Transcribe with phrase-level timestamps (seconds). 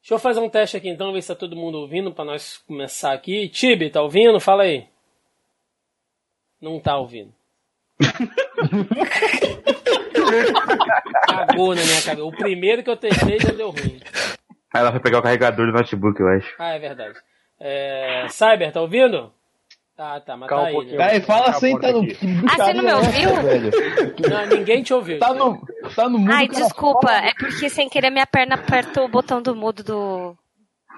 [0.00, 2.58] Deixa eu fazer um teste aqui então, ver se tá todo mundo ouvindo pra nós
[2.66, 3.48] começar aqui.
[3.48, 4.40] Tibi, tá ouvindo?
[4.40, 4.86] Fala aí.
[6.60, 7.32] Não tá ouvindo.
[11.26, 12.24] Cagou na minha cabeça.
[12.24, 14.00] O primeiro que eu testei já deu ruim.
[14.72, 16.54] Aí ela foi pegar o carregador do notebook, eu acho.
[16.58, 17.18] Ah, é verdade.
[17.58, 18.26] É...
[18.28, 19.32] Cyber, tá ouvindo?
[20.00, 20.72] Tá, tá, mas Calma tá um aí.
[20.72, 20.96] pouquinho.
[20.96, 21.10] Né?
[21.10, 22.00] Aí fala Fechar a assim, tá no.
[22.50, 24.30] Ah, você não me ouviu?
[24.30, 25.18] Não, ninguém te ouviu.
[25.18, 25.60] Tá no,
[25.94, 26.32] tá no mundo.
[26.32, 27.26] Ai, desculpa, fala.
[27.26, 30.34] é porque sem querer minha perna apertou o botão do mudo do.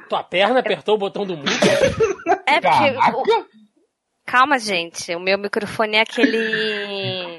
[0.08, 1.50] Tua perna apertou o botão do mute?
[2.46, 3.40] É porque.
[3.40, 3.46] o-!
[4.24, 5.12] Calma, gente.
[5.16, 7.31] O meu microfone é aquele.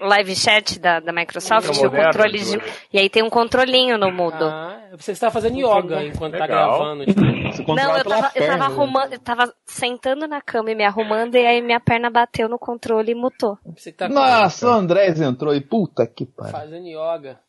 [0.00, 1.68] Live chat da, da Microsoft.
[1.68, 2.60] É e o controle de...
[2.92, 4.44] E aí tem um controlinho no mudo.
[4.44, 6.78] Ah, você tá fazendo yoga enquanto tá Legal.
[6.78, 7.04] gravando.
[7.52, 7.74] tipo.
[7.74, 8.64] Não, eu tava, eu tava né?
[8.64, 12.58] arrumando, eu tava sentando na cama e me arrumando, e aí minha perna bateu no
[12.58, 13.58] controle e mutou.
[13.96, 16.52] Tá Nossa, o Andrés entrou e puta que pariu.
[16.52, 17.40] fazendo yoga.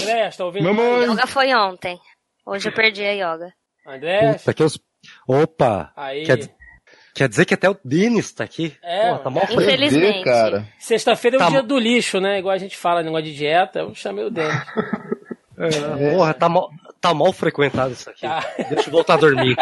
[0.00, 0.64] André, tá ouvindo?
[0.64, 1.04] Mamãe.
[1.04, 1.98] Yoga foi ontem.
[2.44, 3.52] Hoje eu perdi a yoga.
[3.86, 4.78] André, Puta, que os...
[5.26, 5.92] Opa!
[5.96, 6.24] aí.
[6.24, 6.54] Quer,
[7.14, 8.74] quer dizer que até o Denis tá aqui?
[8.82, 10.24] É, Pô, tá mó Infeliz- Infelizmente.
[10.24, 10.68] cara.
[10.78, 12.38] Sexta-feira é o Tá dia do lixo, né?
[12.38, 14.54] Igual a gente fala, negócio de dieta, eu chamei o Denis.
[16.16, 18.22] Porra, tá mal, tá mal frequentado isso aqui.
[18.22, 18.44] Tá.
[18.70, 19.54] Deixa eu voltar a dormir.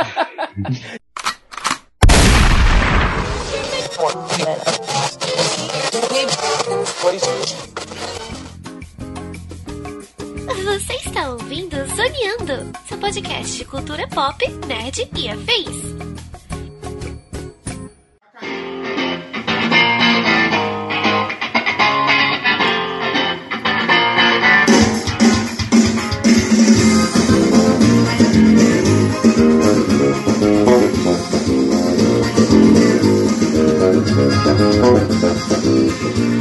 [10.64, 16.39] Você está ouvindo Zoneando, seu podcast de cultura pop, nerd e afins.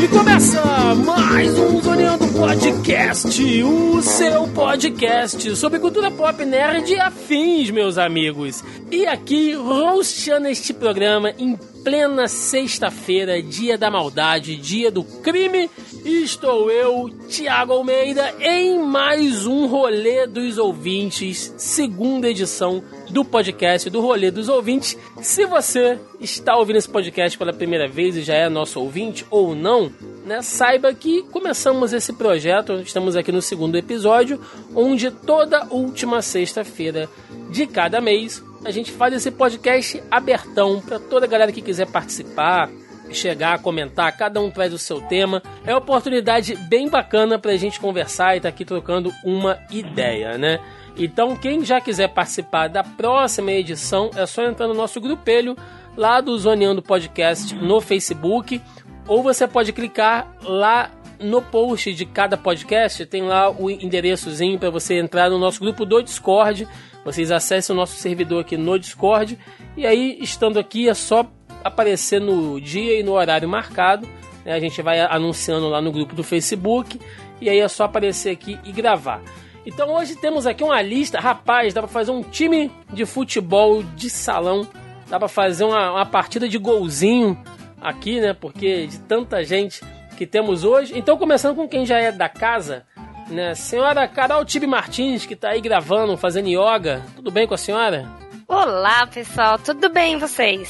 [0.03, 7.69] E começa mais um Zoneando Podcast, o seu podcast sobre cultura pop nerd e afins,
[7.69, 8.64] meus amigos.
[8.89, 15.69] E aqui, rosteando este programa em plena sexta-feira, dia da maldade, dia do crime,
[16.03, 24.01] estou eu, Tiago Almeida, em mais um Rolê dos Ouvintes, segunda edição do podcast do
[24.01, 24.97] Rolê dos Ouvintes.
[25.22, 29.56] Se você está ouvindo esse podcast pela primeira vez e já é nosso ouvinte ou
[29.56, 29.91] não,
[30.25, 34.40] né, saiba que começamos esse projeto, estamos aqui no segundo episódio,
[34.75, 37.09] onde toda última sexta-feira
[37.50, 41.88] de cada mês a gente faz esse podcast abertão para toda a galera que quiser
[41.88, 42.70] participar,
[43.12, 45.42] chegar, comentar, cada um traz o seu tema.
[45.66, 50.59] É uma oportunidade bem bacana pra gente conversar e estar aqui trocando uma ideia, né?
[50.97, 55.56] Então, quem já quiser participar da próxima edição, é só entrar no nosso grupelho
[55.96, 58.62] lá do Zoneando Podcast no Facebook,
[59.08, 64.70] ou você pode clicar lá no post de cada podcast, tem lá o endereçozinho para
[64.70, 66.68] você entrar no nosso grupo do Discord.
[67.05, 69.37] Vocês acessem o nosso servidor aqui no Discord
[69.77, 71.25] e aí, estando aqui, é só
[71.63, 74.07] aparecer no dia e no horário marcado.
[74.45, 74.53] né?
[74.53, 76.99] A gente vai anunciando lá no grupo do Facebook
[77.41, 79.21] e aí é só aparecer aqui e gravar.
[79.65, 84.09] Então hoje temos aqui uma lista, rapaz, dá pra fazer um time de futebol de
[84.09, 84.67] salão,
[85.09, 87.37] dá pra fazer uma, uma partida de golzinho
[87.81, 88.33] aqui, né?
[88.33, 89.81] Porque de tanta gente
[90.17, 90.97] que temos hoje.
[90.97, 92.83] Então começando com quem já é da casa,
[93.29, 93.56] né?
[93.56, 97.03] Senhora Carol Tibe Martins, que tá aí gravando, fazendo yoga.
[97.16, 98.07] Tudo bem com a senhora?
[98.47, 100.69] Olá, pessoal, tudo bem vocês?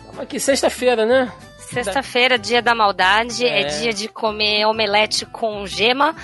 [0.00, 1.32] Estamos aqui sexta-feira, né?
[1.58, 3.62] Sexta-feira, dia da maldade, é.
[3.62, 3.64] É.
[3.64, 6.14] dia de comer omelete com gema,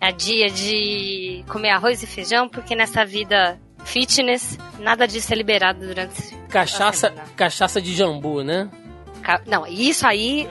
[0.00, 5.86] é dia de comer arroz e feijão, porque nessa vida fitness, nada disso é liberado
[5.86, 8.68] durante Cachaça, cachaça de jambu, né?
[9.46, 10.48] Não, isso aí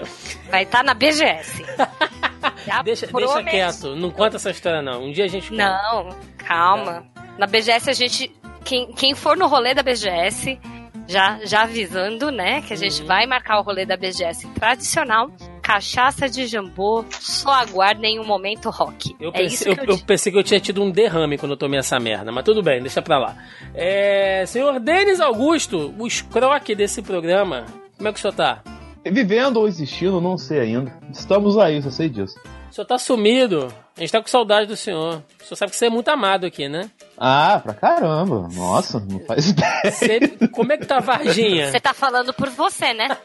[0.50, 1.64] vai estar na BGS.
[2.84, 5.06] Deixa, deixa quieto, não conta essa história não.
[5.06, 5.64] Um dia a gente conta.
[5.64, 7.06] Não, calma.
[7.38, 8.32] Na BGS a gente.
[8.64, 10.60] Quem, quem for no rolê da BGS,
[11.08, 12.62] já, já avisando, né?
[12.62, 13.08] Que a gente Uhum.
[13.08, 15.30] vai marcar o rolê da BGS tradicional.
[15.62, 19.16] Cachaça de jambô, só aguardem um momento rock.
[19.20, 21.52] Eu é pensei, que eu, eu, eu pensei que eu tinha tido um derrame quando
[21.54, 23.36] eu tomei essa merda, mas tudo bem, deixa pra lá.
[23.74, 27.66] É, senhor Denis Augusto, o escroque desse programa,
[27.98, 28.62] como é que o senhor tá?
[29.06, 30.92] Vivendo ou existindo, não sei ainda.
[31.12, 32.36] Estamos aí, só sei disso.
[32.72, 35.22] O senhor tá sumido, a gente tá com saudade do senhor.
[35.42, 36.90] O senhor sabe que você é muito amado aqui, né?
[37.18, 38.50] Ah, pra caramba.
[38.54, 39.92] Nossa, não faz ideia.
[39.92, 40.20] Você-
[40.52, 41.72] como é que tá a Varginha?
[41.72, 43.08] Você tá falando por você, né?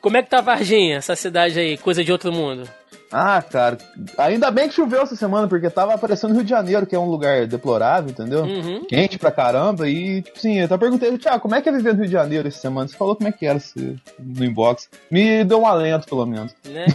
[0.00, 2.68] Como é que tá a Varginha, essa cidade aí, coisa de outro mundo?
[3.12, 3.76] Ah, cara,
[4.16, 7.10] ainda bem que choveu essa semana, porque tava aparecendo Rio de Janeiro, que é um
[7.10, 8.44] lugar deplorável, entendeu?
[8.44, 8.84] Uhum.
[8.86, 11.92] Quente pra caramba, e, tipo assim, eu até perguntei, Tiago, como é que é viver
[11.92, 12.88] no Rio de Janeiro essa semana?
[12.88, 14.88] Você falou como é que era esse- no inbox.
[15.10, 16.54] Me deu um alento, pelo menos.
[16.64, 16.86] Né?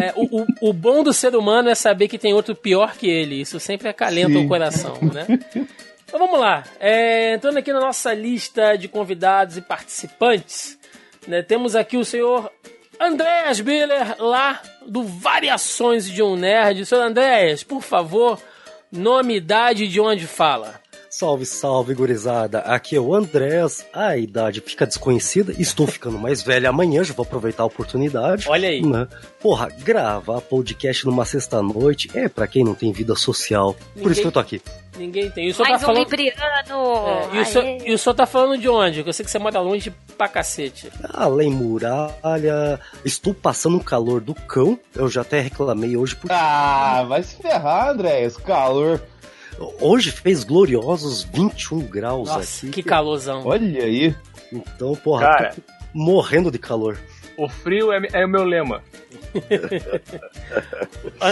[0.00, 3.10] É, o, o, o bom do ser humano é saber que tem outro pior que
[3.10, 3.40] ele.
[3.40, 4.44] Isso sempre acalenta Sim.
[4.44, 5.26] o coração, né?
[6.14, 6.62] Então vamos lá.
[6.78, 10.78] É, entrando aqui na nossa lista de convidados e participantes,
[11.26, 12.52] né, temos aqui o senhor
[13.00, 16.84] Andréas Biller, lá do Variações de um Nerd.
[16.84, 18.40] Senhor Andréas, por favor,
[18.90, 20.81] nome, idade de onde fala.
[21.14, 22.60] Salve, salve, gurizada.
[22.60, 23.84] Aqui é o Andrés.
[23.92, 25.52] A idade fica desconhecida.
[25.58, 28.46] Estou ficando mais velho amanhã, já vou aproveitar a oportunidade.
[28.48, 28.80] Olha aí.
[28.80, 29.06] Né?
[29.38, 33.74] Porra, gravar podcast numa sexta-noite é pra quem não tem vida social.
[33.74, 34.62] Por Ninguém- isso que eu tô aqui.
[34.96, 35.48] Ninguém tem.
[35.48, 36.04] E o senhor Mais tá um falando...
[36.10, 36.38] libriano.
[37.06, 39.00] É, e, o senhor, e o senhor tá falando de onde?
[39.06, 40.90] Eu sei que você mora longe pra cacete.
[41.12, 44.78] Além muralha, estou passando o calor do cão.
[44.94, 48.98] Eu já até reclamei hoje porque Ah, vai se ferrar, André, esse calor.
[49.80, 52.74] Hoje fez gloriosos 21 graus Nossa, aqui.
[52.74, 53.42] que calorzão.
[53.46, 54.14] Olha aí.
[54.52, 55.54] Então, porra, Cara.
[55.54, 55.62] tô
[55.94, 56.98] morrendo de calor.
[57.36, 58.82] O frio é, é o meu lema.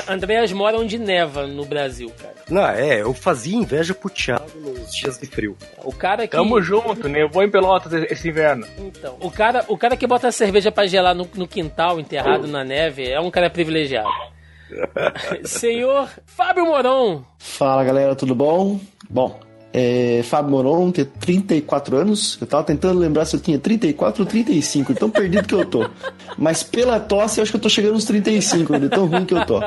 [0.08, 2.34] Andréas mora onde neva no Brasil, cara.
[2.49, 5.56] Não, é, eu fazia inveja pro Thiago nos dias de frio.
[5.84, 6.37] O cara que.
[6.37, 7.22] Tamo junto, né?
[7.22, 8.67] Eu vou em Pelotas esse inverno.
[8.78, 12.46] Então, o cara, o cara que bota a cerveja pra gelar no, no quintal, enterrado
[12.46, 14.08] na neve, é um cara privilegiado.
[15.44, 18.78] Senhor Fábio Moron, Fala galera, tudo bom?
[19.08, 19.40] Bom,
[19.72, 22.38] é, Fábio Moron, tenho 34 anos.
[22.40, 25.88] Eu tava tentando lembrar se eu tinha 34 ou 35, tão perdido que eu tô.
[26.37, 29.34] Mas pela tosse, eu acho que eu tô chegando nos 35, de tão ruim que
[29.34, 29.61] eu tô.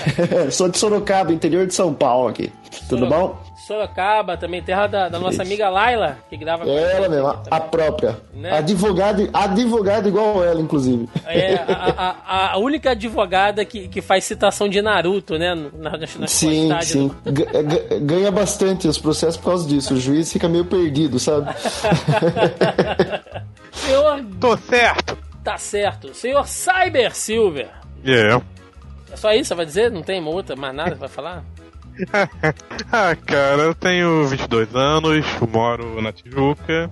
[0.50, 2.52] Sou de Sorocaba, interior de São Paulo aqui.
[2.88, 3.45] Tudo bom?
[3.66, 7.42] Sorocaba, também terra da, da nossa amiga Laila, que grava com É ela mesmo, a,
[7.50, 8.16] a própria.
[8.32, 8.56] Né?
[8.56, 11.08] Advogado, advogado igual ela, inclusive.
[11.26, 15.54] É a, a- a única advogada que, que faz citação de Naruto, né?
[15.74, 17.08] Na, nas Sim, sim.
[17.24, 19.94] do- ga- Ganha bastante os processos por causa disso.
[19.94, 21.50] O juiz fica meio perdido, sabe?
[23.72, 25.18] Senhor, Tô certo.
[25.42, 26.14] tá certo.
[26.14, 27.68] Senhor Cyber Silver.
[28.04, 28.40] É.
[29.12, 29.90] É só isso, você vai dizer?
[29.90, 31.42] Não tem outra, mais nada que vai falar?
[32.92, 36.90] ah, cara, eu tenho 22 anos, moro na Tijuca.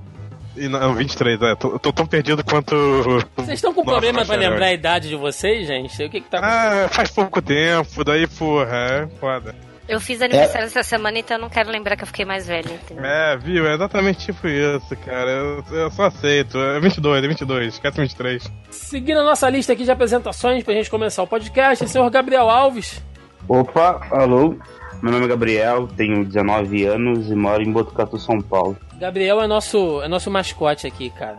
[0.56, 1.54] E não, 23, é.
[1.56, 2.74] Tô, tô tão perdido quanto.
[3.36, 6.02] Vocês estão com Nossa, problema pra lembrar a idade de vocês, gente?
[6.04, 9.54] O que que tá Ah, faz pouco tempo, daí, porra, é foda.
[9.86, 12.72] Eu fiz aniversário essa semana, então eu não quero lembrar que eu fiquei mais velha.
[12.72, 13.04] entendeu?
[13.04, 13.66] É, viu?
[13.66, 15.28] É exatamente tipo isso, cara.
[15.30, 16.56] Eu, eu só aceito.
[16.58, 18.50] É 22, é 22, esquece 23.
[18.70, 23.02] Seguindo a nossa lista aqui de apresentações pra gente começar o podcast, senhor Gabriel Alves.
[23.46, 24.56] Opa, alô.
[25.04, 28.74] Meu nome é Gabriel, tenho 19 anos e moro em Botucatu, São Paulo.
[28.94, 31.36] Gabriel é nosso, é nosso mascote aqui, cara.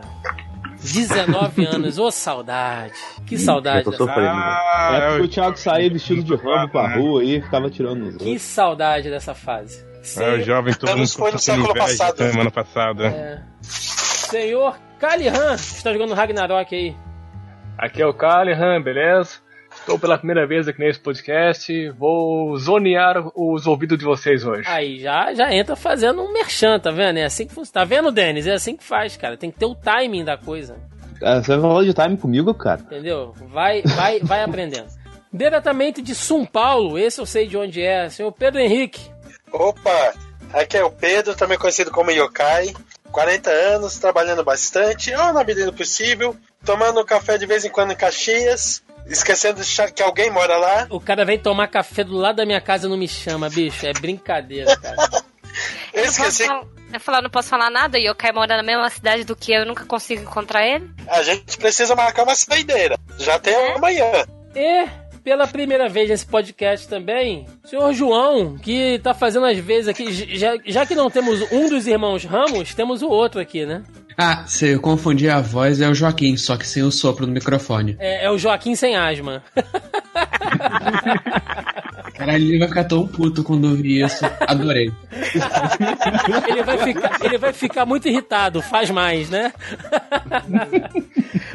[0.80, 2.92] 19 anos, ô saudade.
[3.26, 3.78] Que saudade.
[3.78, 4.28] Eu tô sofrendo.
[4.30, 8.16] Ah, é porque o Thiago saía vestido de Rambo pra rua e ficava tirando os
[8.18, 9.84] Que saudade dessa fase.
[10.16, 12.16] É, o jovem todo mundo foi no século inveja passado.
[12.18, 13.06] semana passada.
[13.08, 16.96] é, senhor Kalihan, está jogando Ragnarok aí.
[17.76, 19.44] Aqui é o Callahan, beleza?
[19.86, 21.90] Estou pela primeira vez aqui nesse podcast.
[21.90, 24.66] Vou zonear os ouvidos de vocês hoje.
[24.66, 27.20] Aí já, já entra fazendo um merchan, tá vendo?
[27.20, 27.72] É assim que funciona.
[27.72, 28.48] Tá vendo, Denis?
[28.48, 29.36] É assim que faz, cara.
[29.36, 30.76] Tem que ter o timing da coisa.
[31.22, 32.80] Ah, você vai falar de time comigo, cara?
[32.80, 33.32] Entendeu?
[33.46, 34.88] Vai, vai, vai aprendendo.
[35.32, 39.08] Diretamente de São Paulo, esse eu sei de onde é, senhor Pedro Henrique.
[39.52, 40.14] Opa,
[40.52, 42.74] aqui é o Pedro, também conhecido como Yokai.
[43.12, 47.92] 40 anos, trabalhando bastante, ou na medida do possível, tomando café de vez em quando
[47.92, 49.60] em Caxias, esquecendo
[49.94, 50.86] que alguém mora lá.
[50.90, 53.86] O cara vem tomar café do lado da minha casa e não me chama, bicho.
[53.86, 54.96] É brincadeira, cara.
[55.92, 58.62] Eu Eu, esqueci, falar, eu falar, não posso falar nada, e o Kai mora na
[58.62, 60.90] mesma cidade do que eu, eu nunca consigo encontrar ele.
[61.08, 62.98] a gente precisa marcar uma saideira.
[63.18, 64.26] Já tem amanhã.
[64.54, 64.86] E,
[65.24, 70.12] pela primeira vez nesse podcast também, o senhor João, que tá fazendo às vezes aqui,
[70.36, 73.82] já, já que não temos um dos irmãos Ramos, temos o outro aqui, né?
[74.18, 77.32] Ah, se eu confundi a voz, é o Joaquim, só que sem o sopro no
[77.32, 77.96] microfone.
[77.98, 79.42] É, é o Joaquim sem asma.
[82.14, 84.24] Caralho, ele vai ficar tão puto quando ouvir isso.
[84.40, 84.90] Adorei.
[86.48, 89.52] Ele vai ficar, ele vai ficar muito irritado, faz mais, né?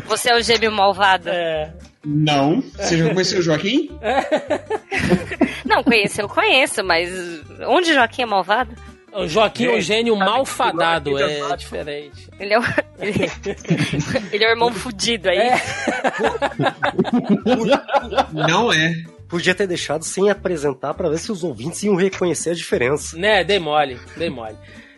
[0.05, 1.29] Você é o gêmeo malvado.
[1.29, 1.73] É.
[2.05, 2.61] Não.
[2.77, 3.89] Você já conheceu o Joaquim?
[5.65, 7.09] Não, conheço, eu conheço, mas
[7.67, 8.71] onde Joaquim é malvado?
[9.13, 12.29] O Joaquim é o Gente, gênio sabe que malfadado, é é diferente.
[12.39, 12.63] Ele é o,
[12.99, 13.29] ele,
[14.31, 15.37] ele é o irmão fudido aí.
[15.37, 15.61] É.
[18.33, 18.93] Não é.
[19.27, 23.17] Podia ter deixado sem apresentar pra ver se os ouvintes iam reconhecer a diferença.
[23.17, 24.55] Né, dei mole, dei mole.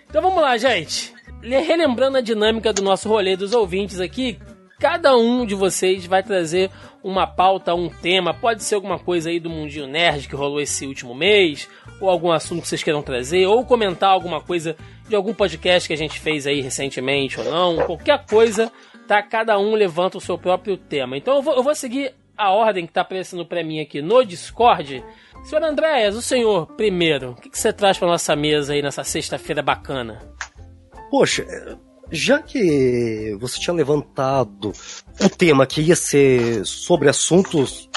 [0.09, 1.13] Então vamos lá, gente.
[1.41, 4.39] Le- Relembrando a dinâmica do nosso rolê dos ouvintes aqui,
[4.83, 6.69] cada um de vocês vai trazer
[7.01, 10.85] uma pauta, um tema, pode ser alguma coisa aí do mundinho nerd que rolou esse
[10.85, 11.69] último mês,
[12.01, 14.75] ou algum assunto que vocês queiram trazer, ou comentar alguma coisa
[15.07, 18.69] de algum podcast que a gente fez aí recentemente ou não, qualquer coisa,
[19.07, 19.23] tá?
[19.23, 21.15] Cada um levanta o seu próprio tema.
[21.15, 24.21] Então eu vou, eu vou seguir a ordem que tá aparecendo pra mim aqui no
[24.25, 25.01] Discord.
[25.45, 29.05] Senhor Andréas, o senhor primeiro, o que, que você traz pra nossa mesa aí nessa
[29.05, 30.19] sexta-feira bacana?
[31.09, 31.45] Poxa,
[32.11, 34.71] já que você tinha levantado
[35.21, 37.89] o tema que ia ser sobre assuntos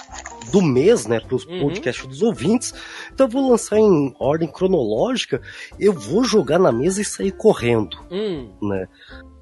[0.53, 1.59] do mês, né, para os Uhum.
[1.61, 2.73] podcasts dos ouvintes,
[3.13, 5.41] então eu vou lançar em ordem cronológica,
[5.79, 8.87] eu vou jogar na mesa e sair correndo, Hum, né?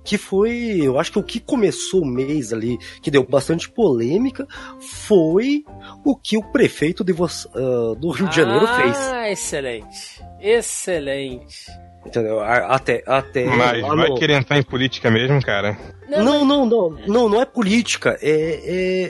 [0.03, 4.47] Que foi, eu acho que o que começou o mês ali, que deu bastante polêmica,
[4.81, 5.65] foi
[6.05, 8.97] o que o prefeito de ah, do Rio de Janeiro fez.
[8.99, 10.23] Ah, excelente.
[10.41, 11.67] Excelente.
[12.07, 12.41] Entendeu?
[12.41, 15.77] Até, até Mas lá vai no- querer entrar em política mesmo, cara?
[16.09, 18.61] Não, não, não, não, não é política, é,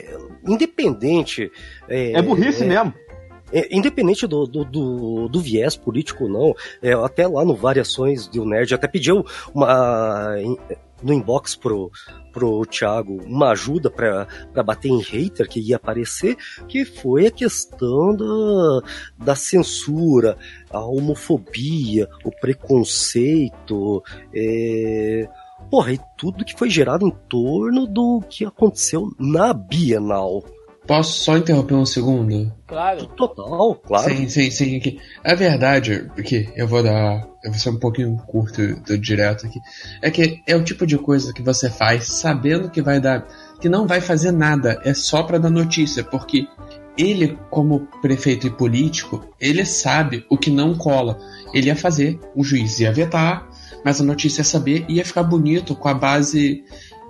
[0.07, 1.51] é independente.
[1.89, 2.93] É, É burrice é- mesmo.
[3.51, 8.27] é, independente do, do, do, do viés político ou não, é, até lá no Variações
[8.27, 10.57] do Nerd, até pediu uma, em-
[11.05, 11.91] no inbox pro,
[12.33, 14.27] pro Thiago uma ajuda pra
[14.63, 16.35] bater em hater que ia aparecer,
[16.67, 18.81] que foi a questão da,
[19.15, 20.35] da censura,
[20.71, 25.29] a homofobia, o preconceito, é,
[25.69, 30.43] porra, e tudo que foi gerado em torno do que aconteceu na Bienal.
[30.87, 32.53] Posso só interromper um segundo?
[32.67, 33.07] Claro.
[33.07, 34.15] Total, claro.
[34.15, 34.77] Sim, sim, sim.
[34.77, 34.99] Aqui.
[35.23, 37.27] A verdade, que eu vou dar.
[37.43, 39.59] Eu vou ser um pouquinho curto do direto aqui.
[40.01, 43.27] É que é o tipo de coisa que você faz sabendo que vai dar.
[43.59, 44.79] que não vai fazer nada.
[44.83, 46.03] É só pra dar notícia.
[46.03, 46.47] Porque
[46.97, 51.17] ele, como prefeito e político, ele sabe o que não cola.
[51.53, 53.49] Ele ia fazer, o juiz ia vetar,
[53.83, 56.63] mas a notícia ia saber e ia ficar bonito com a base.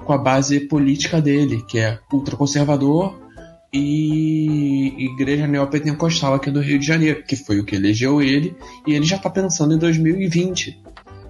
[0.05, 3.24] com a base política dele, que é ultraconservador
[3.73, 8.55] e Igreja Neopentecostal aqui do Rio de Janeiro, que foi o que elegeu ele,
[8.87, 10.81] e ele já tá pensando em 2020.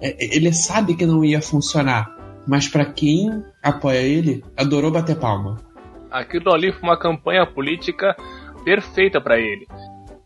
[0.01, 2.15] É, ele sabe que não ia funcionar,
[2.47, 5.57] mas para quem apoia ele, adorou bater palma.
[6.11, 8.15] Aquilo ali foi uma campanha política
[8.63, 9.67] perfeita pra ele.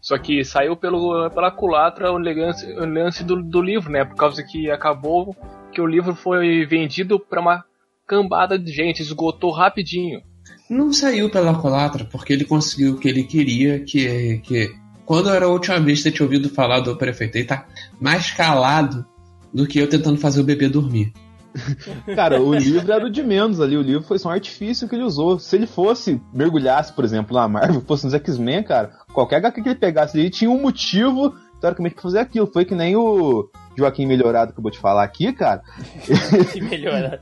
[0.01, 4.05] Só que saiu pelo, pela culatra o lance, o lance do, do livro, né?
[4.05, 5.35] Por causa que acabou
[5.71, 7.65] que o livro foi vendido pra uma
[8.07, 10.21] cambada de gente, esgotou rapidinho.
[10.69, 14.71] Não saiu pela colatra porque ele conseguiu o que ele queria, que que
[15.05, 17.65] quando era a última vez que você tinha ouvido falar do prefeito, ele tá
[17.99, 19.03] mais calado
[19.51, 21.11] do que eu tentando fazer o bebê dormir.
[22.15, 23.75] Cara, o livro era o de menos ali.
[23.75, 25.39] O livro foi só um artifício que ele usou.
[25.39, 29.69] Se ele fosse, mergulhasse, por exemplo, na Marvel, fosse nos X-Men, cara, qualquer HQ que
[29.69, 32.45] ele pegasse ali tinha um motivo, teoricamente, pra fazer aquilo.
[32.45, 33.49] Foi que nem o
[33.79, 35.61] Joaquim Melhorado que eu vou te falar aqui, cara.
[36.53, 37.21] Que melhora.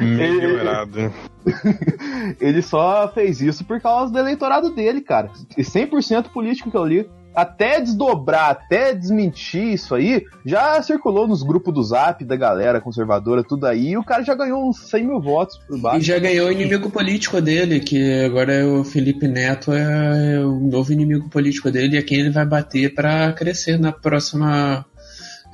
[0.00, 1.12] Melhorado.
[2.40, 5.30] ele só fez isso por causa do eleitorado dele, cara.
[5.56, 7.08] E 100% político que eu li.
[7.34, 13.42] Até desdobrar, até desmentir isso aí, já circulou nos grupos do Zap da galera conservadora,
[13.42, 16.00] tudo aí, e o cara já ganhou uns 100 mil votos por E baixo.
[16.06, 20.92] já ganhou o inimigo político dele, que agora é o Felipe Neto, é o novo
[20.92, 24.86] inimigo político dele, e é quem ele vai bater pra crescer na próxima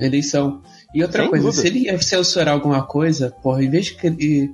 [0.07, 0.63] eleição.
[0.95, 1.63] E outra Sem coisa, dúvida.
[1.63, 4.51] se ele ia censurar alguma coisa, porra, em vez de,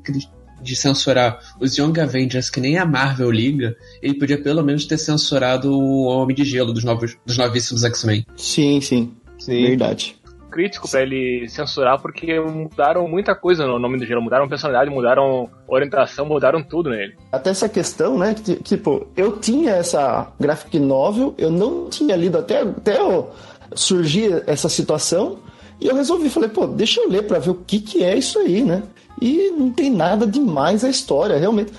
[0.61, 4.99] de censurar os Young Avengers que nem a Marvel liga, ele podia pelo menos ter
[4.99, 8.27] censurado o Homem de Gelo dos, novos, dos novíssimos X-Men.
[8.37, 9.15] Sim, sim.
[9.39, 9.63] Sim.
[9.63, 10.17] Verdade.
[10.51, 15.51] Crítico pra ele censurar porque mudaram muita coisa no nome do gelo, mudaram personalidade, mudaram
[15.69, 17.15] orientação, mudaram tudo nele.
[17.31, 18.35] Até essa questão, né?
[18.35, 23.31] Que, tipo, eu tinha essa graphic novel, eu não tinha lido até, até eu
[23.75, 25.39] surgir essa situação,
[25.81, 28.39] e eu resolvi, falei, pô, deixa eu ler pra ver o que, que é isso
[28.39, 28.83] aí, né?
[29.21, 31.73] E não tem nada demais a história, realmente.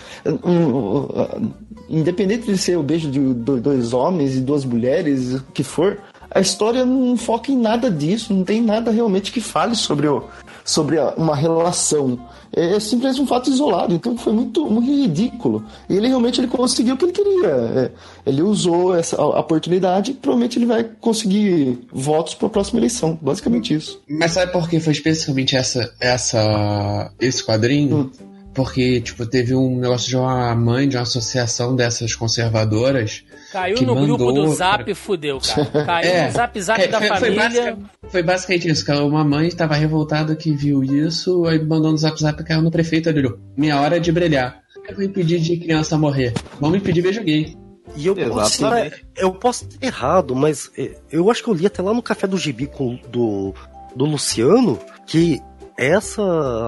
[0.44, 1.52] Um,
[1.90, 6.00] independente de ser o beijo de do- dois homens e duas mulheres, o que for,
[6.30, 10.24] a história não foca em nada disso, não tem nada realmente que fale sobre, o,
[10.68, 12.20] sobre uma relação.
[12.52, 15.64] É simplesmente um fato isolado, então foi muito, muito ridículo.
[15.90, 17.48] E ele realmente ele conseguiu o que ele queria.
[17.48, 17.92] É,
[18.26, 23.18] ele usou essa oportunidade e provavelmente ele vai conseguir votos para a próxima eleição.
[23.22, 24.02] Basicamente isso.
[24.10, 28.12] Mas sabe por que foi especificamente essa, essa, esse quadrinho?
[28.58, 33.24] Porque, tipo, teve um negócio de uma mãe de uma associação dessas conservadoras.
[33.52, 35.66] Caiu que no grupo mandou do Zap pra- e fudeu, cara.
[35.86, 36.26] Caiu É.
[36.26, 37.44] no Zap Zap É, da foi- foi família.
[37.44, 37.78] basica-
[38.10, 39.06] Foi basicamente isso, cara.
[39.06, 43.10] Uma mãe estava revoltada que viu isso, aí mandou no zap zap caiu no prefeito
[43.10, 43.38] olhou.
[43.56, 44.60] Minha hora é de brilhar.
[44.90, 46.34] Eu vou impedir de criança morrer.
[46.60, 47.56] Vamos impedir beijo gay.
[47.96, 51.68] E eu posso, estar, eu posso estar errado, mas é, eu acho que eu li
[51.68, 53.54] até lá no Café do Gibi com, do,
[53.96, 55.40] do Luciano que
[55.78, 56.22] essa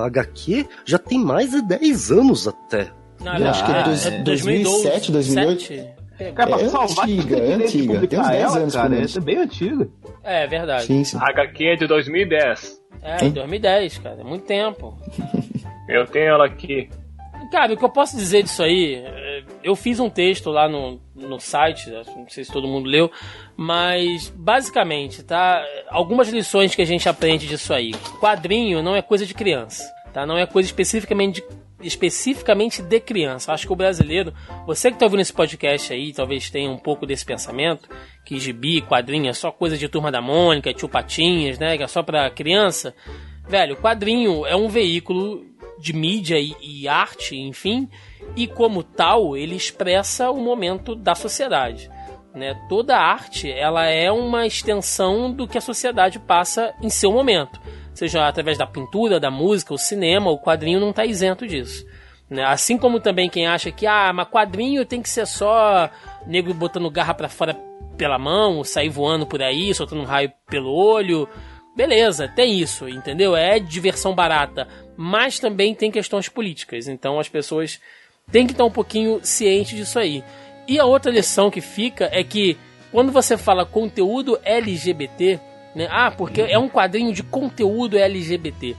[0.05, 2.87] HQ já tem mais de 10 anos até.
[3.21, 5.57] Não, Eu acho que é dois- 2007, 2008.
[5.57, 5.99] 2007.
[6.35, 7.67] Cara, pra É salvar antiga, de antiga.
[7.67, 9.89] Tem uns publicar 10 ela, anos, cara, é bem antiga.
[10.23, 10.83] É verdade.
[10.83, 11.17] Sim, sim.
[11.17, 12.79] A HQ é de 2010.
[13.01, 14.17] É, em 2010, cara.
[14.19, 14.97] É muito tempo.
[15.87, 16.89] Eu tenho ela aqui.
[17.51, 20.99] Cara, o que eu posso dizer disso aí, é, eu fiz um texto lá no,
[21.19, 23.11] no site, não sei se todo mundo leu,
[23.55, 25.63] mas basicamente, tá?
[25.89, 27.93] Algumas lições que a gente aprende disso aí.
[28.19, 29.83] Quadrinho não é coisa de criança,
[30.13, 30.25] tá?
[30.25, 31.43] Não é coisa especificamente de,
[31.81, 33.53] especificamente de criança.
[33.53, 34.33] Acho que o brasileiro,
[34.65, 37.89] você que tá ouvindo esse podcast aí, talvez tenha um pouco desse pensamento,
[38.25, 41.77] que gibi, quadrinho é só coisa de turma da Mônica, tio Patinhas, né?
[41.77, 42.95] Que é só pra criança.
[43.47, 45.43] Velho, quadrinho é um veículo
[45.79, 47.89] de mídia e, e arte, enfim,
[48.36, 51.89] e como tal, ele expressa o momento da sociedade.
[52.33, 52.55] Né?
[52.69, 57.59] Toda arte ela é uma extensão do que a sociedade passa em seu momento,
[57.93, 61.86] seja através da pintura, da música, o cinema, o quadrinho não está isento disso.
[62.29, 62.43] Né?
[62.43, 65.89] Assim como também quem acha que ah, mas quadrinho tem que ser só
[66.27, 67.55] nego botando garra para fora
[67.98, 71.27] pela mão, sair voando por aí, soltando um raio pelo olho.
[71.75, 73.36] Beleza, tem isso, entendeu?
[73.36, 76.88] É diversão barata, mas também tem questões políticas.
[76.88, 77.79] Então as pessoas
[78.31, 80.24] têm que estar um pouquinho cientes disso aí.
[80.67, 82.57] E a outra lição que fica é que
[82.91, 85.39] quando você fala conteúdo LGBT,
[85.75, 85.88] né?
[85.89, 88.75] Ah, porque é um quadrinho de conteúdo LGBT.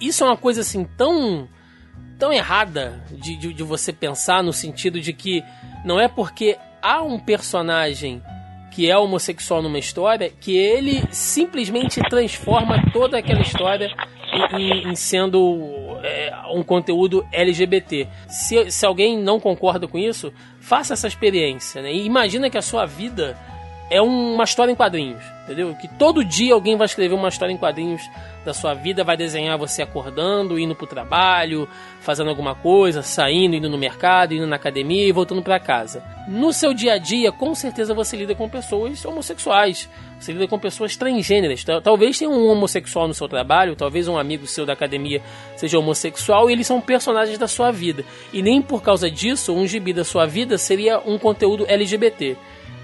[0.00, 1.48] Isso é uma coisa assim tão
[2.18, 5.42] tão errada de, de, de você pensar no sentido de que
[5.84, 8.22] não é porque há um personagem
[8.70, 13.88] que é homossexual numa história que ele simplesmente transforma toda aquela história
[14.52, 18.06] em, em sendo é, um conteúdo LGBT.
[18.28, 21.82] Se, se alguém não concorda com isso, faça essa experiência.
[21.82, 21.92] Né?
[21.92, 23.36] E imagina que a sua vida
[23.90, 25.74] é uma história em quadrinhos, entendeu?
[25.74, 28.08] Que todo dia alguém vai escrever uma história em quadrinhos
[28.44, 31.68] da sua vida, vai desenhar você acordando, indo pro trabalho,
[32.00, 36.04] fazendo alguma coisa, saindo, indo no mercado, indo na academia e voltando para casa.
[36.28, 39.88] No seu dia a dia, com certeza você lida com pessoas homossexuais,
[40.20, 41.64] você lida com pessoas transgêneras.
[41.82, 45.20] Talvez tenha um homossexual no seu trabalho, talvez um amigo seu da academia
[45.56, 48.04] seja homossexual e eles são personagens da sua vida.
[48.32, 52.36] E nem por causa disso, um gibi da sua vida seria um conteúdo LGBT.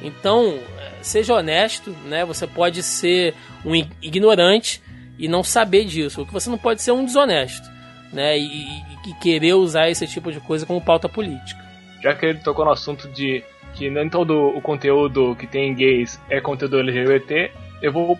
[0.06, 0.60] Então,
[1.02, 2.24] seja honesto, né?
[2.24, 3.34] Você pode ser
[3.64, 4.80] um ignorante
[5.18, 6.22] e não saber disso.
[6.22, 7.68] O que você não pode ser um desonesto,
[8.12, 8.38] né?
[8.38, 11.64] E, e, querer usar esse tipo de coisa como pauta política.
[12.02, 13.42] Já que ele tocou no assunto de
[13.74, 17.52] que nem todo o conteúdo que tem gays é conteúdo LGBT,
[17.82, 18.16] eu vou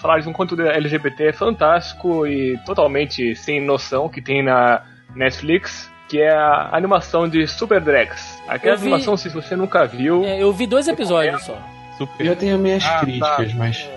[0.00, 4.82] falar de um conteúdo LGBT fantástico e totalmente sem noção que tem na
[5.14, 8.38] Netflix, que é a animação de Super Drags.
[8.48, 11.56] Aquela Eu vi- animação, se você nunca viu, É, eu vi dois episódios só.
[11.98, 12.26] Super.
[12.26, 13.58] Eu tenho minhas Ah, críticas, tá.
[13.58, 13.88] mas.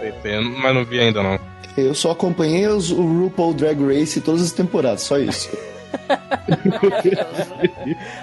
[0.61, 1.39] Mas não vi ainda não.
[1.77, 5.49] Eu só acompanhei os, o RuPaul Drag Race todas as temporadas, só isso.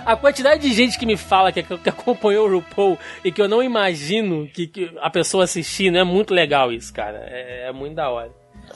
[0.04, 3.48] A quantidade de gente que me fala que, que acompanhou o RuPaul e que eu
[3.48, 7.18] não imagino que, que a pessoa assistindo é muito legal isso, cara.
[7.28, 8.30] É, é muito da hora.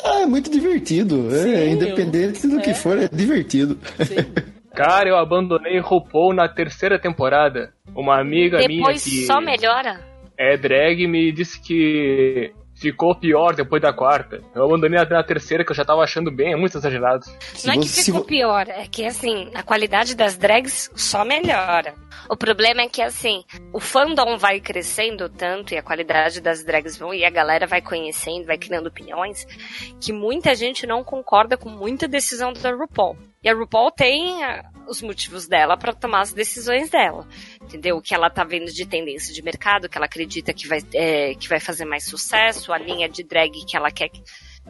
[0.05, 1.29] Ah, é muito divertido.
[1.31, 2.63] Sim, é, independente do é.
[2.63, 3.79] que for, é divertido.
[4.75, 7.73] cara, eu abandonei RuPaul na terceira temporada.
[7.95, 10.01] Uma amiga minha Depois que só melhora.
[10.37, 14.43] é drag me disse que ficou pior depois da quarta.
[14.55, 17.25] Eu abandonei na, na terceira, que eu já tava achando bem, é muito exagerado.
[17.65, 21.95] Não é que ficou pior, é que assim, a qualidade das drags só melhora.
[22.29, 26.97] O problema é que assim, o fandom vai crescendo tanto e a qualidade das drags
[26.97, 29.47] vão e a galera vai conhecendo, vai criando opiniões,
[30.01, 33.17] que muita gente não concorda com muita decisão da RuPaul.
[33.43, 37.27] E a RuPaul tem ah, os motivos dela para tomar as decisões dela.
[37.61, 37.97] Entendeu?
[37.97, 41.35] O que ela tá vendo de tendência de mercado, que ela acredita que vai, é,
[41.35, 44.11] que vai fazer mais sucesso, a linha de drag que ela quer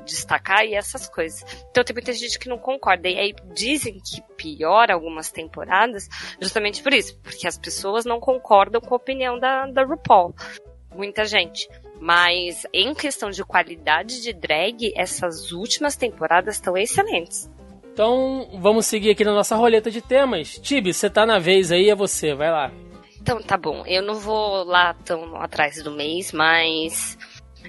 [0.05, 1.45] destacar e essas coisas.
[1.71, 3.09] Então tem muita gente que não concorda.
[3.09, 6.09] E aí dizem que piora algumas temporadas
[6.41, 10.35] justamente por isso, porque as pessoas não concordam com a opinião da, da RuPaul.
[10.95, 11.69] Muita gente.
[12.01, 17.51] Mas em questão de qualidade de drag, essas últimas temporadas estão excelentes.
[17.93, 20.59] Então, vamos seguir aqui na nossa roleta de temas.
[20.59, 22.73] Tibi, você tá na vez aí, é você, vai lá.
[23.21, 27.17] Então tá bom, eu não vou lá tão atrás do mês, mas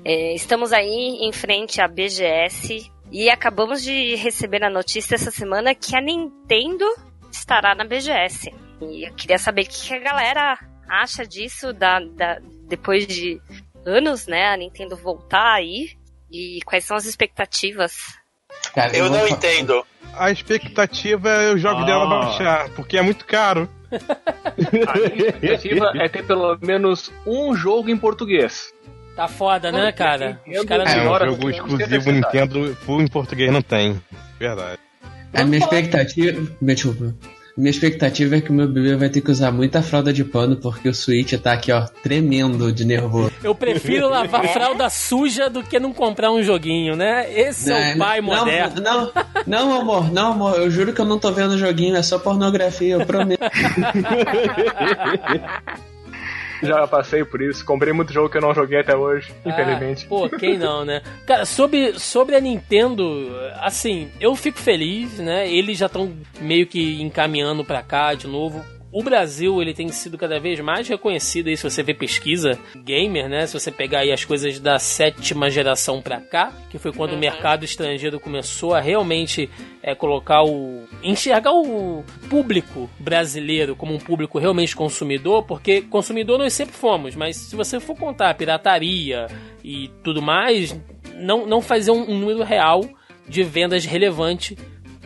[0.03, 5.75] é, estamos aí em frente à BGS e acabamos de receber a notícia essa semana
[5.75, 6.85] que a Nintendo
[7.31, 8.51] estará na BGS.
[8.81, 10.57] E eu queria saber o que a galera
[10.89, 13.39] acha disso da, da- depois de
[13.85, 14.47] anos, né?
[14.47, 15.89] A Nintendo voltar aí
[16.31, 17.95] e quais são as expectativas.
[18.73, 19.85] Cara, Eu vou não entendo.
[20.15, 21.85] A expectativa é o jogo Ah.
[21.85, 23.67] dela baixar, porque é muito caro.
[23.91, 28.71] A minha expectativa é ter pelo menos um jogo em português.
[29.15, 30.41] Tá foda, né, cara?
[30.47, 34.01] Os caras É, um Agora, jogo exclusivo Nintendo full em português não tem.
[34.39, 34.79] Verdade.
[35.33, 36.41] A minha expectativa.
[36.61, 37.13] Desculpa.
[37.55, 40.55] Minha expectativa é que o meu bebê vai ter que usar muita fralda de pano
[40.55, 43.31] porque o Switch tá aqui, ó, tremendo de nervoso.
[43.43, 47.31] Eu prefiro lavar fralda suja do que não comprar um joguinho, né?
[47.31, 48.81] Esse é o pai não, moderno.
[48.81, 49.11] Não,
[49.45, 52.95] não, amor, não, amor, eu juro que eu não tô vendo joguinho, é só pornografia,
[52.95, 53.43] eu prometo.
[56.65, 60.05] Já passei por isso, comprei muito jogo que eu não joguei até hoje, infelizmente.
[60.05, 61.01] Ah, pô, quem não, né?
[61.25, 65.49] Cara, sobre, sobre a Nintendo, assim, eu fico feliz, né?
[65.51, 68.63] Eles já estão meio que encaminhando pra cá de novo.
[68.93, 73.27] O Brasil, ele tem sido cada vez mais reconhecido aí, se você vê pesquisa gamer,
[73.27, 73.47] né?
[73.47, 77.17] Se você pegar aí as coisas da sétima geração pra cá, que foi quando o
[77.17, 79.49] mercado estrangeiro começou a realmente
[79.81, 80.83] é, colocar o...
[81.01, 87.35] enxergar o público brasileiro como um público realmente consumidor, porque consumidor nós sempre fomos, mas
[87.35, 89.25] se você for contar pirataria
[89.63, 90.79] e tudo mais,
[91.15, 92.87] não, não fazer um, um número real
[93.27, 94.55] de vendas relevante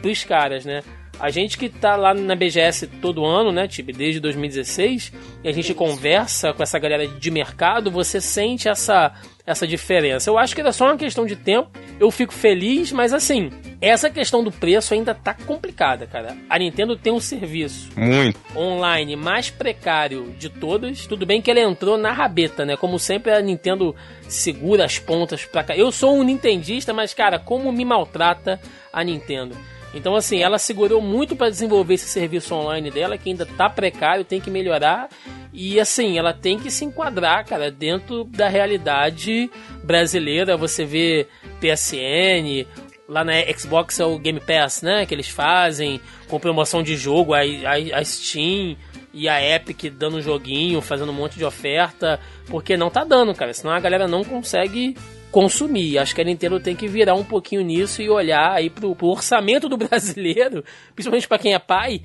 [0.01, 0.83] pros caras, né?
[1.19, 5.11] A gente que tá lá na BGS todo ano, né, tipo, desde 2016,
[5.43, 9.13] e a gente conversa com essa galera de mercado, você sente essa
[9.47, 10.29] essa diferença.
[10.29, 11.69] Eu acho que era só uma questão de tempo.
[11.97, 13.49] Eu fico feliz, mas assim,
[13.79, 16.35] essa questão do preço ainda tá complicada, cara.
[16.49, 18.37] A Nintendo tem um serviço Muito.
[18.53, 21.07] online mais precário de todas.
[21.07, 22.75] Tudo bem que ela entrou na rabeta, né?
[22.75, 23.95] Como sempre a Nintendo
[24.27, 25.77] segura as pontas pra cá.
[25.77, 28.59] Eu sou um nintendista, mas cara, como me maltrata
[28.91, 29.55] a Nintendo.
[29.97, 34.23] Então, assim, ela segurou muito para desenvolver esse serviço online dela, que ainda tá precário,
[34.23, 35.09] tem que melhorar.
[35.51, 39.49] E, assim, ela tem que se enquadrar, cara, dentro da realidade
[39.83, 40.55] brasileira.
[40.55, 41.27] Você vê
[41.59, 42.65] PSN,
[43.07, 45.05] lá na Xbox é o Game Pass, né?
[45.05, 48.77] Que eles fazem com promoção de jogo, a, a, a Steam
[49.13, 53.53] e a Epic dando joguinho, fazendo um monte de oferta, porque não tá dando, cara.
[53.53, 54.95] Senão a galera não consegue
[55.31, 55.97] consumir.
[55.97, 59.07] Acho que a Nintendo tem que virar um pouquinho nisso e olhar aí pro, pro
[59.07, 60.63] orçamento do brasileiro,
[60.93, 62.01] principalmente para quem é pai.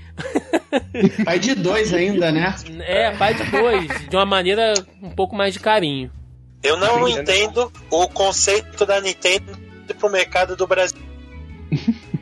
[1.25, 2.55] Pai de dois ainda, né?
[2.81, 6.11] É, pai de dois, de uma maneira um pouco mais de carinho.
[6.63, 9.53] Eu não entendo o conceito da Nintendo
[9.99, 11.03] pro mercado do Brasil.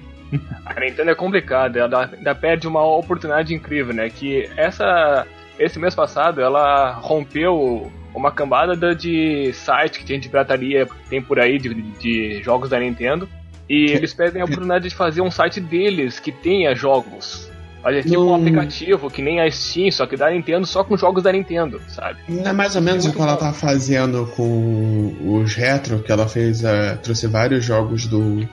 [0.65, 4.09] A Nintendo é complicada, ela ainda perde uma oportunidade incrível, né?
[4.09, 5.27] Que essa,
[5.59, 11.39] esse mês passado ela rompeu uma cambada de site que tem de pirataria tem por
[11.39, 13.29] aí de, de jogos da Nintendo
[13.69, 17.51] e eles pedem a oportunidade de fazer um site deles que tenha jogos.
[17.83, 21.23] Olha, tipo um aplicativo que nem a Steam, só que da Nintendo, só com jogos
[21.23, 22.19] da Nintendo, sabe?
[22.29, 26.63] É mais ou menos o que ela tá fazendo com os retro, que ela fez,
[26.63, 28.47] uh, trouxe vários jogos do,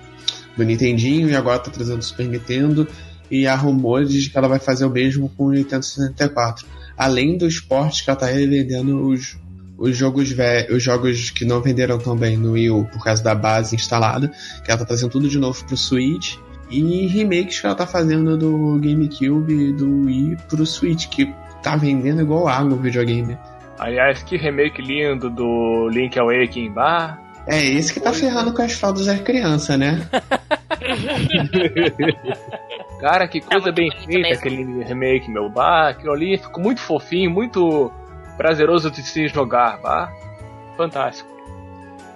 [0.55, 2.87] do Nintendinho e agora tá trazendo o Super Nintendo
[3.29, 6.65] e há rumores de que ela vai fazer o mesmo com o Nintendo 64.
[6.97, 9.37] Além dos portes que ela tá revendendo os,
[9.77, 10.35] os jogos
[10.69, 14.31] os jogos que não venderam tão bem no Wii U por causa da base instalada,
[14.63, 16.37] que ela tá trazendo tudo de novo pro Switch.
[16.69, 21.77] E remakes que ela tá fazendo do GameCube e do Wii pro Switch, que tá
[21.77, 23.37] vendendo igual água o videogame.
[23.79, 27.19] Aliás, que remake lindo do Link Awakening, bah.
[27.45, 30.05] É esse que tá ferrando com as fraldas da criança, né?
[32.99, 35.47] Cara, que coisa bem feita aquele remake, meu.
[35.49, 37.89] Bah, aquilo ali ficou muito fofinho, muito
[38.37, 40.11] prazeroso de se jogar, bah.
[40.77, 41.37] Fantástico.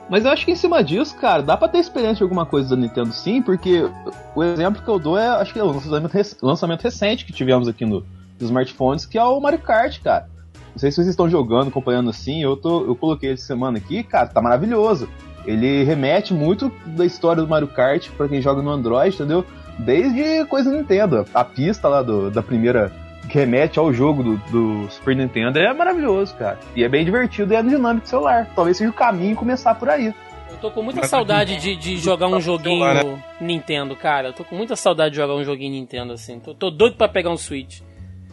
[0.10, 2.70] Mas eu acho que em cima disso, cara, dá pra ter experiência de alguma coisa
[2.70, 3.90] da Nintendo sim, porque
[4.36, 7.32] o exemplo que eu dou é, acho que é o lançamento, rec lançamento recente que
[7.32, 8.06] tivemos aqui no,
[8.40, 10.28] nos smartphones, que é o Mario Kart, cara.
[10.72, 14.04] Não sei se vocês estão jogando, acompanhando assim, eu, tô, eu coloquei essa semana aqui,
[14.04, 15.08] cara, tá maravilhoso.
[15.46, 19.46] Ele remete muito da história do Mario Kart para quem joga no Android, entendeu?
[19.80, 21.26] Desde coisa Nintendo.
[21.34, 22.92] A pista lá do, da primeira
[23.32, 26.60] que remete ao jogo do, do, Super Nintendo é maravilhoso, cara.
[26.76, 28.52] E é bem divertido e é dinâmico celular.
[28.54, 30.14] Talvez seja o caminho começar por aí.
[30.50, 34.30] Eu tô com muita saudade de, de jogar um joguinho Nintendo, cara.
[34.30, 36.40] Eu tô com muita saudade de jogar um joguinho Nintendo, assim.
[36.40, 37.80] Tô, tô doido pra pegar um Switch.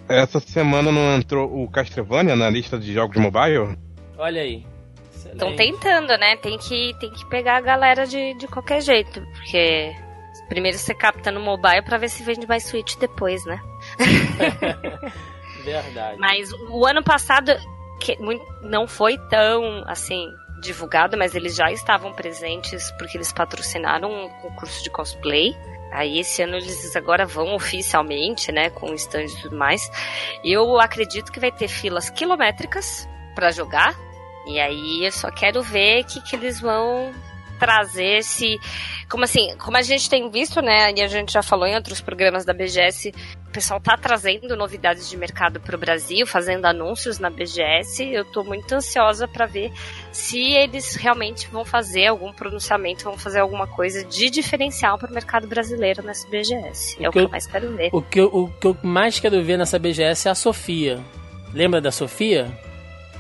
[0.08, 3.78] Essa semana não entrou o Castlevania na lista de jogos mobile?
[4.18, 4.64] Olha aí.
[5.14, 6.36] Estão tentando, né?
[6.36, 9.94] Tem que, tem que pegar a galera de, de qualquer jeito, porque
[10.48, 13.60] primeiro você capta no mobile pra ver se vende mais Switch depois, né?
[15.64, 16.18] Verdade.
[16.18, 17.52] Mas o ano passado
[18.00, 18.16] que
[18.62, 24.82] não foi tão assim divulgado, mas eles já estavam presentes porque eles patrocinaram um concurso
[24.82, 25.56] de cosplay.
[25.92, 29.90] Aí esse ano eles agora vão oficialmente, né, com stands e tudo mais.
[30.44, 33.94] Eu acredito que vai ter filas quilométricas para jogar.
[34.46, 37.12] E aí eu só quero ver que que eles vão
[37.58, 38.58] trazer se
[39.08, 42.00] como assim, como a gente tem visto, né, e a gente já falou em outros
[42.00, 43.12] programas da BGS,
[43.48, 48.04] o pessoal tá trazendo novidades de mercado pro Brasil, fazendo anúncios na BGS.
[48.04, 49.72] Eu tô muito ansiosa para ver
[50.12, 55.46] se eles realmente vão fazer algum pronunciamento, vão fazer alguma coisa de diferencial pro mercado
[55.48, 57.02] brasileiro nessa BGS.
[57.02, 57.88] É o que eu mais quero ver.
[57.92, 61.02] O que, eu, o que eu mais quero ver nessa BGS é a Sofia.
[61.54, 62.67] Lembra da Sofia?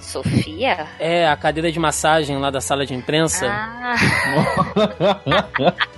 [0.08, 0.86] Sofia?
[0.98, 3.46] É, a cadeira de massagem lá da sala de imprensa.
[3.48, 3.94] Ah.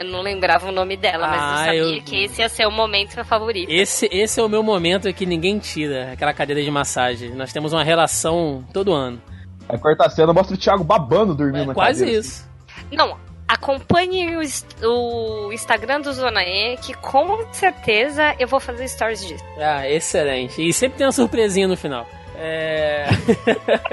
[0.00, 2.66] eu não lembrava o nome dela, mas Ah, eu sabia eu- que esse ia ser
[2.66, 3.70] o momento meu favorito.
[3.70, 7.30] Esse, esse é o meu momento que ninguém tira, aquela cadeira de massagem.
[7.34, 9.20] Nós temos uma relação todo ano.
[9.68, 12.20] Aí corta a cena, mostra o Thiago babando dormindo na Quase cadeira.
[12.20, 12.50] isso.
[12.90, 14.40] Não, acompanhe o,
[15.48, 19.44] o Instagram do Zona E, que com certeza eu vou fazer stories disso.
[19.58, 20.60] Ah, excelente.
[20.66, 22.06] E sempre tem uma surpresinha no final.
[22.36, 23.06] É...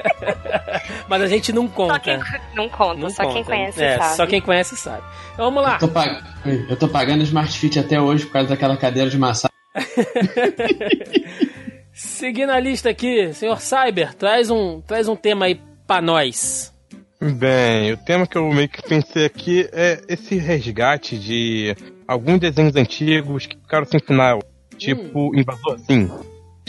[1.08, 1.94] Mas a gente não conta.
[1.94, 2.20] Só quem
[2.56, 3.46] não conta, Não só quem conta.
[3.46, 4.16] conhece é, sabe.
[4.16, 5.04] Só quem conhece sabe.
[5.34, 5.74] Então vamos lá.
[5.74, 6.24] Eu tô, pag...
[6.70, 9.50] eu tô pagando Smart Fit até hoje por causa daquela cadeira de massagem.
[11.94, 16.74] Seguindo a lista aqui, senhor Cyber, traz um, traz um tema aí pra nós.
[17.22, 21.76] Bem, o tema que eu meio que pensei aqui é esse resgate de
[22.08, 24.40] alguns desenhos antigos que ficaram sem final.
[24.78, 26.10] Tipo Invasor Sim.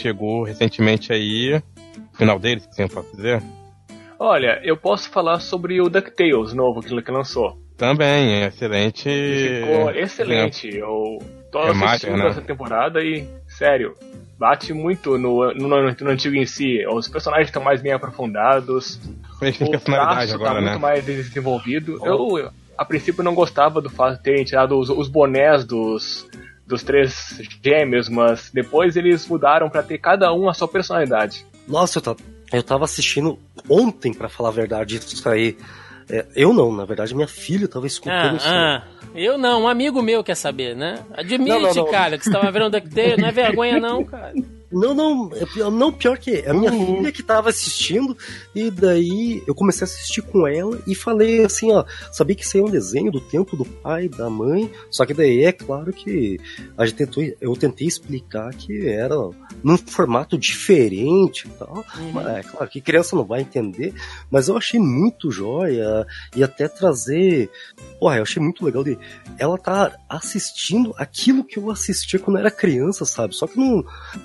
[0.01, 1.61] Chegou recentemente aí.
[2.13, 3.41] O final dele, se assim eu posso dizer.
[4.17, 7.57] Olha, eu posso falar sobre o DuckTales novo que que lançou.
[7.77, 9.09] Também, é excelente.
[9.09, 10.75] Ficou excelente.
[10.75, 11.19] Eu
[11.51, 12.27] tô Remaster, assistindo né?
[12.27, 13.95] essa temporada e, sério,
[14.37, 16.85] bate muito no, no, no antigo em si.
[16.87, 18.99] Os personagens estão mais bem aprofundados.
[19.41, 20.69] Eles têm o personalidade traço agora, tá né?
[20.69, 21.99] muito mais desenvolvido.
[22.03, 26.27] Eu, eu, a princípio, não gostava do fato de terem tirado os, os bonés dos,
[26.71, 31.45] dos três gêmeos, mas depois eles mudaram pra ter cada um a sua personalidade.
[31.67, 32.17] Nossa, eu tava,
[32.51, 33.37] eu tava assistindo
[33.69, 35.55] ontem, pra falar a verdade, isso aí.
[36.09, 38.47] É, eu não, na verdade, minha filha tava escutando Ah, isso.
[38.49, 38.83] ah,
[39.15, 40.99] eu não, um amigo meu quer saber, né?
[41.13, 41.91] Admite, Não, não, não.
[41.91, 44.33] cara, que você tava vendo o DuckTales, não é vergonha não, cara.
[44.71, 46.49] Não, não, é não, pior que é.
[46.49, 48.17] A minha filha que tava assistindo,
[48.55, 52.55] e daí eu comecei a assistir com ela e falei assim, ó, sabia que isso
[52.55, 55.91] aí é um desenho do tempo do pai, da mãe, só que daí é claro
[55.91, 56.39] que
[56.77, 59.15] a gente tentou, eu tentei explicar que era
[59.63, 63.93] num formato diferente e tal, mas é claro que criança não vai entender,
[64.29, 66.05] mas eu achei muito jóia
[66.35, 67.49] e até trazer,
[67.99, 68.97] porra, eu achei muito legal de
[69.37, 73.35] ela tá assistindo aquilo que eu assistia quando era criança, sabe?
[73.35, 73.83] Só que num,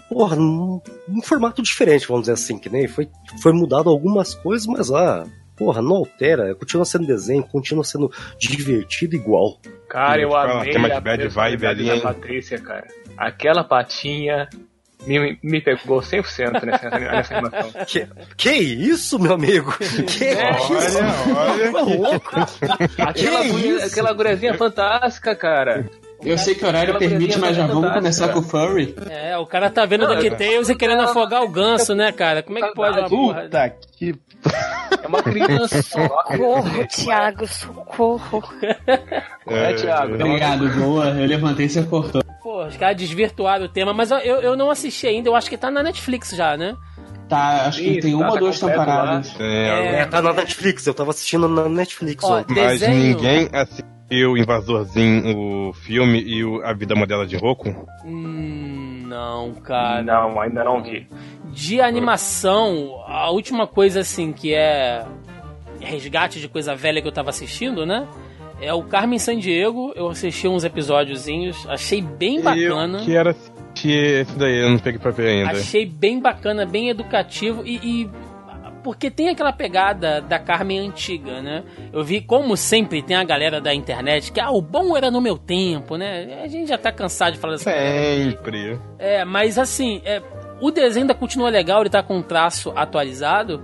[0.09, 3.09] porra, num, num formato diferente, vamos dizer assim, que nem foi,
[3.43, 5.25] foi mudado algumas coisas, mas ah,
[5.57, 9.59] porra, não altera, continua sendo desenho, continua sendo divertido igual.
[9.89, 12.01] Cara, eu amei tema de a bad vibe ali, da hein?
[12.03, 12.87] Patrícia, cara.
[13.17, 14.49] Aquela patinha
[15.07, 17.71] me, me pegou 100% nessa, nessa animação.
[17.87, 19.73] Que, que isso, meu amigo?
[19.79, 20.99] Que É, isso?
[21.35, 22.31] olha, Tá louco?
[22.99, 23.87] Aquela, Que guria- isso?
[23.87, 25.89] aquela guriazinha fantástica, cara.
[26.23, 28.95] Eu sei que o horário permite, mas já vamos começar com o Furry.
[29.11, 32.43] É, o cara tá vendo o Não, DuckTales e querendo afogar o ganso, né, cara?
[32.43, 33.09] Como é que pode?
[33.09, 34.15] Puta que.
[35.03, 36.01] É uma criança só.
[36.01, 38.43] Socorro, Thiago, socorro.
[39.47, 40.15] É, Thiago.
[40.15, 41.07] Obrigado, boa.
[41.11, 42.23] Eu levantei e você cortou.
[42.43, 45.57] Pô, os caras desvirtuaram o tema, mas eu, eu, não assisti ainda, eu acho que
[45.57, 46.77] tá na Netflix já, né?
[47.29, 49.35] Tá, acho que Isso, tem tá, uma ou tá duas temporadas.
[49.39, 52.55] É, É, tá na Netflix, eu tava assistindo na Netflix Ó, ontem.
[52.55, 53.17] Mas Desenho.
[53.17, 57.69] ninguém assistiu Invasorzinho, o filme e o A Vida Modela de Roku?
[58.05, 60.03] Hum, não, cara.
[60.03, 61.07] Não, ainda não vi.
[61.53, 65.05] De animação, a última coisa assim que é
[65.81, 68.07] resgate de coisa velha que eu tava assistindo, né?
[68.61, 69.93] É o Carmen Sandiego.
[69.95, 72.99] Eu assisti uns episódiozinhos, achei bem bacana.
[73.01, 75.51] Eu quero assistir esse daí, eu não peguei pra ver ainda.
[75.51, 78.11] Achei bem bacana, bem educativo e, e-
[78.87, 81.65] porque tem aquela pegada da Carmen antiga, né?
[81.93, 85.21] Eu vi como sempre tem a galera da internet que ah, o bom era no
[85.21, 86.41] meu tempo, né?
[86.45, 88.79] A gente já tá cansado de falar dessa Sempre.
[88.97, 90.23] é, mas assim, é,
[90.61, 93.61] o desenho ainda continua legal, ele tá com um traço atualizado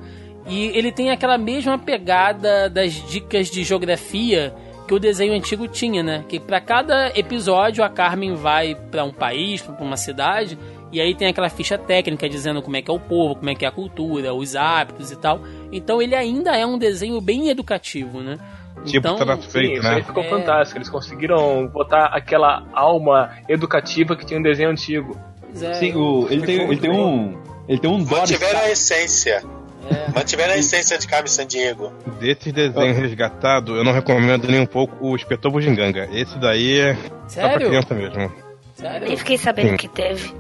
[0.49, 4.53] e ele tem aquela mesma pegada das dicas de geografia
[4.89, 6.25] que o desenho antigo tinha, né?
[6.29, 10.59] Que pra cada episódio a Carmen vai pra um país, pra uma cidade,
[10.93, 13.55] e aí tem aquela ficha técnica dizendo como é que é o povo, como é
[13.55, 15.41] que é a cultura, os hábitos e tal.
[15.73, 18.39] Então ele ainda é um desenho bem educativo, né?
[18.85, 20.03] Tipo, então, tá Sim, feito, isso aí né?
[20.03, 20.29] ficou É.
[20.29, 20.79] fantástico.
[20.79, 25.17] Eles conseguiram botar aquela alma educativa que tinha no desenho antigo.
[25.63, 27.39] é, Sim, o, ele, tem, ele tem um.
[27.69, 28.31] Ele tem um Doris.
[28.31, 29.43] Mantiveram a essência.
[29.89, 30.11] é.
[30.13, 31.93] Mantiveram a essência de Carmen Sandiego.
[32.19, 36.09] Desses desenhos resgatados, eu não recomendo nem um pouco o Espetor Bugiganga.
[36.13, 37.69] Esse daí é só pra Sério?
[37.69, 38.33] criança mesmo.
[38.75, 39.09] Sério?
[39.09, 39.77] Eu fiquei sabendo Sim.
[39.77, 40.35] que teve.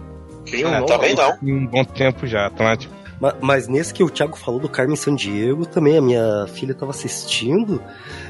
[0.52, 1.38] Tem um Ah, novo- também não.
[1.42, 2.50] Um bom tempo já?
[2.76, 6.74] Tipo, Ma- Mas, nesse que o Thiago falou do Carmen Sandiego, também a minha filha
[6.74, 7.80] tava assistindo,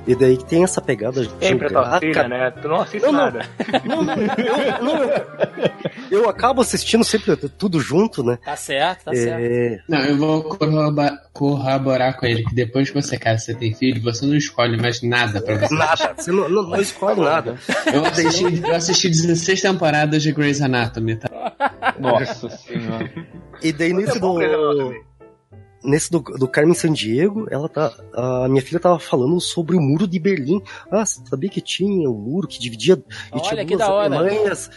[0.07, 2.51] e daí que tem essa pegada Sempre a tua filha, né?
[2.51, 3.19] Tu não assiste Não, não.
[3.25, 3.41] nada.
[3.87, 5.73] Não, não, eu, não, eu-
[6.11, 8.39] eu acabo assistindo sempre tudo junto, né?
[8.45, 9.41] Tá certo, tá certo.
[9.43, 10.59] É, Não, eu vou
[11.33, 15.01] corroborar com ele que depois que você casa, você tem filho, você não escolhe mais
[15.03, 15.75] nada pra você.
[15.75, 17.57] nada, você não, não, não escolhe nada.
[17.91, 21.31] Eu assisti, eu assisti 16 temporadas de Grey's Anatomy, tá?
[21.99, 23.11] Nossa senhora.
[23.63, 24.35] E daí nesse do.
[25.85, 27.93] Nesse do, do Carmen Sandiego, ela tá.
[28.15, 30.63] A minha filha tava falando sobre o muro de Berlim.
[30.89, 33.93] Ah, você sabia que tinha o muro que dividia e Olha, tinha que duas da
[33.93, 34.17] hora.
[34.17, 34.71] Alemanhas.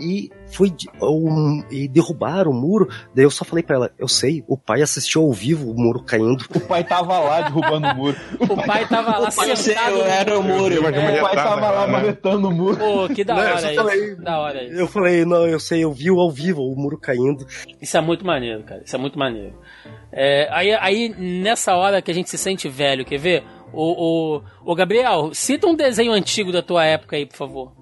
[0.00, 2.88] E foi um, e derrubaram o muro.
[3.14, 6.02] Daí eu só falei pra ela, eu sei, o pai assistiu ao vivo o muro
[6.02, 6.44] caindo.
[6.54, 8.16] O pai tava lá derrubando o muro.
[8.50, 9.90] O pai tava lá Eu sei, sentado.
[9.96, 10.78] eu era o muro.
[10.80, 10.82] O
[11.22, 12.76] pai tava lá marretando o muro.
[12.78, 13.76] Pô, que da Não, eu hora só isso.
[13.76, 14.74] falei- Da hora isso.
[14.80, 17.46] Eu falei, não, eu sei, eu vi ao vivo o muro caindo.
[17.80, 18.82] Isso é muito maneiro, cara.
[18.84, 19.54] Isso é muito maneiro.
[20.12, 23.44] É, aí, aí, nessa hora que a gente se sente velho, quer ver?
[23.72, 27.72] O, o, o Gabriel, cita um desenho antigo da tua época aí, por favor.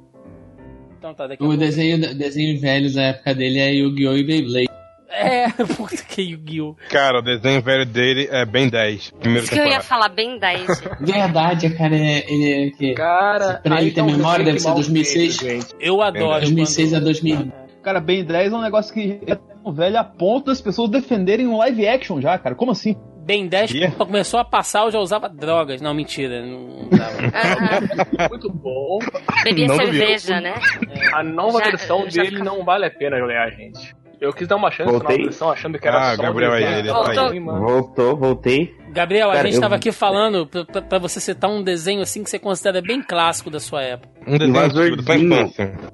[0.98, 1.56] Então tá, daqui a O pouco.
[1.56, 4.16] desenho, desenho velho da época dele é Yu-Gi-Oh!
[4.16, 4.68] e Beyblade.
[5.10, 6.74] É, puta que Yu-Gi-Oh!
[6.90, 9.10] Cara, o desenho velho dele é bem 10.
[9.20, 10.66] Primeiro Isso que eu ia falar bem 10.
[11.00, 12.94] Verdade, cara, é, ele é que.
[12.94, 15.36] Cara, pra ele ter tá um memória, deve ser mal 2006.
[15.38, 15.74] feito, gente.
[15.80, 16.40] Eu adoro.
[16.40, 17.52] 2006 a quando- 2000.
[17.82, 21.46] Cara, Ben 10 é um negócio que é tão velho a ponto das pessoas defenderem
[21.46, 22.54] um live action já, cara.
[22.54, 22.96] Como assim?
[23.28, 23.80] Ben 10 Quê?
[23.94, 25.82] quando começou a passar, eu já usava drogas.
[25.82, 26.40] Não, mentira.
[26.40, 28.28] Não usava.
[28.30, 28.98] Muito bom.
[29.44, 30.54] Bebia Não cerveja, né?
[31.12, 33.94] A nova Já- versão já dele não vale a pena olhar, gente.
[34.18, 35.18] Eu quis dar uma chance Voltei.
[35.18, 37.14] nova versão achando que era Ah, só Gabriel um aí, ele Voltou.
[37.14, 37.38] tá aí.
[37.40, 38.74] Voltou, voltei.
[38.98, 40.44] Gabriel, a Cara, gente eu- tava aqui falando
[40.88, 44.08] pra você citar um desenho assim que você considera bem clássico da sua época.
[44.26, 45.52] Um Invasorzinho.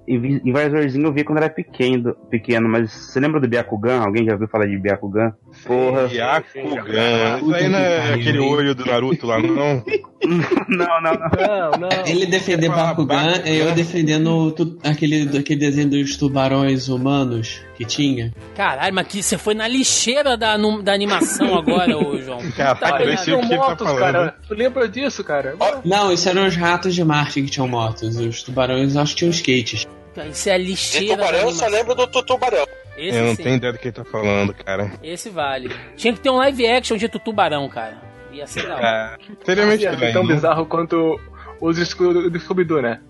[0.09, 4.01] Invasorzinho eu vi quando era pequeno, pequeno, mas você lembra do Byakugan?
[4.01, 5.33] Alguém já ouviu falar de Byakugan?
[5.67, 6.09] Porra.
[6.09, 7.39] Byakugan.
[7.43, 9.85] Isso aí não é aquele olho do Naruto lá, não?
[10.69, 11.71] não, não, não.
[11.71, 12.07] Não, não.
[12.07, 13.49] Ele defender Fala, Bakugan, Bakugan.
[13.49, 18.33] eu defendendo tu- aquele, aquele desenho dos tubarões humanos que tinha.
[18.55, 22.39] Caralho, mas que você foi na lixeira da, da animação agora, ô João.
[22.57, 24.01] Cara, Puta eu sei o que tá motos, falando.
[24.01, 24.37] cara.
[24.49, 25.57] Tu lembra disso, cara?
[25.85, 28.17] Não, isso eram os ratos de Marte que tinham motos.
[28.17, 29.87] Os tubarões, eu acho que tinham skates.
[30.31, 32.65] Isso é De lixeira da tubarão eu só lembro do Tutubarão.
[32.97, 33.43] Esse Eu não sim.
[33.43, 34.93] tenho ideia do que ele tá falando, cara.
[35.03, 35.69] Esse vale.
[35.97, 37.99] Tinha que ter um live action de Tubarão, cara.
[38.35, 38.87] Ia ser da hora.
[38.87, 40.13] É, seria meio Ia ser estranho.
[40.13, 40.35] tão né?
[40.35, 41.21] bizarro quanto
[41.61, 43.01] os do Scooby-Doo, né?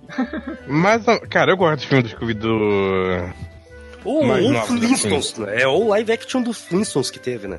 [0.66, 3.32] Mas, cara, eu gosto do filme do Scooby-Doo.
[4.04, 5.62] O, o novos, Flintstones, né?
[5.62, 7.58] É o live action do Flintstones que teve, né?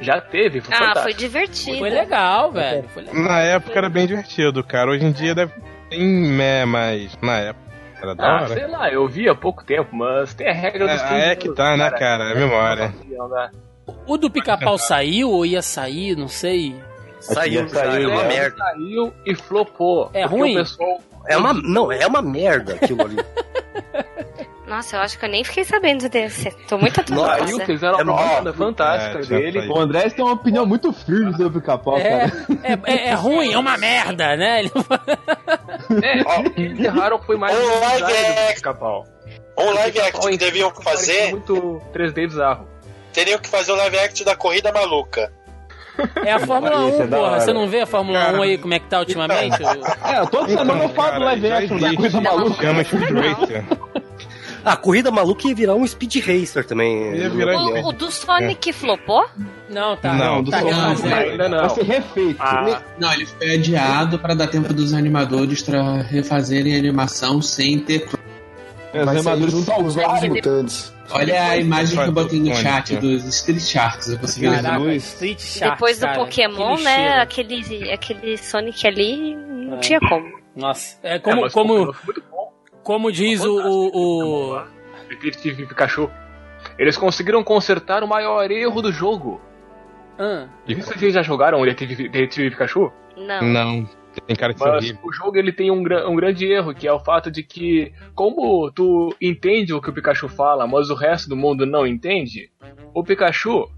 [0.00, 1.18] Já teve, foi Ah, foi fantástico.
[1.20, 1.78] divertido.
[1.78, 2.88] Foi legal, velho.
[2.88, 3.22] Foi legal.
[3.22, 4.90] Na época era bem divertido, cara.
[4.90, 5.52] Hoje em dia deve
[5.88, 7.62] ter meh, mas na época
[8.02, 8.48] era da Ah, hora.
[8.54, 11.36] sei lá, eu vi há pouco tempo, mas tem a regra dos É, 15 é
[11.36, 12.32] que tá, né, cara?
[12.32, 12.92] É memória.
[14.06, 16.74] O do pica-pau saiu ou ia sair, não sei.
[17.20, 18.56] Saiu, já saiu, é uma merda.
[18.58, 20.10] Saiu e flopou.
[20.12, 20.56] É ruim?
[20.56, 23.16] O pessoal É uma, não, é uma merda aquilo ali.
[24.66, 26.50] Nossa, eu acho que eu nem fiquei sabendo desse.
[26.66, 27.46] Tô muito atualizada.
[27.46, 29.60] saiu, fizeram É uma propaganda fantástica É, dele.
[29.60, 29.72] saiu.
[29.72, 32.32] O André tem uma opinião muito firme sobre o pica-pau, É, cara.
[32.64, 34.60] é, é- é ruim, é uma merda, né?
[34.60, 34.70] Ele-
[36.02, 39.04] É, o que enterraram foi mais Um um live do pica-pau.
[39.58, 42.66] Um live action que deviam fazer, muito 3D bizarro.
[43.12, 45.32] Teriam que fazer o live action da Corrida Maluca.
[46.24, 47.40] É a Fórmula Isso é 1, da porra.
[47.40, 49.62] Você não vê a Fórmula Cara, 1 aí, como é que tá ultimamente?
[49.62, 52.62] É, toda semana eu falo do live action da coisa maluca.
[52.62, 53.64] Chama Speed Racer.
[54.64, 57.16] A corrida maluca ia virar um Speed Racer também.
[57.16, 59.24] Ia virar O, o do Sonic flopou?
[59.68, 60.14] Não, tá.
[60.14, 60.98] Não, tá do refazendo.
[60.98, 61.30] Sonic.
[61.30, 61.58] Ainda não.
[61.58, 62.36] Vai ser refeito.
[62.40, 67.78] Ah, Não, ele foi adiado pra dar tempo dos animadores pra refazerem a animação sem
[67.80, 68.06] ter.
[68.06, 70.92] Os sair armadores junto com os novos mutantes.
[71.14, 75.04] Olha a imagem que eu botei no chat dos Street Sharks, eu consegui Luz.
[75.12, 77.20] Street Shark, Depois do cara, Pokémon, que né?
[77.20, 79.80] Aquele, aquele Sonic ali, não É.
[79.80, 80.40] tinha como.
[80.56, 81.94] Nossa, é é, como, mas como,
[82.82, 84.62] como diz o, o, o-
[85.08, 86.10] Detective Pikachu.
[86.78, 89.40] Eles conseguiram consertar o maior erro do jogo.
[90.18, 92.92] Ah, Isso vocês já jogaram o Detective, Detective Pikachu?
[93.16, 93.42] Não.
[93.42, 93.88] Não,
[94.20, 97.00] tem cara de Mas o jogo ele tem um, um grande erro, que é o
[97.00, 101.36] fato de que, como tu entende o que o Pikachu fala, mas o resto do
[101.36, 102.50] mundo não entende,
[102.94, 103.68] o Pikachu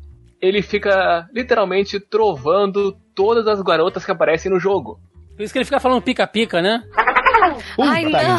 [0.41, 4.99] ele fica literalmente trovando todas as garotas que aparecem no jogo.
[5.37, 6.83] por isso que ele fica falando pica-pica, né?
[7.81, 8.39] Ai, não.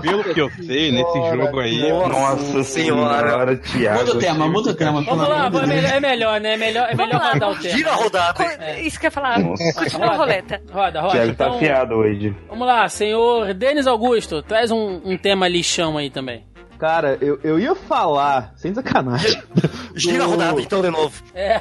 [0.00, 1.90] Pelo que eu sei, nesse jogo aí.
[1.90, 3.98] Nossa senhora, Thiago.
[4.00, 5.02] Muda o tema, muda o tema.
[5.02, 6.54] Vamos lá, é melhor, é melhor, né?
[6.54, 7.76] É melhor, é Vamos melhor lá, rodar o tema.
[7.76, 8.44] Gira a rodada.
[8.80, 9.42] Isso que eu ia falar.
[9.42, 10.60] Continua a roleta.
[10.70, 11.12] Roda, roda.
[11.14, 12.34] Thiago tá Então, afiado hoje.
[12.48, 16.44] vamos lá, senhor Denis Augusto, traz um, um tema lixão aí também.
[16.78, 19.42] Cara, eu, eu ia falar, sem sacanagem.
[19.96, 21.22] Gira a rodada então de novo.
[21.34, 21.58] É,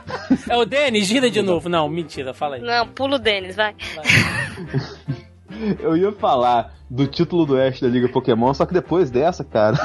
[0.48, 1.68] é o Denis, gira de novo.
[1.68, 2.62] Não, mentira, fala aí.
[2.62, 3.74] Não, pulo o Denis, vai.
[5.80, 9.76] Eu ia falar do título do Oeste da Liga Pokémon, só que depois dessa, cara.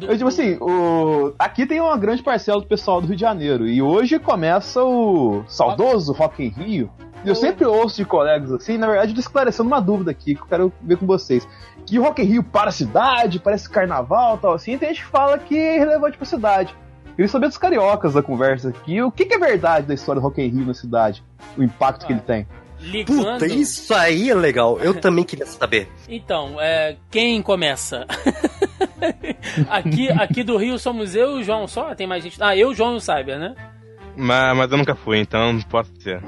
[0.00, 1.34] Eu, tipo assim, o...
[1.38, 3.68] aqui tem uma grande parcela do pessoal do Rio de Janeiro.
[3.68, 6.90] E hoje começa o saudoso Rock em Rio.
[7.22, 10.46] E eu sempre ouço de colegas assim, na verdade, esclarecendo uma dúvida aqui que eu
[10.46, 11.46] quero ver com vocês.
[11.84, 15.10] Que o Rock in Rio para a cidade, parece carnaval tal assim, tem gente que
[15.10, 16.74] fala que é relevante pra cidade.
[17.04, 20.18] Eu queria saber dos cariocas da conversa aqui, o que, que é verdade da história
[20.18, 21.22] do Rock in Rio na cidade?
[21.58, 22.46] O impacto que ele tem.
[22.80, 23.32] Ligando...
[23.38, 24.78] Puta, isso aí é legal.
[24.80, 25.88] Eu também queria saber.
[26.08, 28.06] Então, é, quem começa?
[29.68, 31.94] aqui, aqui do Rio somos eu e o João só?
[31.94, 32.42] Tem mais gente?
[32.42, 33.54] Ah, eu, o João e o Cyber, né?
[34.16, 36.22] Mas, mas eu nunca fui, então não posso dizer.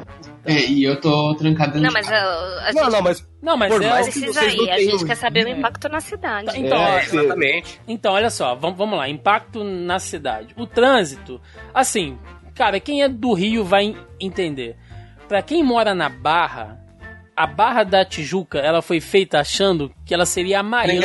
[0.45, 3.73] É, e eu tô trancado Não, mas a, a Não, gente não, mas Não, mas
[3.73, 4.71] Por é, mais que precisa vocês não ir.
[4.71, 6.59] A gente quer saber o impacto na cidade.
[6.59, 7.81] Então, É, exatamente.
[7.87, 9.09] Então, olha só, vamos, vamos lá.
[9.09, 10.53] Impacto na cidade.
[10.57, 11.41] O trânsito,
[11.73, 12.19] assim,
[12.55, 14.77] cara, quem é do Rio vai entender.
[15.29, 16.79] Pra quem mora na Barra,
[17.37, 21.01] a Barra da Tijuca, ela foi feita achando que ela seria a Miami.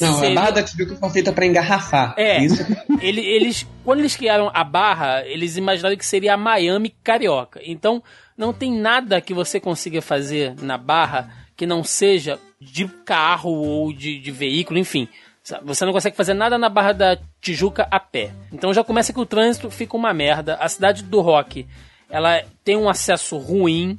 [0.00, 2.14] Não, seria- a barra da Tijuca foi feita pra engarrafar.
[2.16, 2.42] É.
[2.44, 2.64] Isso
[3.00, 7.60] Ele- eles, quando eles criaram a Barra, eles imaginaram que seria a Miami carioca.
[7.64, 8.02] Então,
[8.36, 13.92] não tem nada que você consiga fazer na Barra que não seja de carro ou
[13.92, 15.08] de, de veículo, enfim.
[15.62, 18.32] Você não consegue fazer nada na Barra da Tijuca a pé.
[18.52, 20.56] Então já começa que o trânsito fica uma merda.
[20.56, 21.66] A cidade do Rock,
[22.14, 23.98] ela tem um acesso ruim.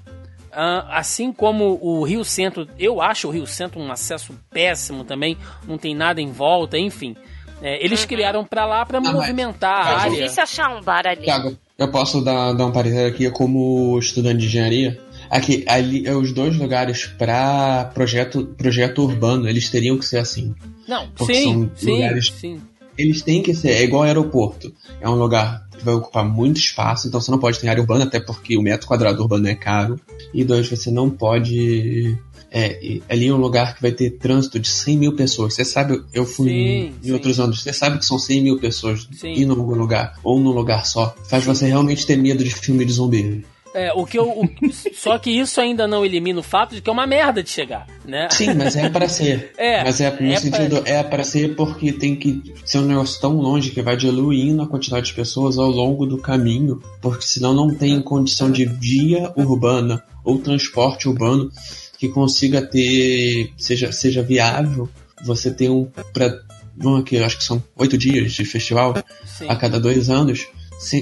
[0.52, 5.38] Ah, assim como o Rio Centro, eu acho o Rio Centro um acesso péssimo também,
[5.68, 7.14] não tem nada em volta, enfim.
[7.62, 10.12] É, eles criaram pra lá pra mas- movimentar a É área.
[10.12, 11.24] difícil achar um bar ali.
[11.24, 14.98] Tiago, eu posso dar, dar um parecer aqui como estudante de engenharia?
[15.30, 20.54] Aqui, ali, é os dois lugares para projeto, projeto urbano, eles teriam que ser assim.
[20.88, 22.62] Não, Porque sim, são sim, lugares- sim.
[22.98, 24.74] Eles têm que ser, é igual ao aeroporto.
[25.02, 28.20] É um lugar vai ocupar muito espaço, então você não pode ter área urbana, até
[28.20, 30.00] porque o metro quadrado urbano é caro.
[30.34, 32.18] E dois, você não pode.
[32.52, 35.54] É, ali é um lugar que vai ter trânsito de 100 mil pessoas.
[35.54, 37.12] Você sabe, eu fui Sim, em, sim.
[37.12, 39.34] outros anos, você sabe que são 100 mil pessoas Sim.
[39.34, 41.14] indo em algum lugar, ou num lugar só.
[41.28, 43.46] Faz você realmente ter medo de filme de zumbi.
[43.76, 44.50] É, o que eu, o-
[44.94, 47.86] só que isso ainda não elimina o fato de que é uma merda de chegar,
[48.06, 48.30] né?
[48.32, 49.52] Sim, mas é para ser.
[49.58, 53.20] É, mas é no é sentido, é para ser porque tem que ser um negócio
[53.20, 57.54] tão longe que vai diluindo a quantidade de pessoas ao longo do caminho, porque senão
[57.54, 61.52] não tem condição de via urbana ou transporte urbano
[62.00, 64.90] que consiga ter seja seja viável.
[65.26, 66.40] Você ter um para
[66.78, 68.94] vamos aqui, acho que são oito dias de festival
[69.26, 69.48] Sim.
[69.50, 70.48] a cada dois anos.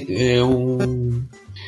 [0.08, 1.22] É um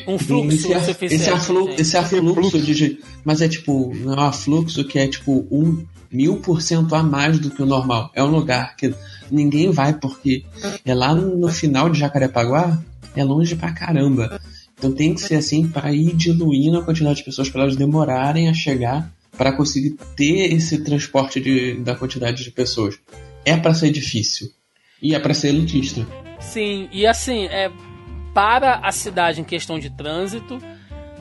[0.06, 1.14] Um fluxo esse, é- suficiente.
[1.14, 1.82] esse, aflu, gente.
[1.82, 2.98] esse afluxo de.
[3.24, 7.02] Mas é tipo, não é um afluxo que é tipo um mil por cento a
[7.02, 8.10] mais do que o normal.
[8.14, 8.94] É um lugar que
[9.30, 10.44] ninguém vai porque
[10.84, 12.80] é lá no final de Jacarepaguá,
[13.14, 14.40] é longe pra caramba.
[14.78, 18.48] Então tem que ser assim para ir diluindo a quantidade de pessoas para elas demorarem
[18.48, 22.98] a chegar para conseguir ter esse transporte de, da quantidade de pessoas.
[23.44, 24.48] É para ser difícil.
[25.00, 26.06] E é para ser elitista.
[26.40, 27.70] Sim, e assim, é,
[28.36, 30.58] para a cidade em questão de trânsito,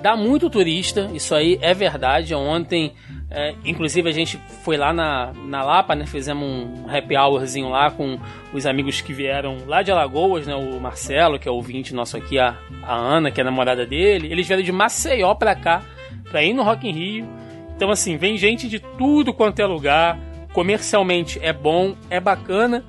[0.01, 2.35] dá muito turista, isso aí é verdade.
[2.35, 2.91] Ontem,
[3.31, 6.05] é, inclusive, a gente foi lá na, na Lapa, né?
[6.05, 8.19] Fizemos um happy hourzinho lá com
[8.53, 10.53] os amigos que vieram lá de Alagoas, né?
[10.55, 14.29] O Marcelo, que é ouvinte nosso aqui, a, a Ana, que é a namorada dele.
[14.29, 15.83] Eles vieram de Maceió pra cá,
[16.29, 17.29] pra ir no Rock in Rio.
[17.77, 20.19] Então, assim, vem gente de tudo quanto é lugar.
[20.51, 22.83] Comercialmente é bom, é bacana.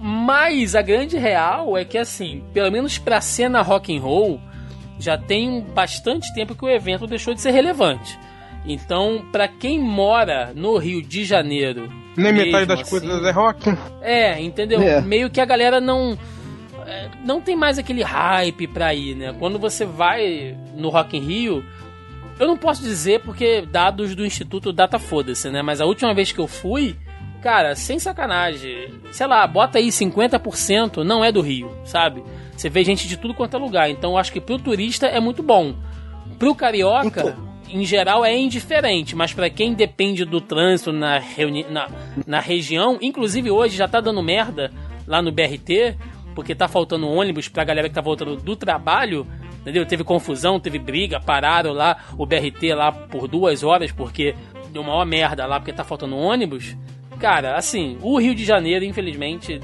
[0.00, 4.40] Mas a grande real é que, assim, pelo menos pra cena rock and roll,
[4.98, 8.18] já tem bastante tempo que o evento deixou de ser relevante.
[8.64, 11.90] Então, pra quem mora no Rio de Janeiro.
[12.16, 13.76] Nem metade das assim, coisas é rock.
[14.00, 14.80] É, entendeu?
[14.82, 15.00] É.
[15.00, 16.18] Meio que a galera não.
[16.86, 19.34] é, Não tem mais aquele hype pra ir, né?
[19.38, 21.64] Quando você vai no Rock in Rio,
[22.38, 25.62] eu não posso dizer porque dados do Instituto Data Foda-se, né?
[25.62, 26.96] Mas a última vez que eu fui,
[27.40, 32.22] cara, sem sacanagem, sei lá, bota aí 50% não é do Rio, sabe?
[32.56, 33.90] Você vê gente de tudo quanto é lugar.
[33.90, 35.74] Então eu acho que pro turista é muito bom.
[36.38, 37.36] Pro carioca,
[37.68, 41.88] em geral, é indiferente, mas pra quem depende do trânsito na, reuni na,
[42.26, 44.70] na região, inclusive hoje já tá dando merda
[45.06, 45.96] lá no BRT,
[46.34, 49.26] porque tá faltando ônibus pra galera que tá voltando do trabalho,
[49.60, 49.86] entendeu?
[49.86, 54.34] Teve confusão, teve briga, pararam lá o BRT lá por duas horas porque
[54.70, 56.76] deu uma merda lá porque tá faltando ônibus.
[57.20, 59.60] Cara, assim, o Rio de Janeiro, infelizmente,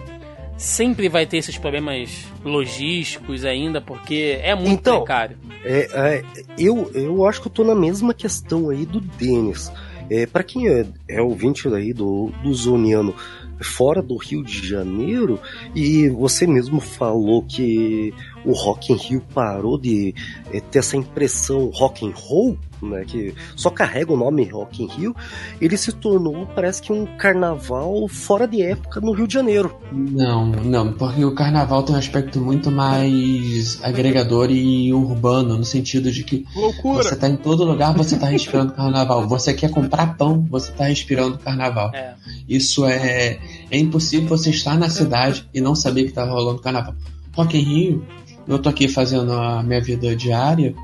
[0.56, 5.38] sempre vai ter esses problemas logísticos ainda, porque é muito Então, precário.
[5.64, 6.24] É, é,
[6.58, 9.72] eu, eu acho que eu tô na mesma questão aí do Denis.
[10.08, 13.14] É, para quem é, é ouvinte aí do, do Zoniano
[13.60, 15.40] fora do Rio de Janeiro,
[15.74, 18.12] e você mesmo falou que
[18.46, 20.14] o Rock in Rio parou de
[20.52, 24.86] é, ter essa impressão rock and roll, né, que só carrega o nome Rock in
[24.86, 25.16] Rio,
[25.60, 29.74] ele se tornou, parece que um carnaval fora de época no Rio de Janeiro.
[29.90, 36.10] Não, não, porque o carnaval tem um aspecto muito mais agregador e urbano, no sentido
[36.10, 37.02] de que Loucura!
[37.02, 39.26] você tá em todo lugar, você tá respirando carnaval.
[39.26, 41.90] Você quer comprar pão, você tá respirando carnaval.
[41.94, 42.14] É.
[42.48, 43.38] Isso é,
[43.70, 46.94] é impossível você estar na cidade e não saber que tá rolando carnaval.
[47.34, 48.06] Rock in Rio,
[48.46, 50.74] eu tô aqui fazendo a minha vida diária,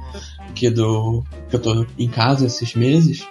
[0.49, 1.25] aqui do.
[1.49, 3.27] que eu tô em casa esses meses,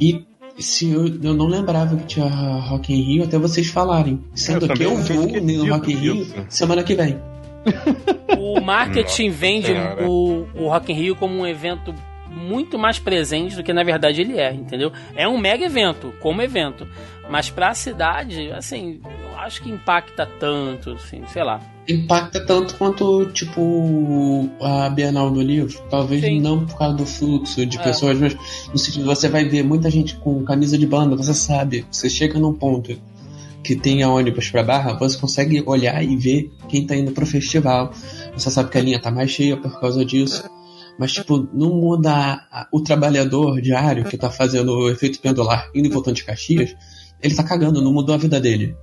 [0.00, 0.24] e
[0.58, 4.22] se eu, eu não lembrava que tinha Rock in Rio até vocês falarem.
[4.34, 7.18] Sendo Eu que eu vou no Rock in Rio semana que vem.
[8.38, 9.72] O marketing Nossa vende
[10.06, 11.94] o, o Rock in Rio como um evento
[12.30, 14.92] muito mais presente do que na verdade ele é, entendeu?
[15.14, 16.86] É um mega evento, como evento.
[17.28, 21.60] Mas pra cidade, assim, eu acho que impacta tanto, assim, sei lá.
[21.88, 25.80] Impacta tanto quanto, tipo, a Bienal do Livro.
[25.88, 26.40] Talvez Sim.
[26.40, 27.82] não por causa do fluxo de É.
[27.82, 28.36] pessoas, mas
[28.72, 32.38] no sentido você vai ver muita gente com camisa de banda, você sabe, você chega
[32.40, 32.98] num ponto
[33.62, 37.92] que tenha ônibus pra barra, você consegue olhar e ver quem tá indo pro festival.
[38.36, 40.44] Você sabe que a linha tá mais cheia por causa disso.
[40.98, 42.40] Mas, tipo, não muda
[42.72, 46.74] o trabalhador diário que tá fazendo o efeito pendular indo e voltando de Caxias,
[47.22, 48.74] ele tá cagando, não mudou a vida dele.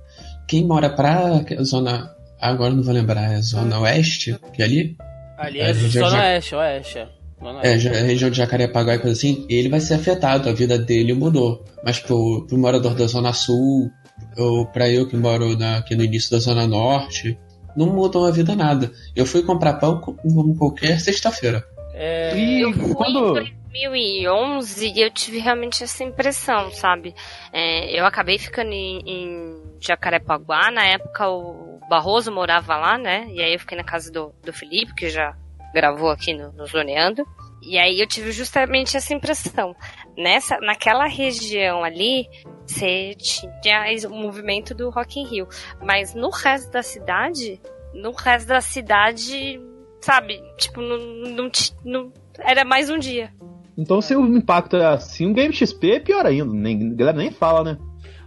[0.46, 2.10] Quem mora pra zona.
[2.40, 4.96] Agora eu não vou lembrar, é zona oeste, que é ali?
[5.38, 6.98] Ali É, é, Zona Oeste, Oeste.
[6.98, 7.08] é.
[7.42, 7.88] Zona É, Oeste.
[7.88, 11.64] região de Jacarepaguá e coisa assim, ele vai ser afetado, a vida dele mudou.
[11.84, 13.90] Mas pro, pro morador da Zona Sul,
[14.36, 17.36] ou pra eu que moro na- aqui no início da Zona Norte,
[17.76, 18.92] não mudou a vida nada.
[19.16, 21.64] Eu fui comprar pão co- como qualquer sexta-feira.
[21.94, 23.38] É, E Eu fui quando.
[23.40, 27.14] em 2011 e eu tive realmente essa impressão, sabe?
[27.52, 33.26] É, eu acabei ficando em, em Jacarepaguá, na época o Barroso morava lá, né?
[33.30, 35.36] E aí eu fiquei na casa do, do Felipe, que já
[35.74, 37.26] gravou aqui no, no Zoneando.
[37.62, 39.74] E aí eu tive justamente essa impressão.
[40.16, 42.26] Nessa, naquela região ali,
[42.66, 43.14] você
[43.62, 45.48] tinha o movimento do Rock in Rio.
[45.82, 47.60] Mas no resto da cidade,
[47.94, 49.60] no resto da cidade,
[50.00, 50.40] sabe?
[50.58, 51.50] Tipo, não, não,
[51.84, 53.32] não- era mais um dia.
[53.76, 56.44] Então, se o impacto é assim, o Game XP é pior ainda.
[56.52, 57.78] Nem, a galera nem fala, né?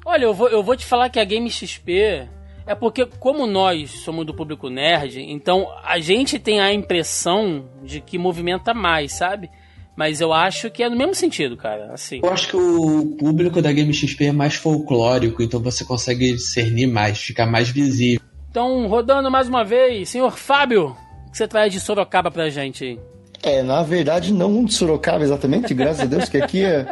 [0.10, 2.30] Olha, eu vou, eu vou te falar que a Game XP
[2.66, 8.00] é porque, como nós somos do público nerd, então a gente tem a impressão de
[8.00, 9.50] que movimenta mais, sabe?
[9.98, 11.92] Mas eu acho que é no mesmo sentido, cara.
[11.92, 12.22] Assim.
[12.24, 16.88] Eu acho que o público da Game XP é mais folclórico, então você consegue discernir
[16.88, 18.22] mais, ficar mais visível.
[18.50, 20.96] Então, rodando mais uma vez, senhor Fábio,
[21.28, 23.00] o que você traz de Sorocaba pra gente aí?
[23.44, 26.88] É, na verdade, não um de Sorocaba exatamente, graças a Deus, que aqui é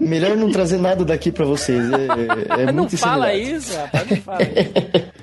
[0.00, 1.84] melhor não trazer nada daqui pra vocês.
[1.92, 5.10] É, é não muito fala isso, rapaz, não fala isso.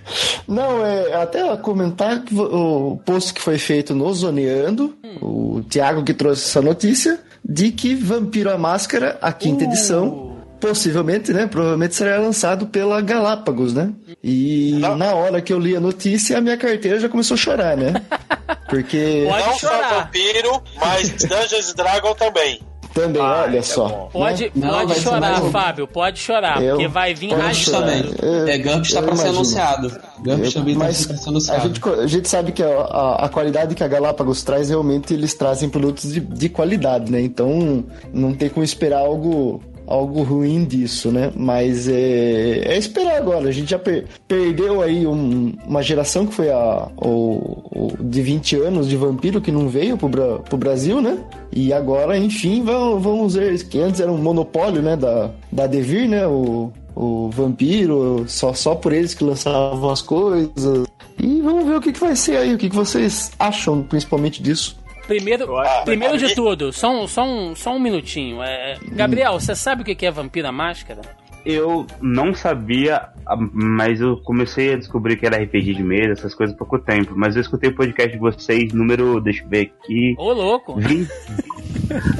[0.47, 6.13] Não, é até comentar que o post que foi feito no Zoneando, o Thiago que
[6.13, 9.67] trouxe essa notícia, de que Vampiro a Máscara, a quinta Uh.
[9.67, 10.26] edição,
[10.60, 11.47] possivelmente, né?
[11.47, 13.91] Provavelmente será lançado pela Galápagos, né?
[14.24, 17.78] E na hora que eu li a notícia, a minha carteira já começou a chorar,
[17.78, 17.93] né?
[18.70, 19.93] Porque Pode não só chorar.
[20.03, 22.62] vampiro, mas Dungeons Dragon também.
[22.93, 24.10] também, Ah, olha é só.
[24.12, 25.51] Pode, Não, pode chorar, mais um.
[25.51, 28.03] Fábio, pode chorar, Eu- porque vai vir também.
[28.22, 29.89] Eu- É, Gumps tá eu pra ser anunciado.
[30.20, 31.62] Gumps Eu- também tá mas pra ser a anunciado.
[31.68, 35.34] gente, a gente sabe que a, a- a qualidade que a Galápagos traz, realmente eles
[35.34, 37.22] trazem produtos de, de qualidade, né?
[37.22, 41.31] Então não tem como esperar algo, algo ruim disso, né?
[41.35, 43.47] Mas é, é esperar agora.
[43.47, 48.21] A gente já per- perdeu aí um- uma geração que foi a, o, o- de
[48.21, 51.17] 20 anos de vampiro que não veio pro, pro Brasil, né?
[51.53, 54.95] E agora, enfim, vamos, vamos ver que antes era um monopólio, né?
[54.97, 56.27] Da, da Devir, né?
[56.27, 60.85] O, o vampiro, só, só por eles que lançavam as coisas.
[61.19, 64.41] E vamos ver o que, que vai ser aí, o que, que vocês acham principalmente
[64.43, 64.77] disso.
[65.08, 65.47] Primeiro,
[65.86, 68.41] primeiro de ali- tudo, só um, só um, só um minutinho.
[68.43, 71.01] É, Gabriel, você sabe o que que é Vampira Máscara?
[71.45, 76.36] Eu não sabia, ah, mas eu comecei a descobrir que era RPG de mesa, essas
[76.36, 77.14] coisas há pouco tempo.
[77.16, 80.76] Mas eu escutei o podcast de vocês, número, deixa eu ver aqui, Ô, louco!
[80.76, 81.08] 20.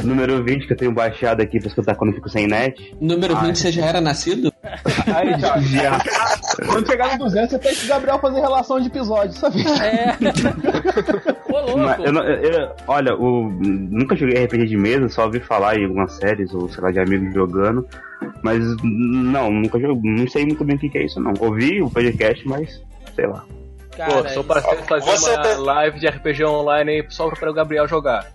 [0.04, 2.96] número 20, que eu tenho baixado aqui pra escutar quando eu fico sem net.
[3.02, 3.56] Número 20, Ai.
[3.56, 4.54] você já era nascido?
[5.16, 5.58] Aí, já.
[5.60, 6.00] Já.
[6.66, 9.62] Quando chegar no 200, você tem que o Gabriel fazer relação de episódio, sabe?
[9.82, 10.16] É.
[11.52, 11.78] Ô, louco!
[11.80, 16.14] Mas eu eu- olha, o, nunca joguei RPG de mesa, só ouvi falar em algumas
[16.14, 17.88] séries, ou sei lá, de amigos jogando.
[18.44, 21.34] Mas não, nunca joguei, não sei muito bem o que que é isso, não.
[21.40, 22.82] Ouvi o podcast, mas
[23.16, 23.44] sei lá.
[23.98, 27.54] Pô, Cara, sou parceiro de fazer uma live de RPG online aí só pra o
[27.54, 28.28] Gabriel jogar.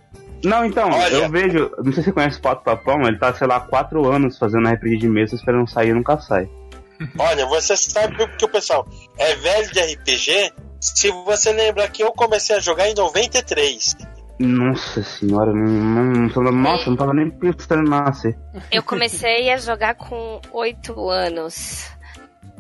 [0.45, 1.15] Não, então, Olha.
[1.15, 1.71] eu vejo.
[1.79, 4.69] Não sei se você conhece o Pato Papão, ele tá, sei lá, quatro anos fazendo
[4.69, 6.49] RPG de mesa esperando sair e nunca sai.
[7.19, 8.87] Olha, você sabe que o pessoal
[9.19, 10.53] é velho de RPG?
[10.81, 13.97] Se você lembra que eu comecei a jogar em 93.
[14.41, 18.37] Nossa senhora, não, não, não- nossa, não tava nem pensando em nascer.
[18.73, 21.89] Eu comecei a jogar com 8 anos.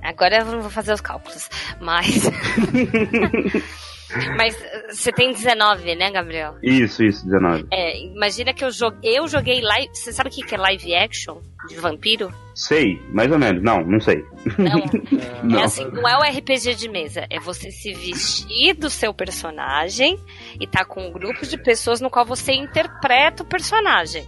[0.00, 1.48] Agora eu não vou fazer os cálculos.
[1.80, 2.22] Mas.
[4.36, 6.56] Mas eh, você tem 19, né, Gabriel?
[6.62, 7.66] Isso, isso, 19.
[7.70, 9.88] É, imagina que eu joguei, eu joguei live.
[9.94, 12.32] Você sabe o que que é live action de vampiro?
[12.54, 13.62] Sei, mais ou menos.
[13.62, 14.24] Não, não sei.
[14.58, 14.82] Não.
[15.42, 15.58] Não.
[15.60, 20.18] É assim, não é o RPG de mesa, é você se vestir do seu personagem
[20.60, 24.24] e tá com um grupo de pessoas no qual você interpreta o personagem.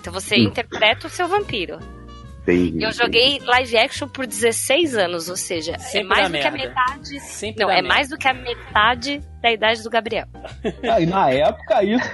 [0.00, 0.44] Então você Hum.
[0.44, 1.78] interpreta o seu vampiro.
[2.52, 2.84] Entendi.
[2.84, 6.46] Eu joguei live action por 16 anos, ou seja, é Sempre mais dá do que
[6.46, 6.68] a merda.
[6.68, 7.20] metade.
[7.20, 7.88] Sempre Não, é merda.
[7.88, 10.26] mais do que a metade da idade do Gabriel.
[10.90, 12.08] Ah, e na época isso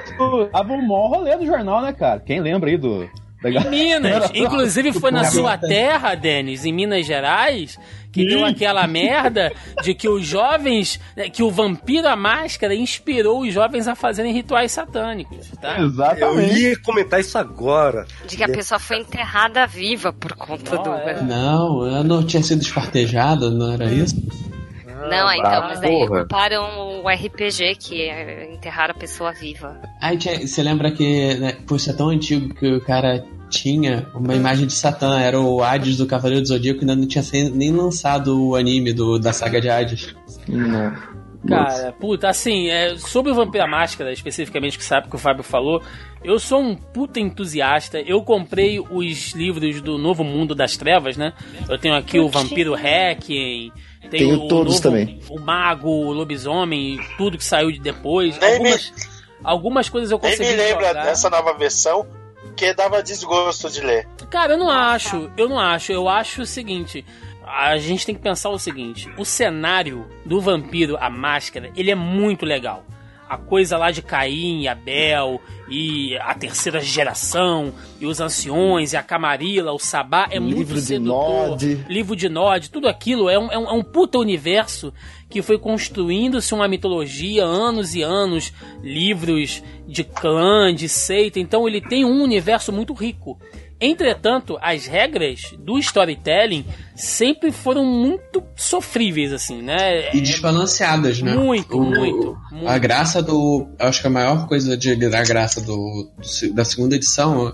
[0.52, 2.20] tava o maior rolê do jornal, né, cara?
[2.20, 3.08] Quem lembra aí do.
[3.50, 4.30] Em Minas.
[4.34, 7.78] Inclusive foi na sua terra, Denis, em Minas Gerais,
[8.12, 13.42] que deu aquela merda de que os jovens, né, que o vampiro à máscara inspirou
[13.42, 15.78] os jovens a fazerem rituais satânicos, tá?
[15.78, 16.58] Eu Exatamente.
[16.60, 18.06] ia comentar isso agora.
[18.26, 20.84] De que a pessoa foi enterrada viva por conta do.
[20.90, 21.22] Não, é.
[21.22, 24.14] Não, eu não tinha sido espartejada, não era isso?
[25.10, 26.22] Não, então, Ah, mas aí porra.
[26.22, 29.78] comparam o RPG, que é enterrar a pessoa viva.
[30.00, 33.22] Aí você lembra que, né, por ser tão antigo que o cara
[33.54, 37.24] tinha uma imagem de Satã, era o Hades do Cavaleiro do Zodíaco, ainda não tinha
[37.52, 40.14] nem lançado o anime do, da saga de Hades.
[40.48, 41.14] Não.
[41.46, 45.42] Cara, puta, assim, é, sobre o Vampiro à Máscara, especificamente, que sabe que o Fábio
[45.42, 45.82] falou,
[46.22, 48.00] eu sou um puta entusiasta.
[48.00, 51.34] Eu comprei os livros do Novo Mundo das Trevas, né?
[51.68, 53.70] Eu tenho aqui o Vampiro Hacking,
[54.10, 55.20] tenho, Tenho o todos novo- também.
[55.28, 58.38] O Mago, o Lobisomem, tudo que saiu de depois.
[58.40, 58.92] Nem Algumas,
[59.44, 61.04] algumas coisas eu Nem consegui me lembra jogar.
[61.04, 62.06] dessa nova versão,
[62.56, 64.08] que dava desgosto de ler.
[64.30, 65.92] Cara, eu não acho, eu não acho.
[65.92, 67.04] Eu acho o seguinte.
[67.46, 71.94] A gente tem que pensar o seguinte: o cenário do vampiro, a máscara, ele é
[71.94, 72.84] muito legal.
[73.28, 78.96] A coisa lá de Caim e Abel, e a terceira geração, e os anciões, e
[78.96, 81.48] a Camarilla, o Sabá, é muito Livro de sedutor.
[81.50, 81.86] Nod.
[81.88, 84.92] Livro de Nod, tudo aquilo é um, é um, é um puta universo
[85.28, 88.52] que foi construindo-se uma mitologia anos e anos,
[88.82, 93.38] livros de clã, de seita, então ele tem um universo muito rico.
[93.84, 96.64] Entretanto, as regras do storytelling
[96.94, 100.14] sempre foram muito sofríveis, assim, né?
[100.14, 101.34] E desbalanceadas, né?
[101.34, 102.68] Muito, O- muito, muito.
[102.68, 103.66] A graça do.
[103.78, 106.08] Acho que a maior coisa de, da graça do,
[106.52, 107.52] da segunda edição,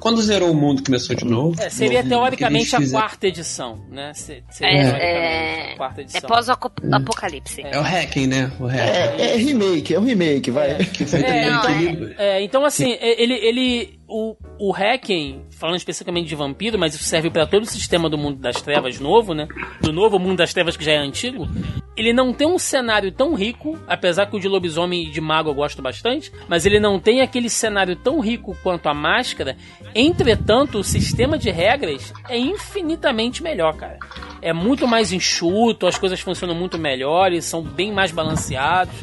[0.00, 1.60] quando zerou o mundo começou de novo.
[1.60, 4.12] É, seria no- teoricamente a fizeram- quarta edição, né?
[4.14, 6.20] Se- Seria É, é- a quarta É edição.
[6.28, 7.62] pós-apocalipse.
[7.62, 8.52] É o hacking, né?
[8.60, 9.22] O hacking.
[9.22, 10.70] É, é remake, é um remake, vai.
[10.72, 11.50] É, também
[11.96, 12.10] não.
[12.18, 17.04] É, então assim, é, ele, ele o, o Hacking, falando especificamente de vampiro, mas isso
[17.04, 19.48] serve pra todo o sistema do mundo das trevas novo, né?
[19.80, 21.48] Do novo mundo das trevas que já é antigo.
[21.96, 25.50] Ele não tem um cenário tão rico, apesar que o de lobisomem e de mago
[25.50, 29.56] eu gosto bastante, mas ele não tem aquele cenário tão rico quanto a máscara.
[29.94, 33.98] Entretanto, o sistema de regras é infinitamente melhor, cara.
[34.42, 38.94] É muito mais enxuto, as coisas funcionam muito melhores, são bem mais balanceados.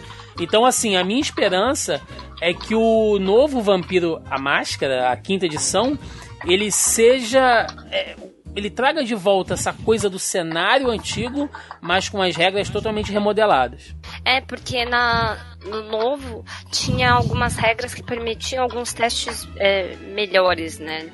[0.41, 2.01] Então, assim, a minha esperança
[2.41, 5.97] é que o novo Vampiro a Máscara, a quinta edição,
[6.45, 7.67] ele seja.
[7.91, 8.15] é,
[8.55, 13.95] ele traga de volta essa coisa do cenário antigo, mas com as regras totalmente remodeladas.
[14.25, 21.09] É, porque na, no novo tinha algumas regras que permitiam alguns testes é, melhores, né?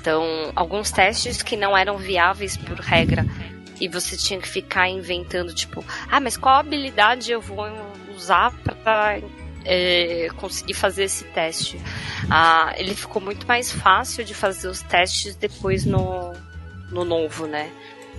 [0.00, 0.24] Então,
[0.54, 3.26] alguns testes que não eram viáveis por regra.
[3.80, 7.64] E você tinha que ficar inventando, tipo, ah, mas qual habilidade eu vou
[8.18, 8.52] usar
[8.84, 9.18] pra
[9.64, 11.78] é, conseguir fazer esse teste?
[12.30, 16.32] Ah, ele ficou muito mais fácil de fazer os testes depois no,
[16.90, 17.70] no novo, né?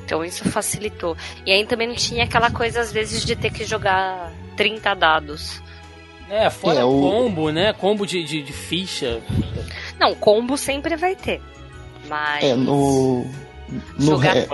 [0.04, 1.16] Então isso facilitou.
[1.46, 5.62] E aí também não tinha aquela coisa, às vezes, de ter que jogar 30 dados.
[6.30, 7.74] É, fora É, o combo, né?
[7.74, 9.22] Combo de, de, de ficha.
[10.00, 11.42] Não, combo sempre vai ter.
[12.08, 12.44] Mas.
[12.44, 13.26] É, no.
[14.00, 14.48] No Jogar-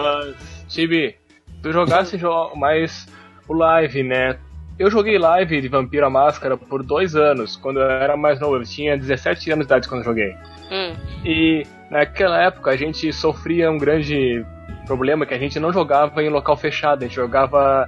[0.67, 1.15] Chibi,
[1.61, 3.07] tu jogasse jo- mais
[3.47, 4.37] o live, né?
[4.77, 8.57] Eu joguei live de Vampiro à Máscara por dois anos, quando eu era mais novo.
[8.57, 10.35] Eu tinha 17 anos de idade quando eu joguei.
[10.71, 14.45] Hum, E naquela época a gente sofria um grande
[14.85, 17.87] problema que a gente não jogava em local fechado, a gente jogava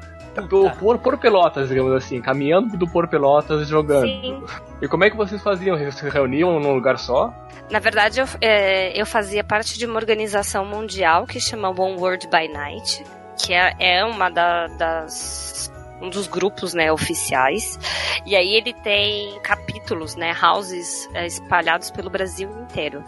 [0.50, 4.08] do, por, por pelotas, digamos assim, caminhando do por pelotas e jogando.
[4.08, 4.44] sim.
[4.82, 5.78] E como é que vocês faziam?
[5.78, 7.34] Vocês se reuniam num lugar só?
[7.70, 12.28] Na verdade, eu, é, eu fazia parte de uma organização mundial que chama One World
[12.28, 13.04] by Night,
[13.44, 15.72] que é, é uma da- das
[16.02, 17.80] um dos grupos né, oficiais.
[18.26, 23.04] E aí ele tem capítulos, né, houses é, espalhados pelo Brasil inteiro.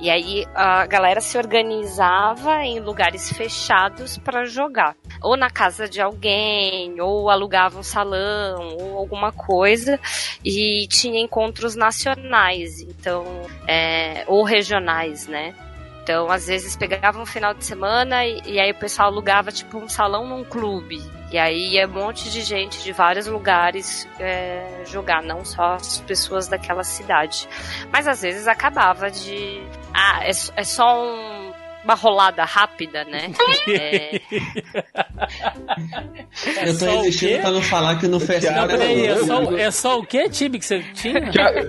[0.00, 6.00] E aí a galera se organizava em lugares fechados para jogar, ou na casa de
[6.00, 9.98] alguém, ou alugava um salão, ou alguma coisa,
[10.44, 13.24] e tinha encontros nacionais, então,
[13.66, 15.54] é, ou regionais, né?
[16.02, 19.78] Então, às vezes pegava um final de semana e, e, aí o pessoal alugava tipo
[19.78, 21.00] um salão num clube.
[21.32, 25.98] E aí ia um monte de gente de vários lugares é, jogar, não só as
[26.00, 27.48] pessoas daquela cidade.
[27.90, 29.62] Mas às vezes acabava de.
[29.94, 31.52] Ah, é, é só um,
[31.84, 33.32] uma rolada rápida, né?
[33.66, 34.20] é...
[36.66, 39.98] Eu tô insistindo pra não falar que não fez Não, peraí, é só, é só
[39.98, 41.30] o que, Tibi, que você tinha?
[41.30, 41.60] Thiago,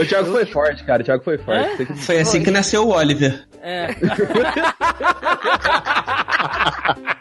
[0.00, 1.02] o Thiago foi forte, cara.
[1.02, 1.82] O Thiago foi forte.
[1.82, 1.86] É?
[1.94, 3.46] Foi assim que nasceu o Oliver.
[3.62, 3.94] É.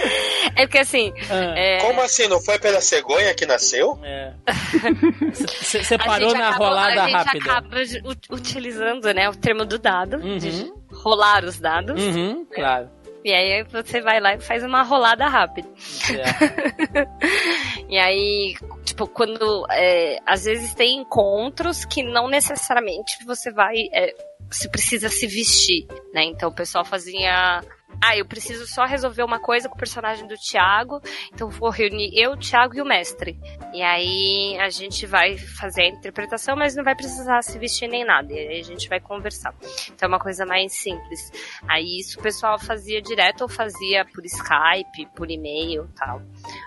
[0.56, 1.12] É porque assim.
[1.30, 1.78] É...
[1.80, 2.26] Como assim?
[2.28, 3.98] Não foi pela cegonha que nasceu?
[4.02, 4.32] É.
[5.32, 7.44] Você parou na acabou, rolada a gente rápida.
[7.52, 7.76] acaba
[8.30, 10.38] utilizando, né, o termo do dado, Uhum.
[10.38, 12.02] de rolar os dados.
[12.02, 12.90] Uhum, claro.
[13.24, 15.68] E aí você vai lá e faz uma rolada rápida.
[16.10, 17.06] É.
[17.88, 19.66] E aí, tipo, quando.
[19.70, 23.74] é, às vezes tem encontros que não necessariamente você vai.
[23.92, 24.14] é,
[24.50, 26.22] se precisa se vestir, né?
[26.24, 27.60] Então o pessoal fazia.
[28.02, 31.00] Ah, eu preciso só resolver uma coisa com o personagem do Thiago,
[31.32, 33.38] então vou reunir eu, o Thiago e o mestre.
[33.74, 38.04] E aí a gente vai fazer a interpretação, mas não vai precisar se vestir nem
[38.04, 38.32] nada.
[38.32, 39.54] E aí a gente vai conversar.
[39.88, 41.30] Então é uma coisa mais simples.
[41.68, 46.22] Aí isso o pessoal fazia direto ou fazia por Skype, por e-mail tal.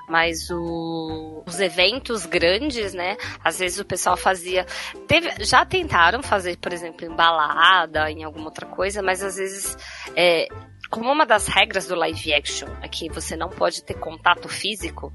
[0.07, 3.17] Mas o- os eventos grandes, né?
[3.43, 4.65] Às vezes o pessoal fazia.
[5.07, 9.75] Teve, já tentaram fazer, por exemplo, em balada, em alguma outra coisa, mas às vezes.
[10.15, 10.47] É,
[10.94, 15.12] como uma das regras do live action é que você não pode ter contato físico,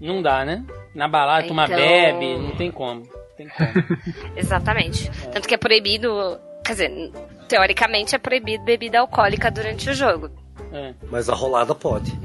[0.00, 0.64] Não dá, né?
[0.94, 3.02] Na balada, Então- bebe, não tem como.
[3.36, 3.70] Tem como.
[4.36, 5.10] Exatamente.
[5.32, 6.38] Tanto que é proibido.
[6.64, 7.12] Quer dizer,
[7.48, 10.30] teoricamente é proibido bebida alcoólica durante o jogo.
[10.72, 10.92] É.
[11.10, 12.12] Mas a rolada pode.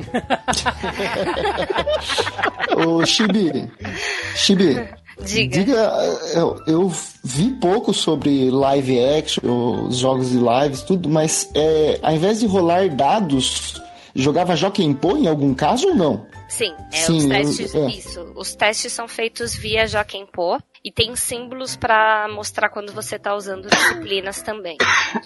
[2.76, 3.72] Ô, Chibi.
[4.36, 4.76] Chibi.
[5.26, 5.62] Diga.
[6.34, 6.92] eu, eu
[7.24, 12.48] vi pouco sobre live action, os jogos de lives, tudo, mas é, ao invés de
[12.48, 13.82] rolar dados,
[14.16, 16.26] jogava Jokenpô em algum caso ou não?
[16.48, 17.76] Sim, é, Sim, os eu- testes.
[17.76, 17.88] é.
[17.90, 18.34] Isso.
[18.36, 23.70] Os testes são feitos via Jokenpô e tem símbolos pra mostrar quando você tá usando
[23.70, 24.76] disciplinas também.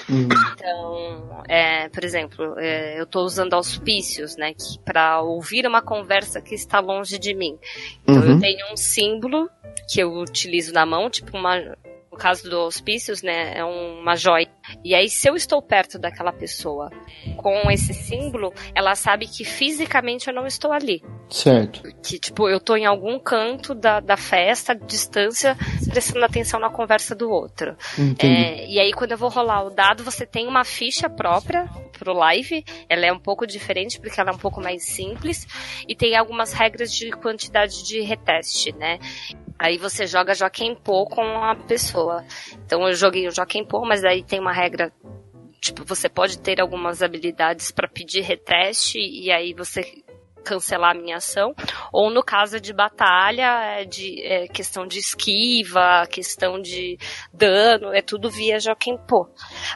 [0.10, 0.28] Uhum.
[0.54, 6.56] Então, é, por exemplo, é, eu tô usando auspícios, né, para ouvir uma conversa que
[6.56, 7.58] está longe de mim.
[8.04, 8.32] Então Uhum.
[8.34, 9.50] eu tenho um símbolo
[9.90, 11.76] que eu utilizo na mão, tipo uma
[12.14, 14.48] no caso do auspícios, né, é uma joia.
[14.84, 16.92] E aí, se eu estou perto daquela pessoa
[17.38, 21.04] com esse símbolo, ela sabe que fisicamente eu não estou ali.
[21.28, 21.82] Certo.
[22.04, 25.58] Que, tipo, eu tô em algum canto da, da festa, distância,
[25.90, 27.76] prestando atenção na conversa do outro.
[28.20, 31.68] É, e aí, quando eu vou rolar o dado, você tem uma ficha própria
[31.98, 32.64] pro live.
[32.88, 35.48] Ela é um pouco diferente, porque ela é um pouco mais simples.
[35.88, 39.00] E tem algumas regras de quantidade de reteste, né?
[39.58, 42.24] Aí você joga Joaquim-Pô com a pessoa.
[42.66, 44.92] Então eu joguei o Joaquim-Pô, mas aí tem uma regra
[45.62, 50.04] tipo, você pode ter algumas habilidades para pedir reteste e aí você
[50.44, 51.56] cancelar a minha ação,
[51.92, 56.98] ou no caso de batalha, é de é questão de esquiva, questão de
[57.34, 59.30] dano, é tudo via Jokenpô.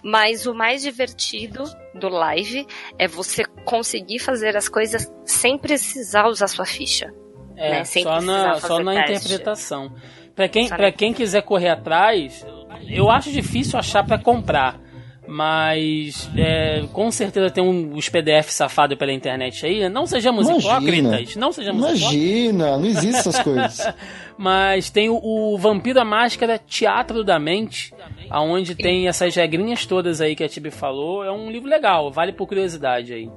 [0.03, 1.63] Mas o mais divertido
[1.95, 2.67] do live
[2.99, 7.13] é você conseguir fazer as coisas sem precisar usar sua ficha.
[7.57, 7.83] É, né?
[7.83, 9.25] Sem só na, só na teste.
[9.25, 9.91] interpretação.
[10.35, 12.45] Pra quem, pra quem quiser correr atrás,
[12.87, 14.79] eu acho difícil achar pra comprar.
[15.27, 19.89] Mas é, com certeza tem um, os PDF safado pela internet aí.
[19.89, 20.77] Não sejamos Imagina.
[20.77, 21.35] hipócritas.
[21.35, 22.13] Não sejamos hipócritas.
[22.13, 23.93] Imagina, não existe essas coisas.
[24.37, 27.93] Mas tem o, o Vampiro à Máscara Teatro da Mente,
[28.29, 31.23] aonde tem essas regrinhas todas aí que a Tibi falou.
[31.23, 33.29] É um livro legal, vale por curiosidade aí.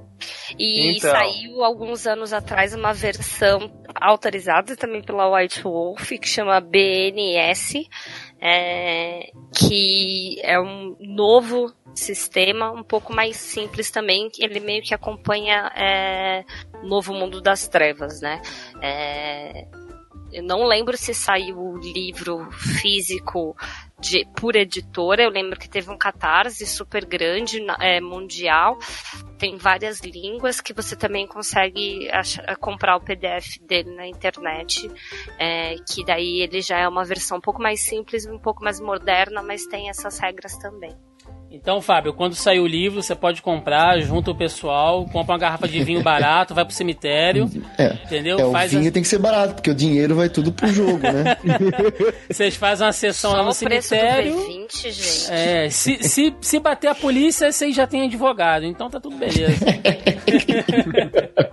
[0.59, 1.11] E Então.
[1.11, 7.89] saiu alguns anos atrás uma versão autorizada também pela White Wolf que chama BNS,
[8.41, 14.95] é, que é um novo sistema, um pouco mais simples também, que ele meio que
[14.95, 16.45] acompanha é,
[16.83, 18.41] o novo mundo das trevas, né?
[18.83, 19.67] É,
[20.33, 23.57] eu não lembro se saiu o livro físico
[23.99, 25.23] de, por editora.
[25.23, 28.79] Eu lembro que teve um catarse super grande, é, mundial.
[29.39, 34.91] Tem várias línguas que você também consegue achar- comprar o PDF dele na internet.
[35.39, 38.81] é, que daí ele já é uma versão um pouco mais simples, um pouco mais
[38.81, 40.97] moderna, mas tem essas regras também.
[41.53, 45.67] Então, Fábio, quando sair o livro, você pode comprar, junto o pessoal, compra uma garrafa
[45.67, 47.51] de vinho barato, vai pro cemitério.
[47.77, 47.95] É.
[48.05, 48.39] Entendeu?
[48.39, 50.69] É, o Faz vinho a- tem que ser barato, porque o dinheiro vai tudo pro
[50.69, 51.37] jogo, né?
[52.31, 54.37] Vocês fazem uma sessão lá Só no o preço do cemitério.
[54.37, 55.33] V20, gente.
[55.33, 59.67] É, se, se, se bater a polícia, vocês já têm advogado, então tá tudo beleza.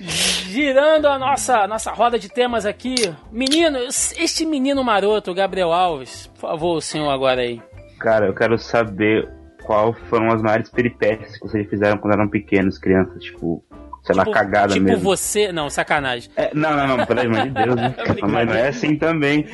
[0.00, 2.94] Girando a nossa, nossa roda de temas aqui.
[3.32, 7.60] Menino, este menino maroto, Gabriel Alves, por favor, o senhor agora aí.
[7.98, 9.28] Cara, eu quero saber
[9.68, 13.62] qual foram as maiores peripécias que vocês fizeram quando eram pequenos, crianças, tipo,
[14.02, 15.02] sei lá, cagada tipo mesmo.
[15.02, 15.52] você.
[15.52, 16.30] Não, sacanagem.
[16.34, 17.94] É, não, não, não, pelo amor de Deus, né?
[18.26, 19.44] Mas não é assim também.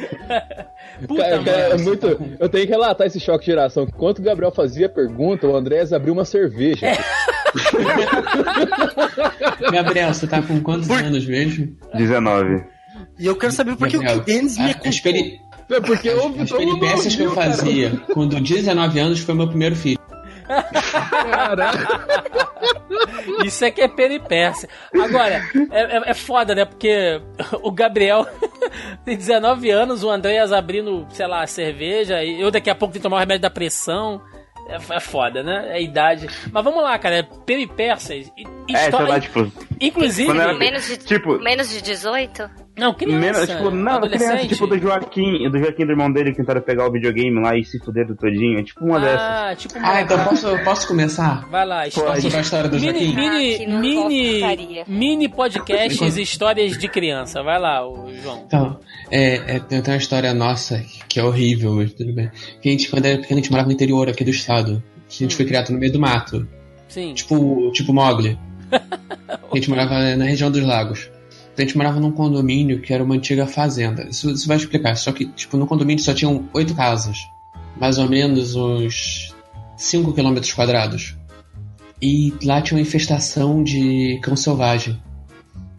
[1.08, 2.06] Puta Cara, cara, é muito,
[2.38, 3.82] eu tenho que relatar esse choque de geração.
[3.82, 6.86] Enquanto o Gabriel fazia a pergunta, o Andrés abriu uma cerveja.
[9.72, 11.76] Gabriel, você tá com quantos anos mesmo?
[11.94, 12.62] 19.
[13.18, 15.40] E eu quero saber por que o Denis me a- as, peri-
[15.70, 17.50] É porque houve as peripécias que eu cara.
[17.52, 19.98] fazia quando 19 anos foi meu primeiro filho.
[23.44, 24.68] Isso é que é peripécia.
[24.94, 26.64] Agora, é, é, é foda, né?
[26.64, 27.20] Porque
[27.62, 28.26] o Gabriel
[29.04, 33.00] tem 19 anos, o Andréas abrindo, sei lá, cerveja, e eu daqui a pouco tenho
[33.00, 34.20] que tomar o remédio da pressão.
[34.66, 35.66] É, é foda, né?
[35.68, 36.26] É a idade.
[36.50, 37.22] Mas vamos lá, cara.
[37.44, 38.32] Peripécias.
[38.36, 39.52] e- É, sei história- lá, tipo.
[39.80, 40.30] Inclusive.
[40.38, 42.50] era- Menos de, Tipo- menos de 18?
[42.76, 43.18] Não, criança.
[43.18, 46.88] Menos, tipo, não, criança, tipo do Joaquim, do Joaquim do irmão dele que tentaram pegar
[46.88, 48.58] o videogame lá e se fuder do todinho.
[48.58, 49.20] É tipo uma dessas.
[49.20, 49.74] Ah, tipo.
[49.80, 51.48] Ah, então posso, posso começar?
[51.48, 53.16] Vai lá, Posso contar a história do Mini, Joaquim?
[53.16, 57.42] mini, Ah, mini, mini podcasts, histórias de criança.
[57.44, 58.42] Vai lá, o João.
[58.46, 62.28] Então, é, é, tem uma história nossa que é horrível, mas tudo bem.
[62.60, 64.82] Que a gente, quando era pequeno, a gente morava no interior aqui do estado.
[65.08, 66.44] A gente foi criado no meio do mato.
[66.88, 67.14] Sim.
[67.14, 68.36] Tipo, tipo Mogli.
[69.28, 71.08] A gente morava na região dos lagos.
[71.56, 74.08] A gente morava num condomínio que era uma antiga fazenda.
[74.08, 74.96] Isso, isso vai explicar.
[74.96, 77.18] Só que, tipo, no condomínio só tinham oito casas.
[77.80, 79.34] Mais ou menos uns
[79.76, 81.16] 5 quilômetros quadrados.
[82.00, 85.00] E lá tinha uma infestação de cão selvagem.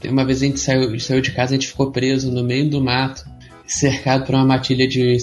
[0.03, 2.81] Uma vez a gente saiu, saiu de casa, a gente ficou preso no meio do
[2.81, 3.25] mato,
[3.65, 5.17] cercado por uma matilha de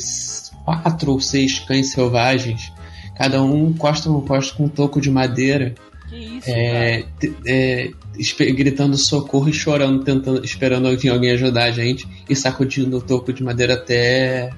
[0.64, 2.72] quatro ou seis cães selvagens.
[3.16, 5.74] Cada um encosta um posto com um toco de madeira
[6.08, 7.04] Que isso, é,
[7.46, 7.90] é,
[8.54, 13.42] gritando socorro e chorando, tentando, esperando alguém ajudar a gente e sacudindo o toco de
[13.42, 14.50] madeira até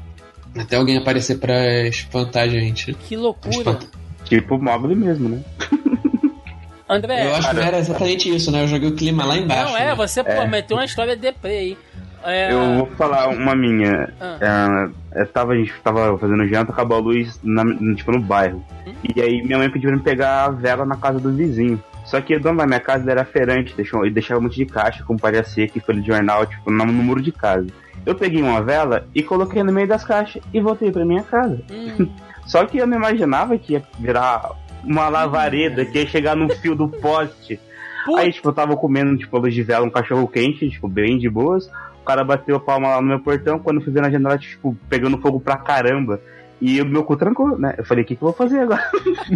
[0.57, 2.94] até alguém aparecer pra espantar a gente.
[2.94, 3.55] Que loucura.
[3.57, 3.86] Espanta-
[4.24, 5.40] Tipo Mogli mesmo, né?
[6.88, 8.62] André, Eu acho que era exatamente isso, né?
[8.62, 9.72] Eu joguei o clima lá embaixo.
[9.72, 9.94] não é, né?
[9.94, 11.78] você pô, meteu uma história deprê aí.
[12.26, 14.12] É, Eu vou falar uma minha.
[14.20, 14.90] Ah.
[15.14, 18.64] É, eu tava, a gente tava fazendo janta, acabou a luz na- tipo, no bairro.
[18.86, 18.92] Hum?
[19.14, 21.82] E aí minha mãe pediu pra me pegar a vela na casa do vizinho.
[22.05, 24.66] Só que o dono da minha casa era feirante, deixou, ele deixava um monte de
[24.66, 27.66] caixa com palha seca e folha de jornal, tipo, no, no muro de casa.
[28.05, 31.61] Eu peguei uma vela e coloquei no meio das caixas e voltei pra minha casa.
[31.70, 32.09] hum,
[32.46, 34.50] Só que eu não imaginava que ia virar
[34.84, 37.59] uma lavareda, que ia chegar no fio do poste.
[38.05, 38.20] Puta.
[38.20, 41.16] Aí, tipo, eu tava comendo, tipo, a luz de vela, um cachorro quente, tipo, bem
[41.16, 41.70] de boas.
[42.02, 44.36] O cara bateu a palma lá no meu portão, quando eu fui ver na janela,
[44.36, 46.20] tipo, pegando fogo pra caramba.
[46.61, 47.74] E o meu cu trancou, né?
[47.78, 48.82] Eu falei, o que, que eu vou fazer agora?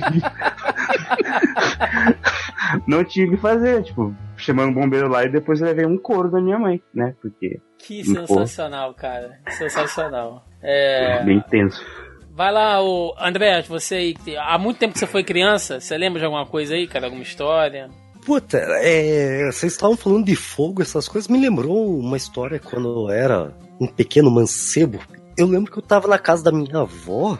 [2.86, 6.30] Não tive o que fazer, tipo, chamando o bombeiro lá e depois levei um couro
[6.30, 7.14] da minha mãe, né?
[7.20, 8.26] Porque que Pô.
[8.26, 9.38] sensacional, cara.
[9.48, 10.44] Sensacional.
[10.62, 11.84] É, bem tenso.
[12.32, 16.18] vai lá, o André, você aí, há muito tempo que você foi criança, você lembra
[16.18, 17.06] de alguma coisa aí, cara?
[17.06, 17.88] Alguma história?
[18.26, 23.10] Puta, é, vocês estavam falando de fogo, essas coisas, me lembrou uma história quando eu
[23.10, 24.98] era um pequeno mancebo.
[25.36, 27.38] Eu lembro que eu tava na casa da minha avó.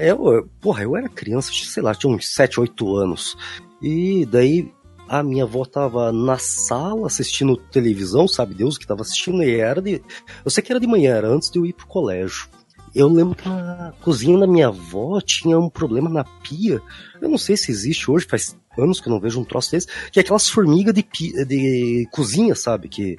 [0.00, 3.36] Eu, porra, eu era criança, sei lá, tinha uns 7, 8 anos.
[3.82, 4.72] E daí
[5.08, 9.80] a minha avó tava na sala assistindo televisão, sabe Deus que tava assistindo, e era
[9.80, 10.02] de.
[10.44, 12.48] Eu sei que era de manhã, era antes de eu ir pro colégio.
[12.94, 16.80] Eu lembro que na cozinha da minha avó tinha um problema na pia.
[17.20, 19.88] Eu não sei se existe hoje, faz anos que eu não vejo um troço desse,
[20.12, 22.88] que é aquelas formigas de, pia, de cozinha, sabe?
[22.88, 23.16] Que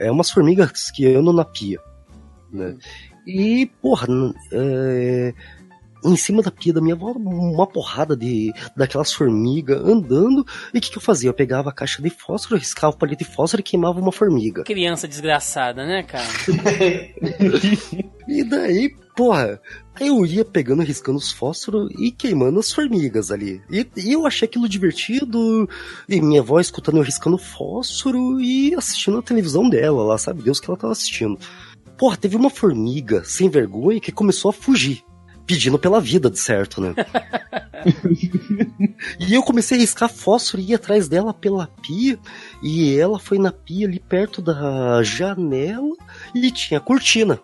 [0.00, 1.78] é umas formigas que andam na pia.
[2.52, 2.76] Né?
[3.26, 4.06] E, porra,
[4.52, 5.34] é,
[6.04, 10.46] em cima da pia da minha avó, uma porrada de daquelas formigas andando.
[10.72, 11.30] E o que, que eu fazia?
[11.30, 14.64] Eu pegava a caixa de fósforo, riscava o palito de fósforo e queimava uma formiga.
[14.64, 16.24] Criança desgraçada, né, cara?
[18.26, 19.60] E daí, porra,
[19.94, 23.62] aí eu ia pegando, riscando os fósforos e queimando as formigas ali.
[23.70, 25.68] E, e eu achei aquilo divertido,
[26.08, 30.58] e minha avó escutando eu riscando fósforo e assistindo a televisão dela lá, sabe Deus
[30.58, 31.38] que ela tava assistindo.
[31.98, 35.04] Porra, teve uma formiga sem vergonha que começou a fugir.
[35.46, 36.94] Pedindo pela vida, de certo, né?
[39.20, 42.18] e eu comecei a riscar fósforo e ir atrás dela pela pia.
[42.62, 45.94] E ela foi na pia ali perto da janela
[46.34, 47.40] e tinha cortina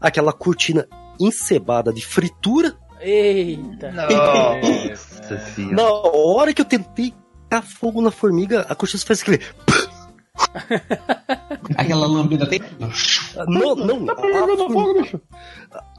[0.00, 0.86] aquela cortina
[1.20, 3.92] encebada de fritura, Eita.
[3.92, 5.76] Nossa senhora.
[5.76, 7.14] Na hora que eu tentei
[7.48, 9.40] tacar fogo na formiga, a cortina faz aquele.
[11.76, 12.60] Aquela lambida tem.
[13.46, 14.06] Não, não.
[14.06, 15.20] Tá pegando a, fogo, bicho.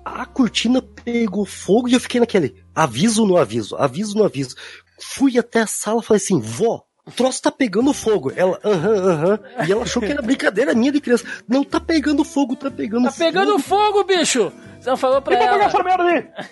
[0.05, 4.55] a cortina pegou fogo e eu fiquei naquele aviso no aviso, aviso no aviso.
[5.01, 8.31] Fui até a sala e falei assim, vó, o troço tá pegando fogo.
[8.35, 9.39] Ela, aham, aham.
[9.67, 11.25] E ela achou que era brincadeira minha de criança.
[11.47, 13.23] Não, tá pegando fogo, tá pegando Tá fogo.
[13.25, 14.51] pegando fogo, bicho!
[14.79, 15.73] Você falou pra Quem vai pegar ela.
[15.73, 16.03] essa merda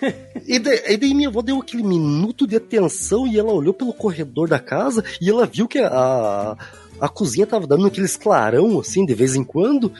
[0.02, 0.14] aí?
[0.46, 3.92] E daí, e daí minha avó deu aquele minuto de atenção e ela olhou pelo
[3.94, 6.54] corredor da casa e ela viu que a,
[7.00, 9.92] a cozinha tava dando aqueles clarão, assim, de vez em quando.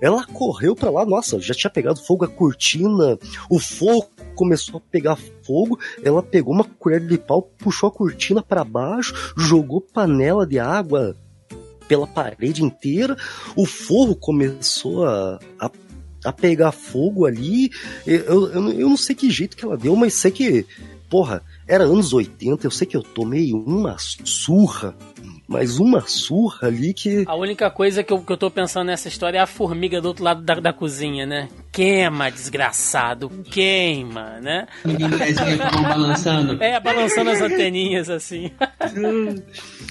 [0.00, 3.18] Ela correu pra lá, nossa, já tinha pegado fogo a cortina,
[3.50, 8.42] o fogo começou a pegar fogo, ela pegou uma colher de pau, puxou a cortina
[8.42, 11.16] pra baixo, jogou panela de água
[11.88, 13.16] pela parede inteira,
[13.54, 15.70] o forro começou a, a,
[16.24, 17.70] a pegar fogo ali,
[18.06, 20.66] eu, eu, eu não sei que jeito que ela deu, mas sei que,
[21.08, 24.96] porra, era anos 80, eu sei que eu tomei uma surra,
[25.48, 27.24] mas uma surra ali que...
[27.26, 30.08] A única coisa que eu, que eu tô pensando nessa história é a formiga do
[30.08, 31.48] outro lado da, da cozinha, né?
[31.72, 34.66] Queima, desgraçado, queima, né?
[34.84, 36.62] Mão balançando.
[36.62, 38.50] É, balançando as anteninhas assim.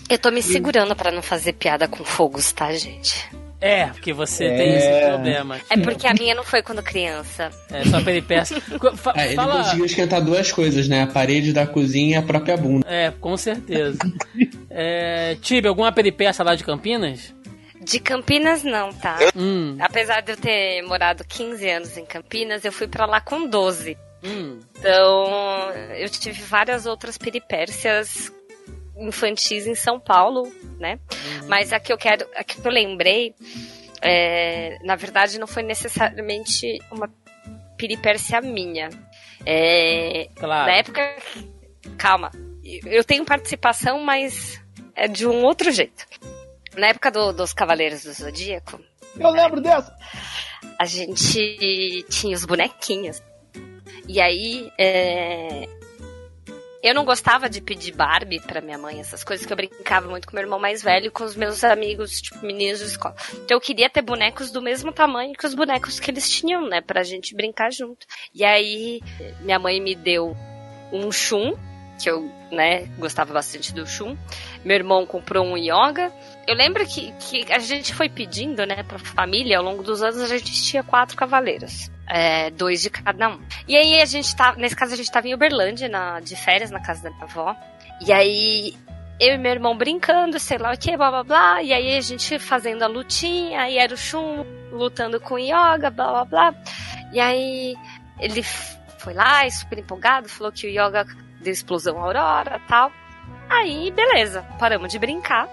[0.10, 3.26] Eu tô me segurando pra não fazer piada com fogos, tá, gente?
[3.62, 5.58] É, porque você tem esse problema.
[5.70, 7.50] É porque a minha não foi quando criança.
[7.72, 8.62] É só peripécia.
[8.96, 9.64] Fa- É, ele fala.
[9.64, 11.02] conseguiu esquentar duas coisas, né?
[11.04, 12.86] A parede da cozinha e a própria bunda.
[12.88, 13.98] É, com certeza.
[14.78, 17.34] É, Tibe, alguma peripécia lá de Campinas?
[17.82, 19.18] De Campinas, não, tá?
[19.36, 23.48] Hum, Apesar de eu ter morado 15 anos em Campinas, eu fui pra lá com
[23.48, 23.98] 12.
[24.24, 24.60] hum.
[24.78, 28.32] Então, eu tive várias outras peripécias
[28.98, 31.00] infantis em São Paulo, né?
[31.48, 33.34] Mas a que eu quero, a que eu lembrei,
[34.02, 37.10] é, na verdade, não foi necessariamente uma
[37.78, 38.90] peripécia minha.
[39.46, 40.68] É, Claro.
[40.72, 41.16] Na época,
[41.98, 42.32] calma,
[42.86, 44.60] eu tenho participação, mas
[44.96, 46.06] é de um outro jeito.
[46.76, 48.80] Na época do- dos Cavaleiros do Zodíaco,
[49.20, 49.96] Eu lembro dessa.
[50.80, 53.22] a gente tinha os bonequinhos.
[54.08, 55.68] E aí, é,
[56.84, 60.28] eu não gostava de pedir Barbie pra minha mãe, essas coisas que eu brincava muito
[60.28, 63.16] com meu irmão mais velho e com os meus amigos, tipo, meninos de escola.
[63.34, 66.82] Então eu queria ter bonecos do mesmo tamanho que os bonecos que eles tinham, né,
[66.82, 68.06] pra gente brincar junto.
[68.34, 69.02] E aí,
[69.42, 70.36] minha mãe me deu
[70.92, 71.56] um Shun,
[72.00, 74.16] que eu, né, gostava bastante do Shun.
[74.64, 76.12] Meu irmão comprou um Yoga.
[76.48, 80.20] Eu lembro que, que a gente foi pedindo, né, pra família, ao longo dos anos
[80.20, 81.90] a gente tinha quatro cavaleiros.
[82.08, 83.40] É, dois de cada um.
[83.68, 86.70] E aí a gente tá, nesse caso a gente tava em Uberlândia, na, de férias,
[86.70, 87.56] na casa da minha avó.
[88.06, 88.76] E aí
[89.20, 91.64] eu e meu irmão brincando, sei lá o que, blá blá blá.
[91.64, 96.12] E aí a gente fazendo a lutinha, aí era o Shun lutando com Yoga, blá
[96.12, 96.56] blá blá.
[97.14, 97.76] E aí
[98.20, 101.06] ele foi lá e super empolgado, falou que o Yoga
[101.46, 102.92] deu explosão aurora tal.
[103.50, 105.48] Aí, beleza, paramos de brincar.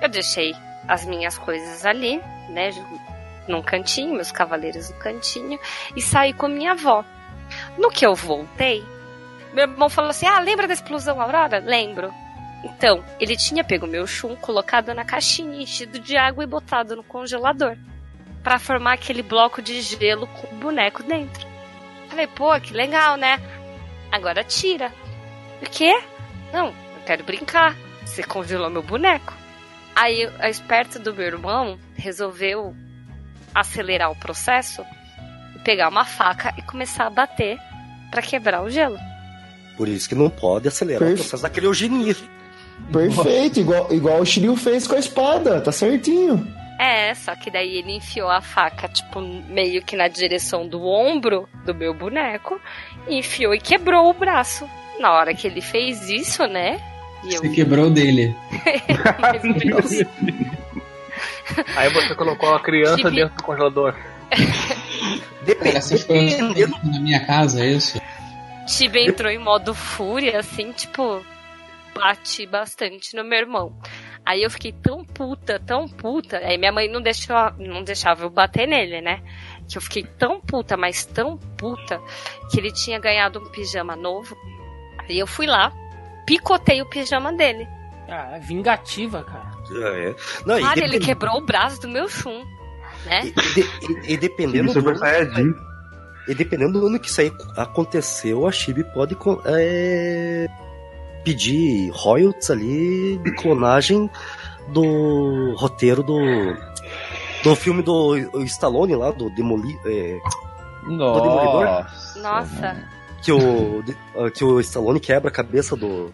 [0.00, 0.54] Eu deixei
[0.88, 2.70] as minhas coisas ali, né,
[3.46, 5.58] num cantinho, meus cavaleiros no cantinho,
[5.94, 7.04] e saí com minha avó.
[7.78, 8.84] No que eu voltei,
[9.52, 11.58] meu irmão falou assim: Ah, lembra da explosão aurora?
[11.58, 12.12] Lembro.
[12.64, 17.04] Então, ele tinha pego meu chum, colocado na caixinha, enchido de água e botado no
[17.04, 17.76] congelador.
[18.42, 21.46] Pra formar aquele bloco de gelo com o boneco dentro.
[22.08, 23.38] Falei, pô, que legal, né?
[24.10, 24.92] Agora tira.
[25.62, 25.98] O quê?
[26.52, 27.76] Não, eu quero brincar.
[28.04, 29.32] Você congelou meu boneco.
[29.94, 32.74] Aí a esperta do meu irmão resolveu
[33.54, 34.84] acelerar o processo
[35.54, 37.58] e pegar uma faca e começar a bater
[38.10, 38.98] pra quebrar o gelo.
[39.76, 42.14] Por isso que não pode acelerar o Perfe- processo da criogenia.
[42.92, 46.46] Perfeito, igual, igual o Shiryu fez com a espada, tá certinho.
[46.78, 51.48] É, só que daí ele enfiou a faca, tipo, meio que na direção do ombro
[51.64, 52.60] do meu boneco,
[53.08, 54.68] e enfiou e quebrou o braço.
[55.00, 56.80] Na hora que ele fez isso, né?
[57.24, 58.34] E eu Você quebrou dele.
[59.20, 59.92] mais ou menos.
[61.76, 63.94] Aí você colocou a criança Tive- dentro do congelador.
[65.58, 66.38] Cara, essas coisas
[66.84, 68.00] na minha casa, é isso?
[68.66, 71.24] Tiba entrou em modo fúria, assim, tipo,
[71.94, 73.72] bati bastante no meu irmão.
[74.24, 76.38] Aí eu fiquei tão puta, tão puta.
[76.38, 79.20] Aí minha mãe não, deixou, não deixava eu bater nele, né?
[79.70, 82.00] Que eu fiquei tão puta, mas tão puta,
[82.50, 84.36] que ele tinha ganhado um pijama novo.
[85.08, 85.72] Aí eu fui lá,
[86.26, 87.66] picotei o pijama dele.
[88.08, 89.50] Ah, é vingativa, cara.
[89.70, 90.14] É.
[90.44, 92.44] Não, e, Cara, ele depend- quebrou o braço do meu chum,
[93.04, 93.26] né?
[93.26, 95.54] e, de- e- e dependendo do Saiyajin.
[96.28, 100.46] E dependendo do ano que isso aí aconteceu, a Chibi pode é,
[101.24, 104.10] pedir royalties ali de clonagem
[104.68, 106.18] do roteiro do
[107.44, 109.78] do filme do Stallone lá, do Demoli...
[109.84, 110.18] É,
[110.82, 111.86] Demolidor?
[112.16, 112.88] Nossa.
[113.22, 113.82] Que o,
[114.32, 116.12] que o Stallone quebra a cabeça do,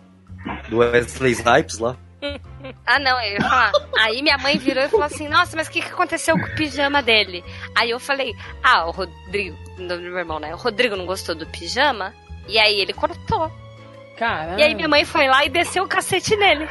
[0.69, 1.97] do Wesley Snipes lá.
[2.87, 3.73] Ah, não, eu ia falar.
[3.99, 6.55] Aí minha mãe virou e falou assim: Nossa, mas o que, que aconteceu com o
[6.55, 7.45] pijama dele?
[7.75, 10.55] Aí eu falei: Ah, o Rodrigo, do meu irmão, né?
[10.55, 12.15] O Rodrigo não gostou do pijama.
[12.49, 13.51] E aí ele cortou.
[14.17, 14.61] Caramba.
[14.61, 16.69] E aí minha mãe foi lá e desceu o cacete nele.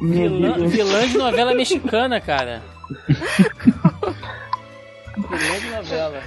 [0.00, 2.62] Vilã, vilã de novela mexicana, cara.
[5.16, 6.22] vilã de novela.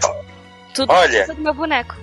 [0.74, 1.28] Tudo Olha.
[1.28, 1.96] do meu boneco.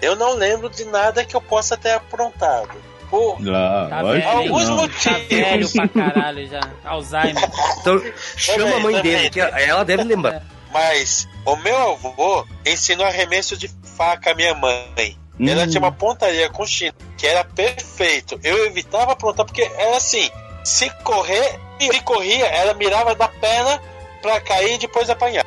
[0.00, 2.70] Eu não lembro de nada que eu possa ter aprontado.
[3.10, 5.28] Por Tá velho, alguns Tá motivos.
[5.28, 6.60] velho pra caralho já.
[6.84, 7.50] Alzheimer.
[7.80, 8.02] Então
[8.36, 10.42] chama a mãe Também, dele, que ela deve lembrar.
[10.70, 15.16] Mas o meu avô ensinou arremesso de faca à minha mãe.
[15.40, 15.68] Ela Hum.
[15.68, 18.38] tinha uma pontaria com chino, que era perfeito.
[18.44, 20.28] Eu evitava aprontar, porque era assim:
[20.62, 23.80] se correr, se corria, ela mirava da perna
[24.20, 25.46] pra cair e depois apanhar.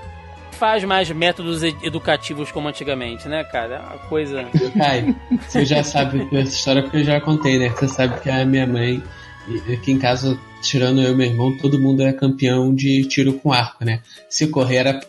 [0.62, 3.78] Faz mais métodos ed- educativos como antigamente, né, cara?
[3.78, 4.44] É uma coisa.
[4.78, 5.16] Kai,
[5.50, 7.70] você já sabe essa história porque eu já contei, né?
[7.70, 9.02] Você sabe que a minha mãe,
[9.48, 13.34] e- aqui em casa, tirando eu e meu irmão, todo mundo é campeão de tiro
[13.34, 14.02] com arco, né?
[14.30, 15.00] Se correr era.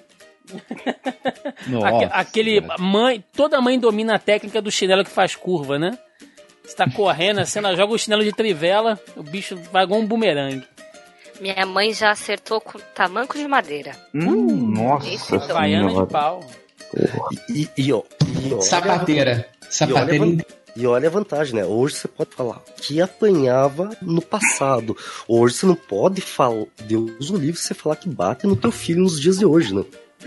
[1.85, 5.99] Aque- aquele mãe, toda mãe domina a técnica do chinelo que faz curva, né?
[6.65, 10.07] Você tá correndo, assim, ela joga o chinelo de trivela, o bicho vai igual um
[10.07, 10.65] bumerangue.
[11.41, 13.93] Minha mãe já acertou com tamanco de madeira.
[14.15, 16.45] Hum, nossa é o Baiana de pau.
[17.49, 18.03] E, e, ó,
[18.43, 19.31] e olha- Sapateira.
[19.31, 20.47] E olha, Sapateira inteira.
[20.77, 21.65] e olha a vantagem, né?
[21.65, 24.97] Hoje você pode falar que apanhava no passado.
[25.27, 29.03] Hoje você não pode falar, Deus o livre, você falar que bate no teu filho
[29.03, 29.85] nos dias de hoje, né?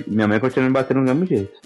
[0.08, 1.52] Minha mãe continua me batendo do mesmo jeito.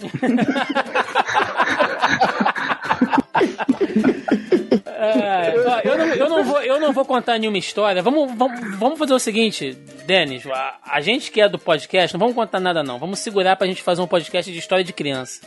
[4.86, 8.02] É, ó, eu, não, eu, não vou, eu não vou contar nenhuma história.
[8.02, 9.72] Vamos, vamos, vamos fazer o seguinte,
[10.06, 10.46] Denis.
[10.46, 12.98] A, a gente que é do podcast, não vamos contar nada, não.
[12.98, 15.40] Vamos segurar pra gente fazer um podcast de história de criança.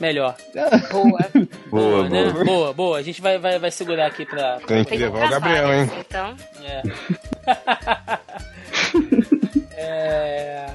[0.00, 0.34] Melhor.
[0.90, 1.18] Boa.
[1.70, 2.30] Boa, né?
[2.30, 2.44] boa.
[2.44, 2.98] Boa, boa.
[2.98, 4.58] A gente vai, vai, vai segurar aqui pra.
[4.66, 5.84] Tem que levar o Gabriel, hein?
[5.86, 6.82] várias, Então, É.
[9.82, 10.66] É,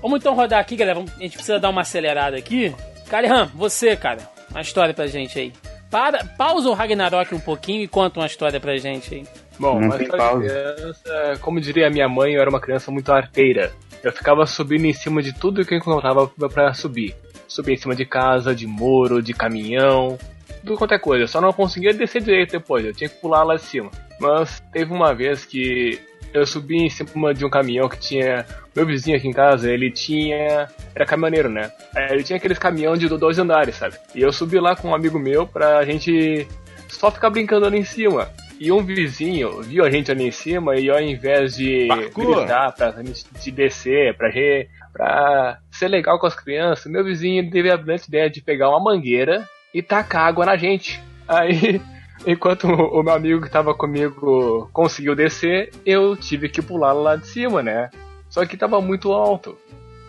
[0.00, 1.00] Vamos então rodar aqui, galera.
[1.00, 2.74] A gente precisa dar uma acelerada aqui.
[3.10, 5.52] Kalihan, você, cara, uma história pra gente aí.
[5.90, 9.26] Para, pausa o Ragnarok um pouquinho e conta uma história pra gente aí.
[9.58, 10.44] Bom, Não mas tem pausa.
[10.46, 13.72] criança, como diria minha mãe, eu era uma criança muito arteira.
[14.02, 17.14] Eu ficava subindo em cima de tudo que eu encontrava pra subir.
[17.48, 20.16] Subia em cima de casa, de muro, de caminhão,
[20.60, 21.24] tudo quanto é coisa.
[21.24, 23.90] Eu só não conseguia descer direito depois, eu tinha que pular lá de cima.
[24.20, 25.98] Mas teve uma vez que
[26.32, 28.44] eu subi em cima de um caminhão que tinha.
[28.76, 30.68] Meu vizinho aqui em casa, ele tinha.
[30.94, 31.72] Era caminhoneiro, né?
[32.10, 33.96] Ele tinha aqueles caminhão de dois andares, sabe?
[34.14, 36.46] E eu subi lá com um amigo meu pra gente
[36.88, 38.28] só ficar brincando ali em cima.
[38.60, 42.38] E um vizinho viu a gente ali em cima e ao invés de Parkour.
[42.38, 47.70] gritar pra de descer, pra, re, pra ser legal com as crianças, meu vizinho teve
[47.70, 51.00] a brilhante ideia de pegar uma mangueira e tacar água na gente.
[51.28, 51.80] Aí,
[52.26, 57.14] enquanto o o meu amigo que tava comigo conseguiu descer, eu tive que pular lá
[57.14, 57.90] de cima, né?
[58.28, 59.56] Só que tava muito alto.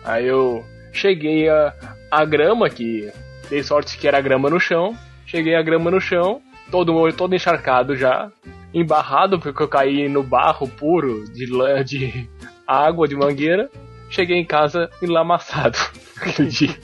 [0.04, 1.72] Aí eu cheguei a,
[2.10, 3.10] a grama, que
[3.48, 4.96] dei sorte que era grama no chão.
[5.24, 8.30] Cheguei a grama no chão, todo, todo encharcado já,
[8.72, 12.28] embarrado porque eu caí no barro puro de, lã- de
[12.66, 13.68] água de mangueira.
[14.08, 15.78] Cheguei em casa enlamaçado
[16.20, 16.76] aquele dia.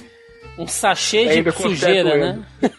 [0.59, 2.45] Um sachê de Ainda sujeira, né?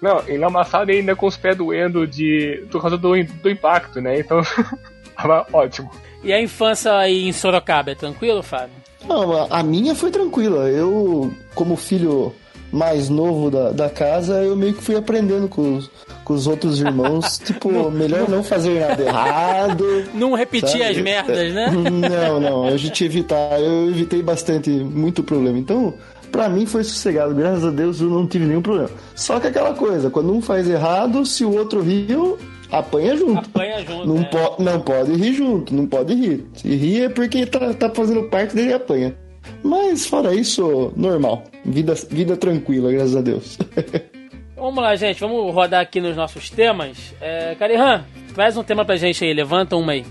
[0.00, 4.18] Não, enlamaçado e ainda com os pés doendo de, por causa do, do impacto, né?
[4.20, 4.40] Então,
[5.14, 5.90] tava ótimo.
[6.24, 8.74] E a infância aí em Sorocaba, é tranquilo, Fábio?
[9.06, 10.68] Não, a minha foi tranquila.
[10.70, 12.34] Eu, como filho
[12.72, 15.90] mais novo da, da casa, eu meio que fui aprendendo com os,
[16.24, 17.38] com os outros irmãos.
[17.44, 20.04] tipo, melhor não fazer nada errado.
[20.14, 20.84] Não repetir Sabe?
[20.84, 21.70] as merdas, né?
[22.10, 23.60] Não, não, a gente evitar.
[23.60, 25.58] Eu evitei bastante, muito problema.
[25.58, 25.94] Então,
[26.30, 27.34] pra mim foi sossegado.
[27.34, 28.90] Graças a Deus eu não tive nenhum problema.
[29.14, 32.38] Só que aquela coisa, quando um faz errado, se o outro riu,
[32.70, 33.38] apanha junto.
[33.38, 34.30] Apanha junto, Não, né?
[34.30, 36.46] po não pode rir junto, não pode rir.
[36.54, 39.14] Se rir é porque tá, tá fazendo parte dele e apanha.
[39.62, 41.44] Mas fora isso, normal.
[41.64, 43.58] Vida, vida tranquila, graças a Deus.
[44.56, 47.14] Vamos lá, gente, vamos rodar aqui nos nossos temas.
[47.18, 50.04] É, Karihan, traz um tema pra gente aí, levanta uma aí.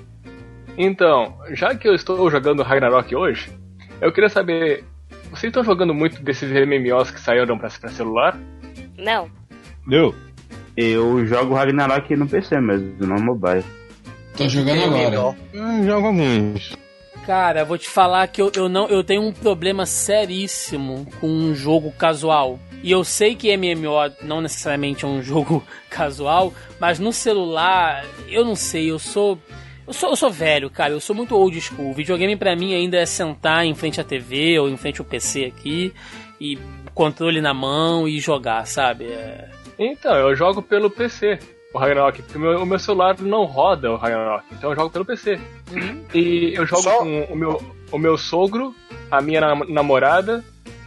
[0.76, 3.52] Então, já que eu estou jogando Ragnarok hoje,
[4.02, 4.84] eu queria saber.
[5.30, 8.40] Vocês estão jogando muito desses MMOs que saíram pra, pra celular?
[8.98, 9.30] não.
[9.92, 10.16] Eu?
[10.76, 13.64] Eu jogo Ragnarok no PC mesmo, no mobile.
[14.36, 15.36] Tô jogando agora.
[15.54, 16.76] Hum, jogo alguns.
[17.30, 21.54] Cara, vou te falar que eu, eu não eu tenho um problema seríssimo com um
[21.54, 22.60] jogo casual.
[22.82, 23.94] E eu sei que MMO
[24.24, 29.38] não necessariamente é um jogo casual, mas no celular, eu não sei, eu sou
[29.86, 31.92] eu sou, eu sou velho, cara, eu sou muito old school.
[31.92, 35.06] O videogame pra mim ainda é sentar em frente à TV ou em frente ao
[35.06, 35.94] PC aqui
[36.42, 36.58] e
[36.96, 39.06] controle na mão e jogar, sabe?
[39.06, 41.38] É, Então, eu jogo pelo PC,
[41.74, 44.90] o Ragnarok, porque o meu, o meu celular não roda o Ragnarok, então eu jogo
[44.90, 45.40] pelo PC.
[46.14, 48.74] E eu jogo Só- com o meu, o meu sogro,
[49.12, 50.44] a minha nam- namorada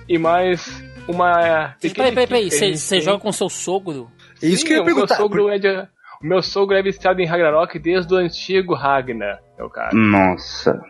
[0.09, 1.75] e mais uma.
[1.81, 2.51] Peraí, peraí, peraí.
[2.77, 4.11] Você joga com seu sogro?
[4.43, 5.17] É isso Sim, que eu ia o meu perguntar.
[5.17, 5.89] sogro é de-
[6.23, 9.91] O meu sogro é viciado em Ragnarok desde o antigo Ragnar, é o cara.
[9.93, 10.81] Nossa.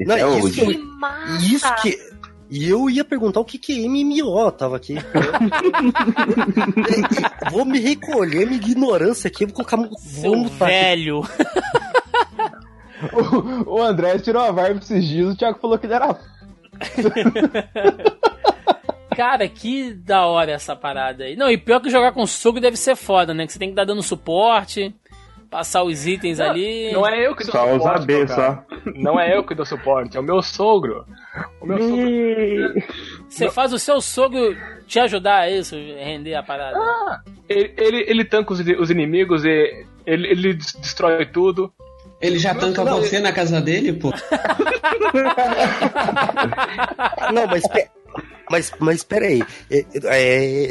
[0.00, 1.44] Não, é isso que- Que massa!
[1.44, 1.98] Isso que.
[2.48, 4.94] E eu ia perguntar o que que é MMO, tava aqui.
[7.50, 9.76] vou me recolher minha ignorância aqui, vou colocar.
[9.76, 11.22] Vou Seu mutar velho.
[13.12, 16.18] O, o André tirou a barba esses dias, o Thiago falou que ele era.
[19.14, 21.36] Cara, que da hora essa parada aí.
[21.36, 23.46] Não, e pior que jogar com sogro deve ser foda, né?
[23.46, 24.94] Que você tem que estar dando suporte,
[25.50, 26.92] passar os itens ali.
[26.92, 28.64] Não é eu que dou Só suporte, usar B, meu cara.
[28.84, 28.90] só.
[28.96, 31.04] Não é eu que dou suporte, é o meu sogro.
[31.60, 32.82] O meu sogro.
[33.28, 34.56] Você faz o seu sogro
[34.86, 36.76] te ajudar a isso, render a parada.
[36.78, 41.72] Ah, ele, ele, ele tanca os, os inimigos e ele, ele des- destrói tudo.
[42.20, 44.10] Ele já tanca Não, você na casa dele, pô?
[47.32, 47.62] Não, mas.
[48.50, 49.84] Mas, mas pera aí, é,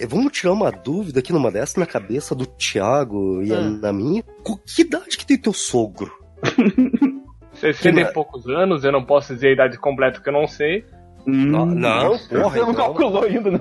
[0.02, 3.80] é, vamos tirar uma dúvida aqui numa dessa na cabeça do Thiago e a- Hum.
[3.82, 4.24] na minha.
[4.44, 6.12] Com que idade que tem teu sogro?
[7.54, 10.48] 60 Que e poucos anos, eu não posso dizer a idade completa que eu não
[10.48, 10.86] sei.
[11.26, 12.74] Não, não, porra, Você não então.
[12.76, 13.60] calculou ainda, né?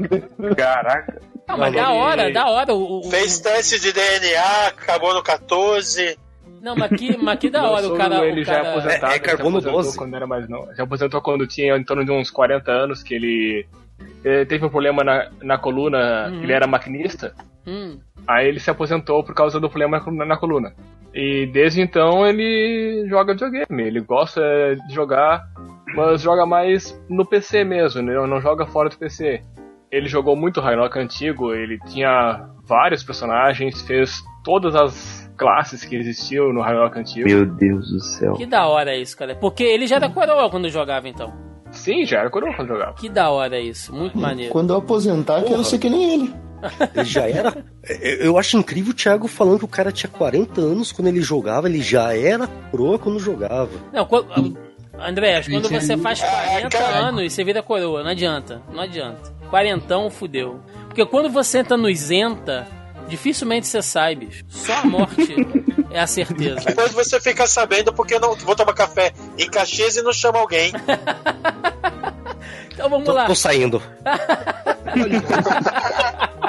[0.56, 1.22] Caraca.
[1.48, 2.74] Não, mas Não, da não, hora, da hora.
[2.74, 6.18] O, o- Fez teste de DNA, acabou no 14.
[6.60, 8.26] Não, mas que, mas que da hora o sogro, cara.
[8.26, 8.70] ele o já é cara...
[8.70, 9.12] aposentado.
[9.12, 9.96] É- é carbono aposentou 12.
[9.96, 10.74] Quando era mais novo.
[10.74, 13.66] Se aposentou quando tinha em torno de uns 40 anos, que ele
[14.46, 16.42] teve um problema na, na coluna, Uhum.
[16.42, 17.34] ele era maquinista.
[17.66, 20.72] Hum, Aí ele se aposentou por causa do problema na, na coluna.
[21.12, 23.82] E desde então ele joga videogame.
[23.82, 24.40] Ele gosta
[24.88, 25.44] de jogar,
[25.94, 28.14] mas joga mais no PC mesmo, né?
[28.26, 29.42] não joga fora do PC.
[29.92, 36.52] Ele jogou muito Ragnarok antigo, ele tinha vários personagens, fez todas as classes que existiam
[36.52, 37.28] no Ragnarok antigo.
[37.28, 38.32] Meu Deus do céu.
[38.34, 39.34] que da hora isso, cara.
[39.36, 41.32] Porque ele já era coroa quando jogava, então.
[41.74, 42.94] Sim, já era coroa quando jogava.
[42.94, 43.92] Que da hora isso.
[43.94, 44.52] Muito maneiro.
[44.52, 45.64] Quando eu aposentar, quero Porra.
[45.64, 46.34] ser que nem ele.
[46.94, 47.54] Ele já era.
[48.20, 51.68] Eu acho incrível o Thiago falando que o cara tinha 40 anos quando ele jogava,
[51.68, 53.68] ele já era proa quando jogava.
[53.92, 54.56] Não, quando,
[54.98, 56.96] André, acho que quando é você faz Ah, 40 cara.
[57.08, 58.02] anos, você vira coroa.
[58.02, 58.62] Não adianta.
[58.72, 59.34] Não adianta.
[59.50, 60.60] Quarentão, fudeu.
[60.86, 62.66] Porque quando você entra no isenta,
[63.08, 64.42] dificilmente você sai, bicho.
[64.48, 65.34] Só a morte
[65.94, 66.60] é a certeza.
[66.66, 70.38] Depois você fica sabendo porque eu não vou tomar café em Caxias e não chama
[70.40, 70.72] alguém.
[72.74, 73.26] Então vamos Tô, lá.
[73.26, 73.80] tô saindo.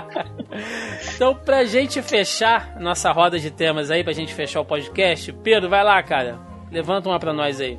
[1.15, 5.69] Então, pra gente fechar nossa roda de temas aí, pra gente fechar o podcast, Pedro,
[5.69, 6.39] vai lá, cara.
[6.71, 7.77] Levanta uma pra nós aí.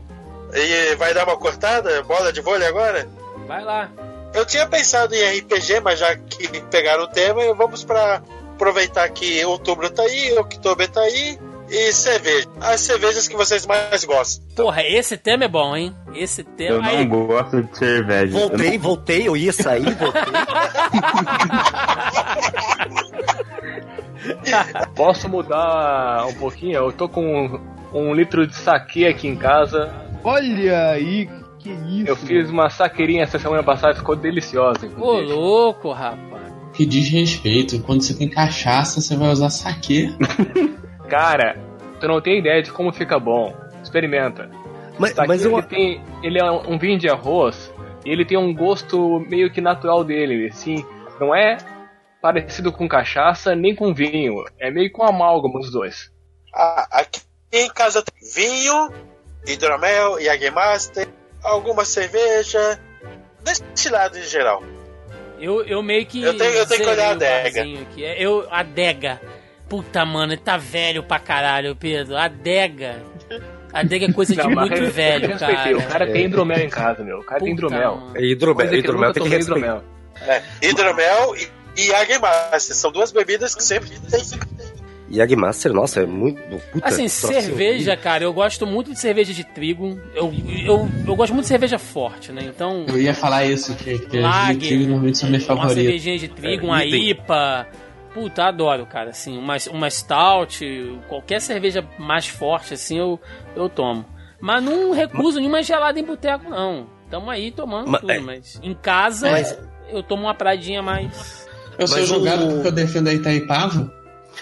[0.55, 2.03] E vai dar uma cortada?
[2.05, 3.09] Bola de vôlei agora?
[3.47, 3.91] Vai lá.
[4.33, 8.23] Eu tinha pensado em RPG, mas já que pegaram o tema, vamos para
[8.55, 11.39] aproveitar que outubro tá aí, outubro tá aí
[11.69, 12.47] e cerveja.
[12.61, 14.45] As cervejas que vocês mais gostam.
[14.55, 15.95] Porra, esse tema é bom, hein?
[16.15, 17.05] Esse tema Eu não aí.
[17.07, 18.37] gosto de cerveja.
[18.37, 20.23] Eu Voltei, voltei, eu ia sair, voltei.
[24.95, 26.77] Posso mudar um pouquinho?
[26.77, 27.61] Eu tô com
[27.93, 29.93] um, um litro de saque aqui em casa.
[30.25, 31.29] Olha aí,
[31.59, 32.09] que isso.
[32.09, 34.89] Eu fiz uma saqueirinha essa semana passada, ficou deliciosa.
[34.99, 36.47] Ô, louco, rapaz.
[36.73, 37.79] Que desrespeito.
[37.81, 40.11] Quando você tem cachaça, você vai usar saquê.
[41.09, 41.57] Cara,
[42.01, 43.55] tu não tem ideia de como fica bom.
[43.83, 44.51] Experimenta.
[44.99, 45.53] Mas, Saque, mas eu.
[45.53, 47.73] ele, tem, ele é um vinho de arroz
[48.05, 50.85] e ele tem um gosto meio que natural dele, assim.
[51.21, 51.59] Não é
[52.21, 54.35] parecido com cachaça nem com vinho.
[54.59, 56.11] É meio com amálgama os dois.
[56.55, 57.21] Ah, aqui
[57.53, 58.91] em casa tem vinho,
[59.47, 61.07] hidromel, Jägermeister,
[61.45, 62.81] alguma cerveja,
[63.45, 64.63] destilado em geral.
[65.39, 66.23] Eu, eu meio que.
[66.23, 67.63] Eu tenho- eu tenho que olhar a adega.
[67.63, 68.05] Aqui.
[68.05, 69.21] É, Eu, a adega.
[69.69, 72.17] Puta, mano, ele tá velho pra caralho, Pedro.
[72.17, 73.03] Adega.
[73.73, 75.57] Adega é coisa de Não, muito eu velho, respeitei.
[75.57, 75.79] cara.
[75.79, 77.19] O cara tem hidromel em casa, meu.
[77.19, 77.97] O cara tem Puta, hidromel.
[77.97, 78.13] mano.
[78.17, 79.59] É hidromel, eu hidromel tem que respeitar.
[79.59, 79.85] hidromel.
[80.23, 84.21] É, hidromel e, e Jägermeister são duas bebidas que sempre tem.
[85.13, 86.41] Yagmaster, nossa, é muito.
[86.73, 90.01] Puta, Assim, cerveja, cara, eu gosto muito de cerveja de trigo.
[90.15, 90.33] Eu,
[90.65, 92.43] eu, eu gosto muito de cerveja forte, né?
[92.45, 95.57] Então, Eu ia falar isso, que, que as de Lager, trigo normalmente são minhas uma
[95.57, 95.85] favoritas.
[95.85, 96.85] cervejinha de trigo, É, uma.
[96.85, 97.67] IPA.
[98.17, 99.11] Puta, adoro, cara.
[99.11, 100.65] Assim, uma, uma stout,
[101.07, 103.21] qualquer cerveja mais forte, assim, eu,
[103.55, 104.07] eu tomo.
[104.41, 106.87] Mas não recuso nenhuma gelada em boteco, não.
[107.11, 108.19] Tamo aí tomando Mas- tudo, é.
[108.21, 109.59] mas em casa Mas-
[109.91, 111.47] eu tomo uma pradinha mais.
[111.79, 113.93] Eu sou Mas julgado o- porque eu defendo a Itaipava.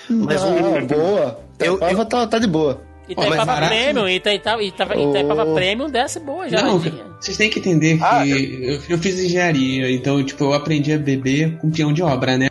[0.09, 1.40] Mas ah, o- boa.
[1.59, 2.80] eu- Eu, tá, tá de boa.
[3.09, 5.55] Itaipava barato, Premium, Itaipava, Itaipava, Itaipava Oh.
[5.55, 7.05] Premium desce boa, Não, geladinha.
[7.20, 8.80] vocês têm que entender que Ah, eu...
[8.88, 12.48] eu fiz engenharia, então, tipo, eu aprendi a beber com peão de obra, né?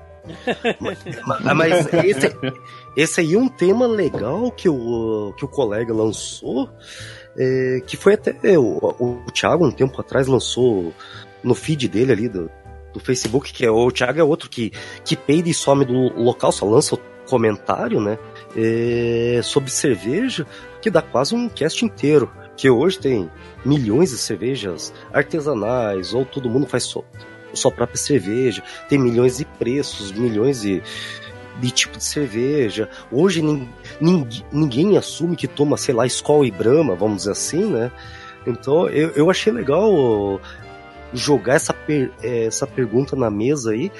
[0.80, 1.04] Mas,
[1.56, 2.36] mas esse,
[2.96, 6.70] esse aí é um tema legal que o, que o colega lançou,
[7.38, 10.94] é, que foi até o, o Thiago um tempo atrás lançou
[11.44, 12.50] no feed dele ali do,
[12.94, 14.72] do Facebook, que é o Thiago é outro que,
[15.04, 18.18] que peida e some do local, só lança o comentário, né?
[18.56, 20.46] É, sobre cerveja,
[20.82, 22.32] que dá quase um cast inteiro.
[22.56, 23.32] Que hoje tem
[23.66, 27.04] milhões de cervejas artesanais, ou todo mundo faz sua,
[27.54, 30.82] sua própria cerveja, tem milhões de preços, milhões de,
[31.60, 32.90] de tipo de cerveja.
[33.12, 37.92] Hoje ninguém, ninguém assume que toma, sei lá, Skol e Brahma, vamos dizer assim, né?
[38.46, 40.42] Então eu, eu achei legal
[41.14, 43.92] jogar essa, per, essa pergunta na mesa aí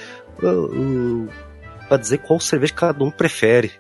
[1.88, 3.72] para dizer qual cerveja cada um prefere.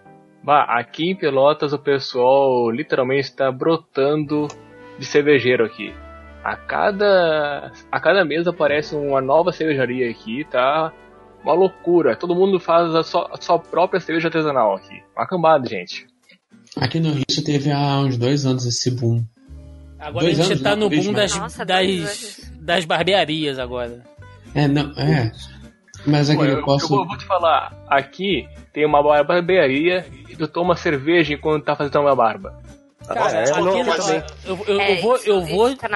[0.43, 4.47] Bah, aqui em Pelotas o pessoal literalmente está brotando
[4.99, 5.93] de cervejeiro aqui.
[6.43, 10.91] A cada, a cada mês aparece uma nova cervejaria aqui, tá?
[11.41, 12.15] Uma loucura.
[12.15, 15.01] Todo mundo faz a sua, a sua própria cerveja artesanal aqui.
[15.15, 16.05] Uma cambada, gente.
[16.77, 19.23] Aqui no Rio teve há uns dois anos esse boom.
[19.99, 24.03] Agora dois a gente anos, tá no boom das, Nossa, das, das barbearias agora.
[24.53, 25.31] É, não, é.
[26.05, 26.93] Mas aqui Pô, eu, eu, posso.
[26.93, 32.01] Eu vou te falar, aqui tem uma barbearia e tu toma cerveja enquanto tá fazendo
[32.01, 32.61] uma barba.
[33.07, 35.89] Cara, é, não, eu, eu, é, eu, vou, eu vou, tá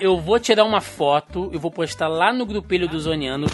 [0.00, 3.46] eu vou tirar uma foto, eu vou postar lá no grupelho do Zoniano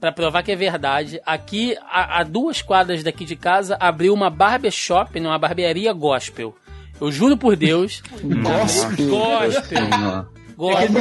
[0.00, 1.20] para provar que é verdade.
[1.24, 6.54] Aqui, a, a, duas quadras daqui de casa, abriu uma barbershop, né, uma barbearia gospel.
[7.00, 8.02] Eu juro por Deus.
[8.22, 9.08] gospel.
[9.08, 10.37] Gospel.
[10.58, 10.92] Gosto.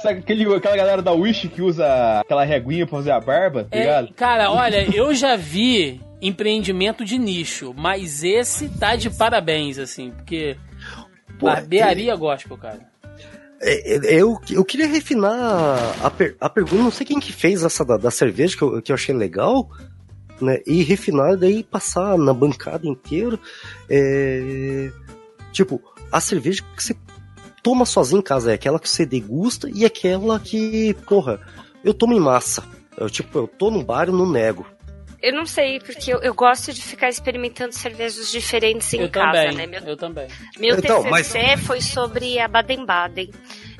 [0.00, 3.76] Sabe aquele, aquela galera da Wish que usa aquela reguinha pra fazer a barba, tá
[3.76, 4.14] é, ligado?
[4.14, 10.56] Cara, olha, eu já vi empreendimento de nicho, mas esse tá de parabéns, assim, porque
[11.38, 12.16] Pô, barbearia é...
[12.16, 12.80] gospel, cara.
[13.60, 17.62] É, é, eu, eu queria refinar a, per, a pergunta, não sei quem que fez
[17.62, 19.68] essa da, da cerveja, que eu, que eu achei legal,
[20.40, 20.60] né?
[20.66, 23.38] E refinar, daí passar na bancada inteira.
[23.90, 24.90] É,
[25.52, 25.78] tipo,
[26.10, 26.96] a cerveja que você
[27.62, 31.40] toma sozinho em casa é aquela que você degusta e aquela que, porra,
[31.84, 32.64] eu tomo em massa.
[32.96, 34.66] Eu, tipo, eu tô no bar e não nego.
[35.22, 39.50] Eu não sei, porque eu, eu, gosto de ficar experimentando cervejas diferentes em eu casa,
[39.50, 39.66] também, né?
[39.66, 40.26] Meu, eu também.
[40.58, 41.60] Meu então, TCC mas...
[41.64, 43.30] foi sobre a Baden-Baden,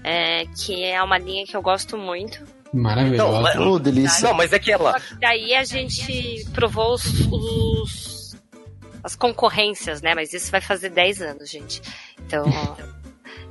[0.05, 2.41] é, que é uma linha que eu gosto muito.
[2.73, 3.15] Maravilhosa.
[3.15, 4.29] Então, mas, oh, delícia.
[4.29, 4.97] Não, mas é que ela...
[5.21, 8.37] Daí a gente provou os, os,
[9.03, 10.15] as concorrências, né?
[10.15, 11.83] Mas isso vai fazer 10 anos, gente.
[12.25, 12.45] Então...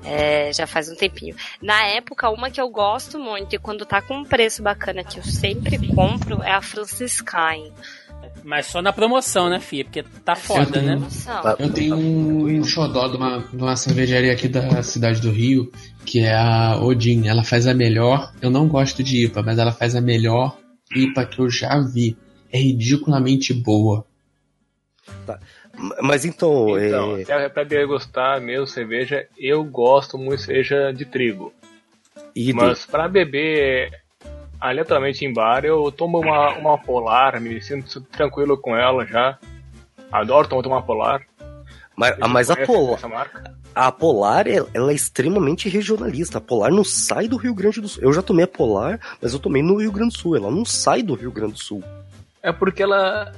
[0.03, 1.35] É, já faz um tempinho.
[1.61, 5.19] Na época, uma que eu gosto muito e quando tá com um preço bacana que
[5.19, 7.71] eu sempre compro é a Franciscain.
[8.43, 9.83] Mas só na promoção, né, Fia?
[9.83, 11.07] Porque tá foda, eu tenho, né?
[11.59, 15.71] Eu tenho um, xodó de uma, de uma cervejaria aqui da cidade do Rio,
[16.05, 17.27] que é a Odin.
[17.27, 18.31] Ela faz a melhor.
[18.41, 20.57] Eu não gosto de IPA, mas ela faz a melhor
[20.95, 22.17] IPA que eu já vi.
[22.51, 24.05] É ridiculamente boa.
[25.25, 25.39] Tá.
[26.01, 26.79] Mas então.
[26.79, 27.45] Então, é...
[27.45, 31.53] é pra degustar mesmo cerveja, eu gosto muito de cerveja de trigo.
[32.35, 32.87] E Mas de...
[32.87, 33.91] para beber
[34.59, 39.37] aleatoriamente em bar, eu tomo uma, uma polar, me sinto tranquilo com ela já.
[40.11, 41.25] Adoro tomar uma polar.
[41.95, 42.99] Mas, mas a Polar.
[43.75, 46.39] A Polar, ela é extremamente regionalista.
[46.39, 48.03] A Polar não sai do Rio Grande do Sul.
[48.03, 50.35] Eu já tomei a Polar, mas eu tomei no Rio Grande do Sul.
[50.35, 51.83] Ela não sai do Rio Grande do Sul.
[52.41, 53.31] É porque ela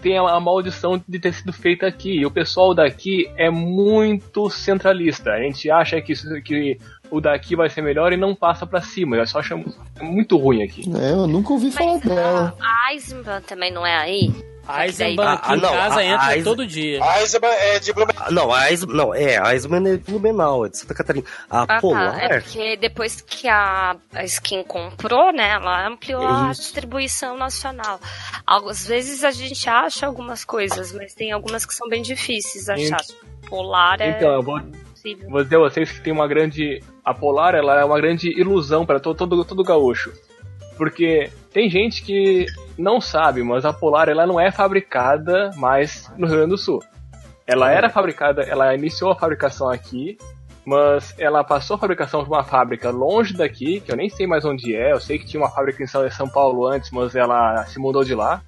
[0.00, 2.20] tem a maldição de ter sido feita aqui.
[2.20, 5.30] E o pessoal daqui é muito centralista.
[5.30, 6.78] A gente acha que, que
[7.10, 9.16] o daqui vai ser melhor e não passa para cima.
[9.16, 9.62] Eu só acho
[10.00, 10.82] muito ruim aqui.
[10.96, 12.56] É, eu nunca ouvi falar dela.
[12.60, 14.32] A Eisenbahn também não é aí?
[14.78, 16.44] Eisenbahn aqui ah, em não, casa entra Eisen...
[16.44, 17.02] todo dia.
[17.02, 18.24] A Eisenbahn é de Blumenau.
[18.24, 21.26] Ah, não, a Eisenbahn, não, é, a Eisenbahn é de Blumenau, é de Santa Catarina.
[21.50, 22.12] A ah, Polar...
[22.12, 22.22] Tá.
[22.22, 26.32] É porque depois que a, a Skin comprou, né, ela ampliou Isso.
[26.32, 28.00] a distribuição nacional.
[28.46, 32.70] Às vezes a gente acha algumas coisas, mas tem algumas que são bem difíceis de
[32.70, 33.00] achar.
[33.48, 34.10] Polar é...
[34.10, 34.60] Então, eu vou,
[35.28, 36.82] vou dizer a vocês que tem uma grande...
[37.10, 40.12] A Polar, ela é uma grande ilusão para todo, todo, todo gaúcho.
[40.78, 42.46] Porque tem gente que
[42.78, 46.80] não sabe, mas a Polar ela não é fabricada mais no Rio Grande do Sul.
[47.44, 50.16] Ela era fabricada, ela iniciou a fabricação aqui,
[50.64, 54.44] mas ela passou a fabricação para uma fábrica longe daqui, que eu nem sei mais
[54.44, 54.92] onde é.
[54.92, 58.14] Eu sei que tinha uma fábrica em São Paulo antes, mas ela se mudou de
[58.14, 58.40] lá.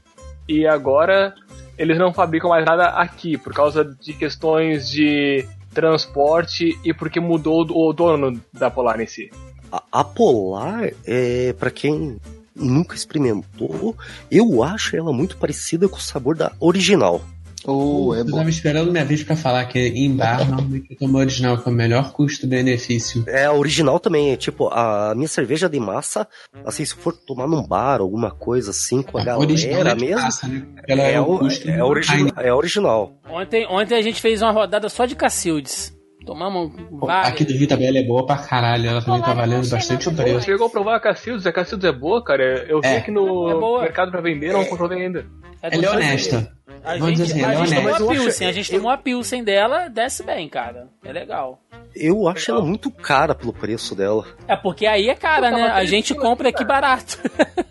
[0.48, 1.34] E agora
[1.76, 7.66] eles não fabricam mais nada aqui por causa de questões de transporte e porque mudou
[7.70, 9.30] o dono da Polar em si.
[9.70, 12.18] A, a Polar, é, para quem
[12.54, 13.96] nunca experimentou,
[14.30, 17.20] eu acho ela muito parecida com o sabor da original.
[17.64, 18.36] Oh, é eu bom.
[18.39, 21.72] tava esperando minha vez pra falar que em bar, normalmente eu tomo original, que é
[21.72, 23.24] o melhor custo-benefício.
[23.26, 26.26] É, a original também, é tipo, a minha cerveja de massa,
[26.64, 30.05] assim, se for tomar num bar, alguma coisa assim, com a original galera é de
[30.05, 30.66] mesmo, massa, né?
[30.89, 33.12] Ela é, é o o, custo é, do original, é original.
[33.28, 35.93] Ontem, ontem a gente fez uma rodada só de Cacildes.
[36.24, 37.32] Tomamos várias.
[37.32, 40.43] Aqui do Vita Bela é boa pra caralho, ela também tá valendo bastante nada preço.
[40.47, 41.44] Chegou a provar a Cacildes?
[41.47, 42.64] A Cacildes é boa, cara.
[42.68, 42.98] Eu vi É.
[42.98, 45.26] aqui no É mercado pra vender, não comprovei ainda.
[45.60, 46.52] É Ela é honesta.
[46.84, 48.78] A Vamos gente, dizer assim, a é gente tomou a Pilsen, acho- a gente eu-
[48.78, 50.88] tomou a Pilsen dela, desce bem, cara.
[51.04, 51.60] É legal.
[51.94, 54.24] Eu acho ela muito cara pelo preço dela.
[54.48, 55.64] É porque aí é cara, né?
[55.68, 57.18] A gente compra aqui barato.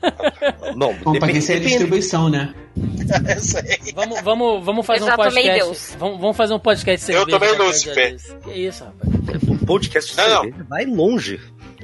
[0.76, 2.54] Não, Bom, pra quem ser a distribuição, né?
[3.94, 5.60] Vamos, vamos, vamos fazer um podcast.
[5.60, 5.96] Deus.
[6.00, 8.36] Vamos, vamos fazer um podcast de Eu dia desse.
[8.44, 9.44] Que isso, rapaz.
[9.44, 11.40] O podcast de Não, vai longe.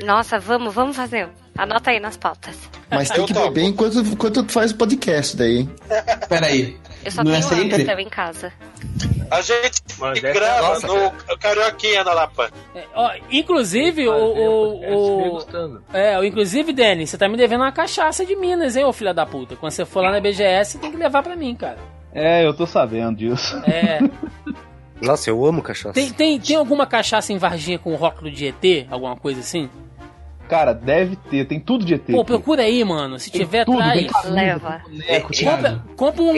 [0.05, 1.27] Nossa, vamos, vamos fazer.
[1.57, 2.55] Anota aí nas pautas.
[2.89, 3.47] Mas tem Eu que topo.
[3.49, 5.69] beber enquanto, enquanto tu faz o podcast daí, hein?
[6.29, 6.77] Peraí.
[7.07, 7.75] Eu só Não é tenho sempre?
[7.77, 8.51] Amstel em casa.
[9.31, 12.49] A gente Mas essa é grava nossa, no Carioquinha na Lapa.
[12.75, 14.13] É, ó, inclusive, o.
[14.13, 15.83] O, o- degustando.
[15.93, 19.13] é, o- inclusive, Denis, você tá me devendo uma cachaça de Minas, hein, ô filha
[19.13, 19.55] da puta.
[19.55, 21.77] Quando você for lá na BGS, tem que levar pra mim, cara.
[22.13, 23.55] É, eu tô sabendo disso.
[23.65, 23.99] É.
[25.01, 25.93] Nossa, eu amo cachaça.
[25.93, 28.87] Tem, tem, tem alguma cachaça em Varginha com rótulo de ET?
[28.91, 29.69] Alguma coisa assim?
[30.47, 32.05] Cara, deve ter, tem tudo de ET.
[32.05, 32.25] Pô, aqui.
[32.27, 33.19] procura aí, mano.
[33.19, 34.07] Se Tem tiver, tudo, traz.
[34.25, 34.81] Leva.
[34.89, 36.29] boneco, tem Compra, compra um,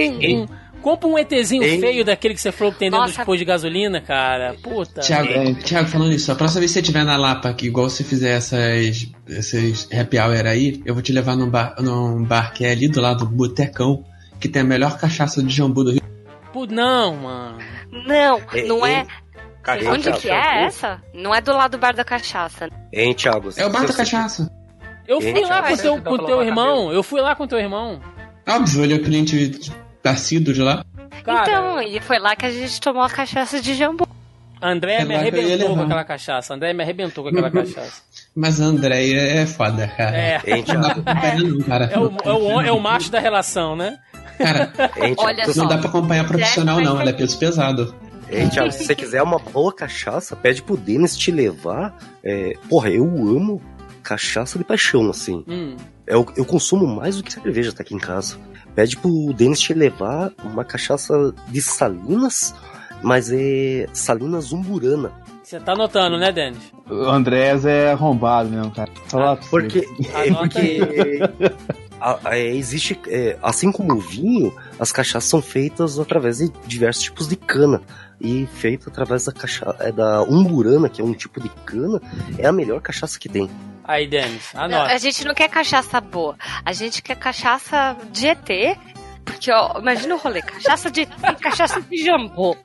[0.42, 0.48] um-
[0.82, 1.80] compra um ETzinho Hein?
[1.80, 3.18] feio daquele que você falou que tem dentro Nossa.
[3.18, 4.56] dos postos de gasolina, cara.
[4.64, 5.02] Puta.
[5.02, 5.54] Thiago, É.
[5.56, 8.38] Thiago, falando isso, a próxima vez que você estiver na Lapa, que igual você fizer
[8.38, 12.72] essas, essas happy hour aí, eu vou te levar num bar, num bar que é
[12.72, 14.04] ali do lado do Botecão,
[14.40, 16.02] que tem a melhor cachaça de jambu do Rio.
[16.52, 17.58] Pô, não, mano.
[18.08, 19.08] Não, É, não é- é.
[19.78, 21.02] Cachaça, Onde que é essa?
[21.14, 22.70] Não é do lado do bar da cachaça.
[22.94, 23.50] Hein, Thiago?
[23.58, 24.50] É o bar da cachaça.
[25.08, 26.92] Eu fui lá com teu, com teu irmão.
[26.92, 28.00] Eu fui lá com teu irmão.
[28.48, 29.72] Óbvio, ele é o cliente
[30.04, 30.84] assíduo de lá.
[31.24, 34.08] Cara, Então, e foi lá que a gente tomou a cachaça de jambu.
[34.62, 36.54] André É me eu ia arrebentou com aquela cachaça.
[36.54, 38.02] André me arrebentou com aquela cachaça.
[38.36, 40.18] Mas a Andréia é foda, cara.
[40.18, 40.42] É.
[40.46, 41.02] Hein, Não dá Thiago?
[41.04, 41.86] pra acompanhar, não, cara.
[41.86, 43.98] É o, é, o, é o macho da relação, né?
[44.38, 45.22] Cara, Hein, Thiago?
[45.24, 45.62] Olha Se- só.
[45.62, 47.00] não dá pra acompanhar profissional, não.
[47.00, 47.96] Ela é peso pesado.
[48.32, 51.98] Hein, Thiago, se você quiser uma boa cachaça, pede pro Denis te levar.
[52.24, 53.62] É, porra, eu amo
[54.04, 55.44] cachaça de paixão, assim.
[55.48, 55.76] Hum.
[56.06, 58.38] Eu, eu consumo mais do que cerveja tá aqui em casa.
[58.76, 62.54] Pede pro Denis te levar uma cachaça de Salinas,
[63.02, 65.12] mas é Salinas Umburana.
[65.44, 66.60] Você tá notando, né, Denis?
[66.90, 68.92] O Andrés é arrombado mesmo, cara.
[69.10, 69.50] Pra você.
[69.50, 69.80] Porque,
[70.14, 70.80] é porque
[72.00, 76.52] a- a- é, existe, é, assim como o vinho, as cachaças são feitas através de
[76.68, 77.82] diversos tipos de cana.
[78.20, 82.02] E feita através da cachaça, é da umburana, que é um tipo de cana,
[82.38, 83.50] é a melhor cachaça que tem.
[83.84, 84.94] Aí, Denis, Não, anota.
[84.94, 86.36] a gente não quer cachaça boa.
[86.64, 88.78] A gente quer cachaça de ET.
[89.30, 90.42] Porque, ó, imagina o rolê.
[90.42, 92.58] Cachaça de ET cachaça de jambu.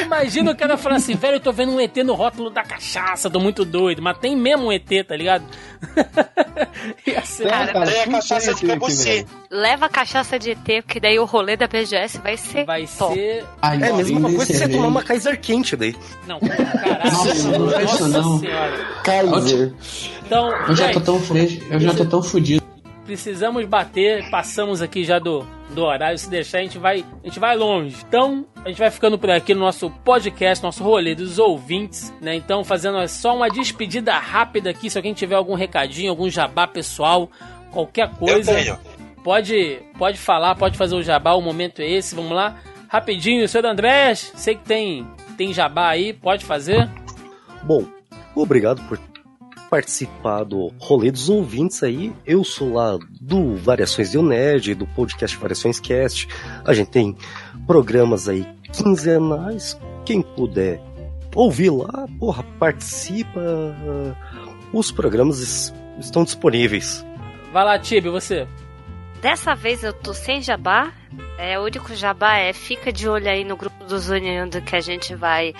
[0.00, 3.30] Imagina o cara falando assim, velho, eu tô vendo um ET no rótulo da cachaça,
[3.30, 4.02] tô muito doido.
[4.02, 5.44] Mas tem mesmo um ET, tá ligado?
[7.06, 7.48] Ia ser...
[7.48, 9.26] Cara, cara, a cachaça de velho.
[9.50, 13.14] Leva a cachaça de ET, porque daí o rolê da BGS vai ser Vai top.
[13.14, 13.44] ser...
[13.62, 15.96] Ai, É a mesma coisa que você tomar uma Kaiser quente daí.
[16.26, 17.04] Não, caralho.
[17.04, 18.38] Nossa, isso não.
[18.38, 18.86] senhora.
[19.02, 19.72] Kaiser.
[20.26, 22.62] Então, Eu já tô tão fresco, eu já tô tão fudido.
[23.04, 27.38] Precisamos bater, passamos aqui já do, do horário, se deixar a gente vai, a gente
[27.38, 27.96] vai longe.
[28.06, 32.34] Então, a gente vai ficando por aqui no nosso podcast, nosso rolê dos ouvintes, né?
[32.34, 37.30] Então, fazendo só uma despedida rápida aqui, se alguém tiver algum recadinho, algum jabá pessoal,
[37.70, 38.80] qualquer coisa,
[39.22, 42.56] pode pode falar, pode fazer o jabá, o momento é esse, vamos lá.
[42.88, 45.06] Rapidinho, senhor Andrés, sei que tem
[45.36, 46.88] tem jabá aí, pode fazer?
[47.62, 47.84] Bom,
[48.34, 48.98] obrigado por
[49.78, 52.12] participar do rolê dos ouvintes aí.
[52.24, 56.28] Eu sou lá do Variações de Nerd, do podcast Variações Cast.
[56.64, 57.16] A gente tem
[57.66, 59.76] programas aí quinzenais.
[60.04, 60.80] Quem puder
[61.34, 63.40] ouvir lá, porra, participa.
[64.72, 67.04] Os programas es- estão disponíveis.
[67.52, 68.46] Vai lá, Tibi, você.
[69.20, 70.92] Dessa vez eu tô sem jabá.
[71.36, 74.80] É, o único jabá é fica de olho aí no grupo do Zoneando que a
[74.80, 75.52] gente vai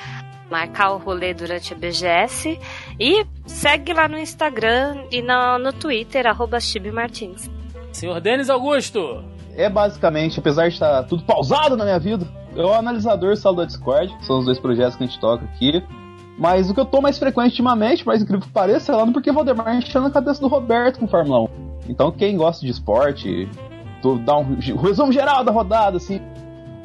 [0.54, 2.58] marcar o rolê durante a BGS.
[3.00, 6.58] E segue lá no Instagram e no, no Twitter, arroba
[6.92, 7.50] Martins.
[7.92, 9.24] Senhor Denis Augusto.
[9.56, 13.64] É basicamente, apesar de estar tudo pausado na minha vida, eu o analisador salo da
[13.64, 15.82] Discord, são os dois projetos que a gente toca aqui.
[16.38, 19.12] Mas o que eu tô mais frequente ultimamente, mais incrível que pareça, é lá no
[19.12, 21.48] Porque Valdemar enchendo a cabeça do Roberto com Fórmula 1.
[21.88, 23.48] Então quem gosta de esporte,
[24.24, 26.20] dá um, um resumo geral da rodada, assim,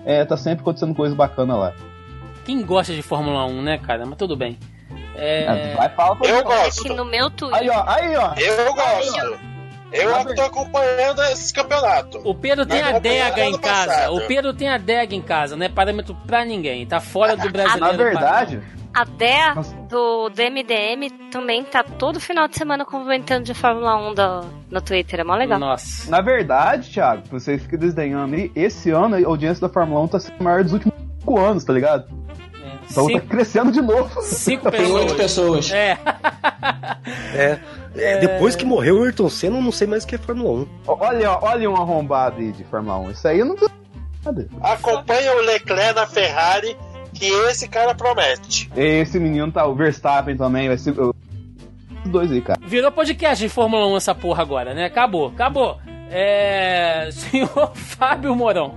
[0.06, 1.74] é, tá sempre acontecendo coisa bacana lá.
[2.50, 4.08] Quem gosta de Fórmula 1, né, cara?
[4.08, 4.58] Mas tudo bem.
[5.16, 5.76] É...
[5.76, 6.80] Vai, fala pra Eu gosto.
[6.80, 7.60] Aqui no meu Twitter.
[7.60, 8.34] Aí, ó, aí, ó.
[8.38, 9.40] Eu gosto.
[9.92, 12.20] Eu tô acompanhando esse campeonato.
[12.24, 13.92] O Pedro tem a adega do em casa.
[13.92, 14.16] passado.
[14.16, 16.88] O Pedro tem a adega em casa, não é parâmetro pra ninguém.
[16.88, 17.86] Tá fora do brasileiro.
[17.86, 18.64] Na verdade,
[18.96, 19.54] A Dea
[19.88, 24.82] do, do MDM também tá todo final de semana comentando de Fórmula 1 do, no
[24.82, 25.20] Twitter.
[25.20, 25.60] É mó legal.
[25.60, 26.10] Nossa.
[26.10, 30.20] na verdade, Thiago, vocês ficam desdenhando aí, esse ano a audiência da Fórmula 1 tá
[30.20, 32.19] sendo maior dos últimos 5 anos, tá ligado?
[32.90, 34.22] Então Cinco- tá crescendo de novo.
[34.22, 35.72] Cinco Tem oito pessoas.
[35.72, 35.98] É.
[37.34, 37.60] É,
[37.96, 40.62] é, depois que morreu o Ayrton Senna, eu não sei mais o que é Fórmula
[40.62, 40.68] 1.
[40.88, 43.12] Olha, olha um arrombado aí de Fórmula 1.
[43.12, 43.56] Isso aí eu não
[44.26, 44.48] nada.
[44.62, 46.76] Acompanha o Leclerc na Ferrari,
[47.14, 48.70] que esse cara promete.
[48.76, 50.94] Esse menino tá, o Verstappen também, vai ser.
[51.00, 51.14] Os
[52.06, 52.60] dois aí, cara.
[52.66, 54.86] Virou podcast de Fórmula 1 essa porra agora, né?
[54.86, 55.78] Acabou, acabou.
[56.10, 57.10] É.
[57.14, 58.76] Senhor Fábio Mourão.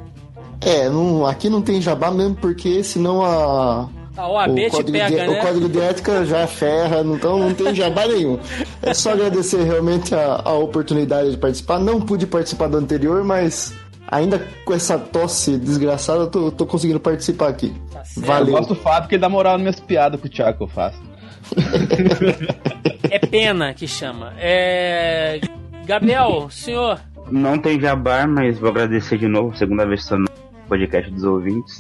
[0.61, 3.89] É, não, aqui não tem jabá mesmo, porque senão a.
[4.17, 5.29] A OAB te código pega, de, né?
[5.29, 8.39] o código de ética já ferra, então não tem jabá nenhum.
[8.83, 11.79] É só agradecer realmente a, a oportunidade de participar.
[11.79, 13.75] Não pude participar do anterior, mas
[14.07, 17.73] ainda com essa tosse desgraçada, eu tô, tô conseguindo participar aqui.
[17.91, 18.27] Tá certo.
[18.29, 18.53] Eu Valeu.
[18.53, 20.69] gosto do Fábio porque ele dá moral nas minhas piadas com o Thiago que eu
[20.69, 21.01] faço.
[23.11, 24.33] É pena que chama.
[24.39, 25.39] É.
[25.85, 26.99] Gabriel, senhor.
[27.31, 30.29] Não tem jabá, mas vou agradecer de novo, segunda vez que estou no
[30.67, 31.79] podcast dos ouvintes.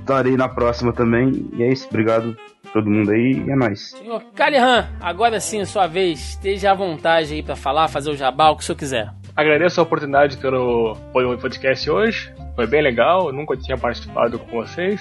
[0.00, 1.48] Estarei na próxima também.
[1.56, 2.36] E é isso, obrigado
[2.66, 3.90] a todo mundo aí e é nóis.
[3.90, 6.30] Senhor Calihan, agora sim, sua vez.
[6.30, 9.10] Esteja à vontade aí pra falar, fazer o jabá, o que o senhor quiser.
[9.36, 12.34] Agradeço a oportunidade pelo pelo podcast hoje.
[12.54, 15.00] Foi bem legal, eu nunca tinha participado com vocês.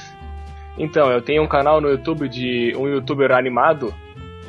[0.78, 3.94] Então, eu tenho um canal no YouTube de um youtuber animado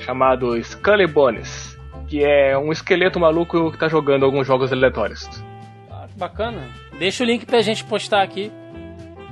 [0.01, 1.76] chamado Scully Bones,
[2.06, 5.28] que é um esqueleto maluco que tá jogando alguns jogos aleatórios.
[5.90, 6.68] Ah, que bacana.
[6.98, 8.52] Deixa o link pra gente postar aqui.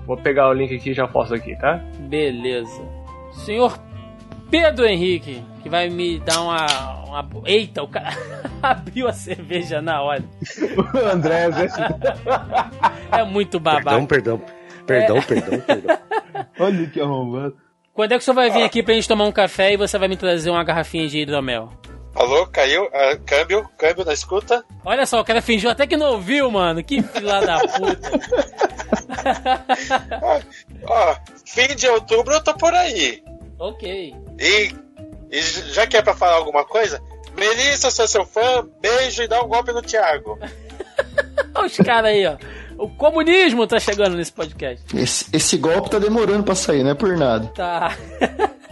[0.09, 1.85] Vou pegar o link aqui e já posto aqui, tá?
[1.99, 2.83] Beleza.
[3.31, 3.79] Senhor
[4.51, 6.67] Pedro Henrique, que vai me dar uma.
[7.05, 7.29] uma...
[7.45, 8.17] Eita, o cara
[8.63, 10.25] abriu a cerveja na hora.
[10.79, 11.49] O André,
[13.13, 14.07] É muito babaca.
[14.07, 14.43] Perdão, perdão.
[14.87, 15.99] Perdão, perdão, perdão.
[16.59, 17.55] olha que arrombado.
[17.93, 19.99] Quando é que o senhor vai vir aqui pra gente tomar um café e você
[19.99, 21.69] vai me trazer uma garrafinha de hidromel?
[22.19, 22.89] Alô, caiu?
[22.93, 24.65] Ah, câmbio, câmbio na escuta.
[24.85, 26.83] Olha só, o cara fingiu até que não ouviu, mano.
[26.83, 28.11] Que filha da puta.
[30.85, 31.15] Ó,
[31.47, 33.23] fim de outubro eu tô por aí.
[33.61, 34.17] ok.
[34.41, 34.75] E,
[35.31, 37.01] e já que é pra falar alguma coisa,
[37.37, 40.37] Melissa, sou seu fã, beijo e dá um golpe no Thiago.
[41.55, 42.37] Olha os caras aí, ó.
[42.77, 44.85] O comunismo tá chegando nesse podcast.
[44.97, 47.47] Esse, esse golpe tá demorando pra sair, não é por nada.
[47.55, 47.97] Tá.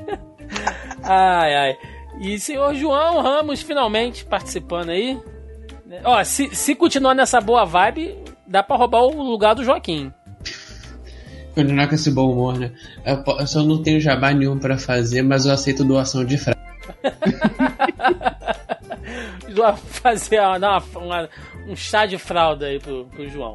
[1.05, 1.79] ai, ai.
[2.21, 5.19] E senhor João Ramos finalmente participando aí.
[6.05, 8.17] Ó, se, se continuar nessa boa vibe,
[8.47, 10.13] dá pra roubar o lugar do Joaquim.
[11.55, 12.73] Continuar com esse bom humor, né?
[13.05, 16.57] Eu, eu só não tenho jabá nenhum pra fazer, mas eu aceito doação de frase.
[19.57, 21.29] Lá fazer uma- uma-
[21.69, 23.55] um chá de fralda aí pro, pro João.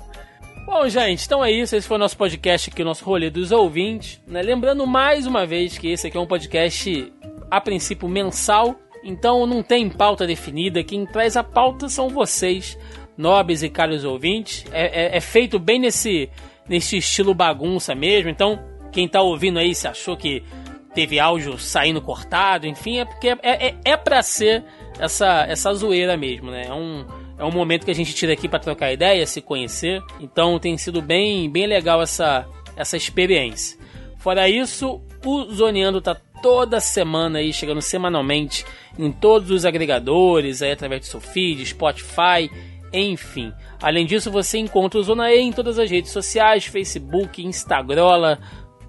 [0.66, 1.76] Bom, gente, então é isso.
[1.76, 4.22] Esse foi o nosso podcast aqui, o nosso rolê dos ouvintes.
[4.28, 4.42] né?
[4.42, 7.12] Lembrando mais uma vez que esse aqui é um podcast,
[7.52, 8.76] a princípio, mensal.
[9.04, 10.84] Então não tem pauta definida.
[10.84, 12.78] Quem traz a pauta são vocês,
[13.18, 14.66] nobres e caros ouvintes.
[14.72, 16.30] É, é- é feito bem nesse,
[16.68, 18.30] nesse estilo bagunça mesmo.
[18.30, 18.60] Então,
[18.92, 20.44] quem tá ouvindo aí se achou que
[20.94, 24.64] teve áudio saindo cortado, enfim, é porque é, é, é pra ser
[25.00, 26.66] essa, essa zoeira mesmo, né?
[26.68, 27.06] É um,
[27.40, 30.02] é um momento que a gente tira aqui pra trocar ideia, se conhecer.
[30.20, 32.46] Então tem sido bem, bem legal essa,
[32.76, 33.80] essa experiência.
[34.18, 38.66] Fora isso, o Zoneando tá toda semana aí, chegando semanalmente
[38.98, 42.50] em todos os agregadores, aí através do seu feed, Spotify,
[42.94, 43.54] enfim.
[43.82, 48.38] Além disso, você encontra o Zona E em todas as redes sociais, Facebook, Instagram,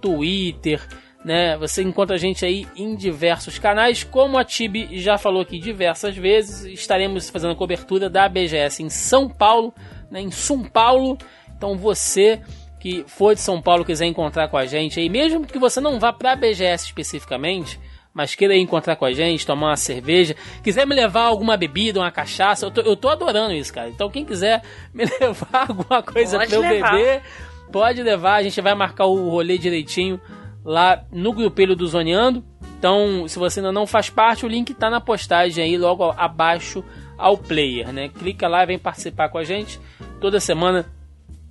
[0.00, 0.80] Twitter,
[1.24, 1.56] né?
[1.58, 6.16] Você encontra a gente aí em diversos canais, como a Tibi já falou aqui diversas
[6.16, 9.72] vezes, estaremos fazendo cobertura da BGS em São Paulo,
[10.10, 10.20] né?
[10.20, 11.16] Em São Paulo.
[11.56, 12.42] Então você
[12.82, 16.00] que for de São Paulo quiser encontrar com a gente aí, mesmo que você não
[16.00, 17.78] vá para a BGS especificamente,
[18.12, 20.34] mas queira ir encontrar com a gente, tomar uma cerveja,
[20.64, 23.88] quiser me levar alguma bebida, uma cachaça, eu tô, eu tô adorando isso, cara.
[23.88, 26.90] Então quem quiser me levar alguma coisa Pode pra eu levar.
[26.90, 27.22] beber,
[27.70, 28.34] pode levar.
[28.34, 30.20] A gente vai marcar o rolê direitinho
[30.64, 32.44] lá no grupelho do Zoneando.
[32.76, 36.82] Então, se você ainda não faz parte, o link tá na postagem aí logo abaixo
[37.16, 38.08] ao player, né?
[38.08, 39.78] Clica lá e vem participar com a gente.
[40.20, 40.84] Toda semana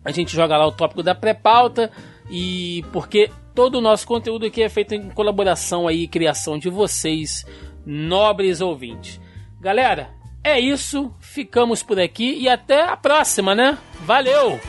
[0.03, 1.91] a gente joga lá o tópico da pré-pauta
[2.30, 6.69] e porque todo o nosso conteúdo aqui é feito em colaboração aí e criação de
[6.69, 7.45] vocês,
[7.86, 9.19] nobres ouvintes.
[9.60, 10.10] Galera,
[10.44, 13.78] é isso, ficamos por aqui e até a próxima, né?
[14.06, 14.60] Valeu!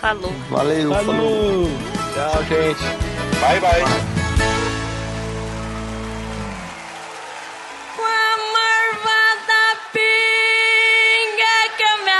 [0.00, 0.32] Falou.
[0.48, 1.68] Valeu, falou.
[2.14, 2.80] Tchau, gente.
[3.38, 3.84] Bye, bye.
[7.94, 9.62] Com a marvada
[9.92, 12.10] pinga que me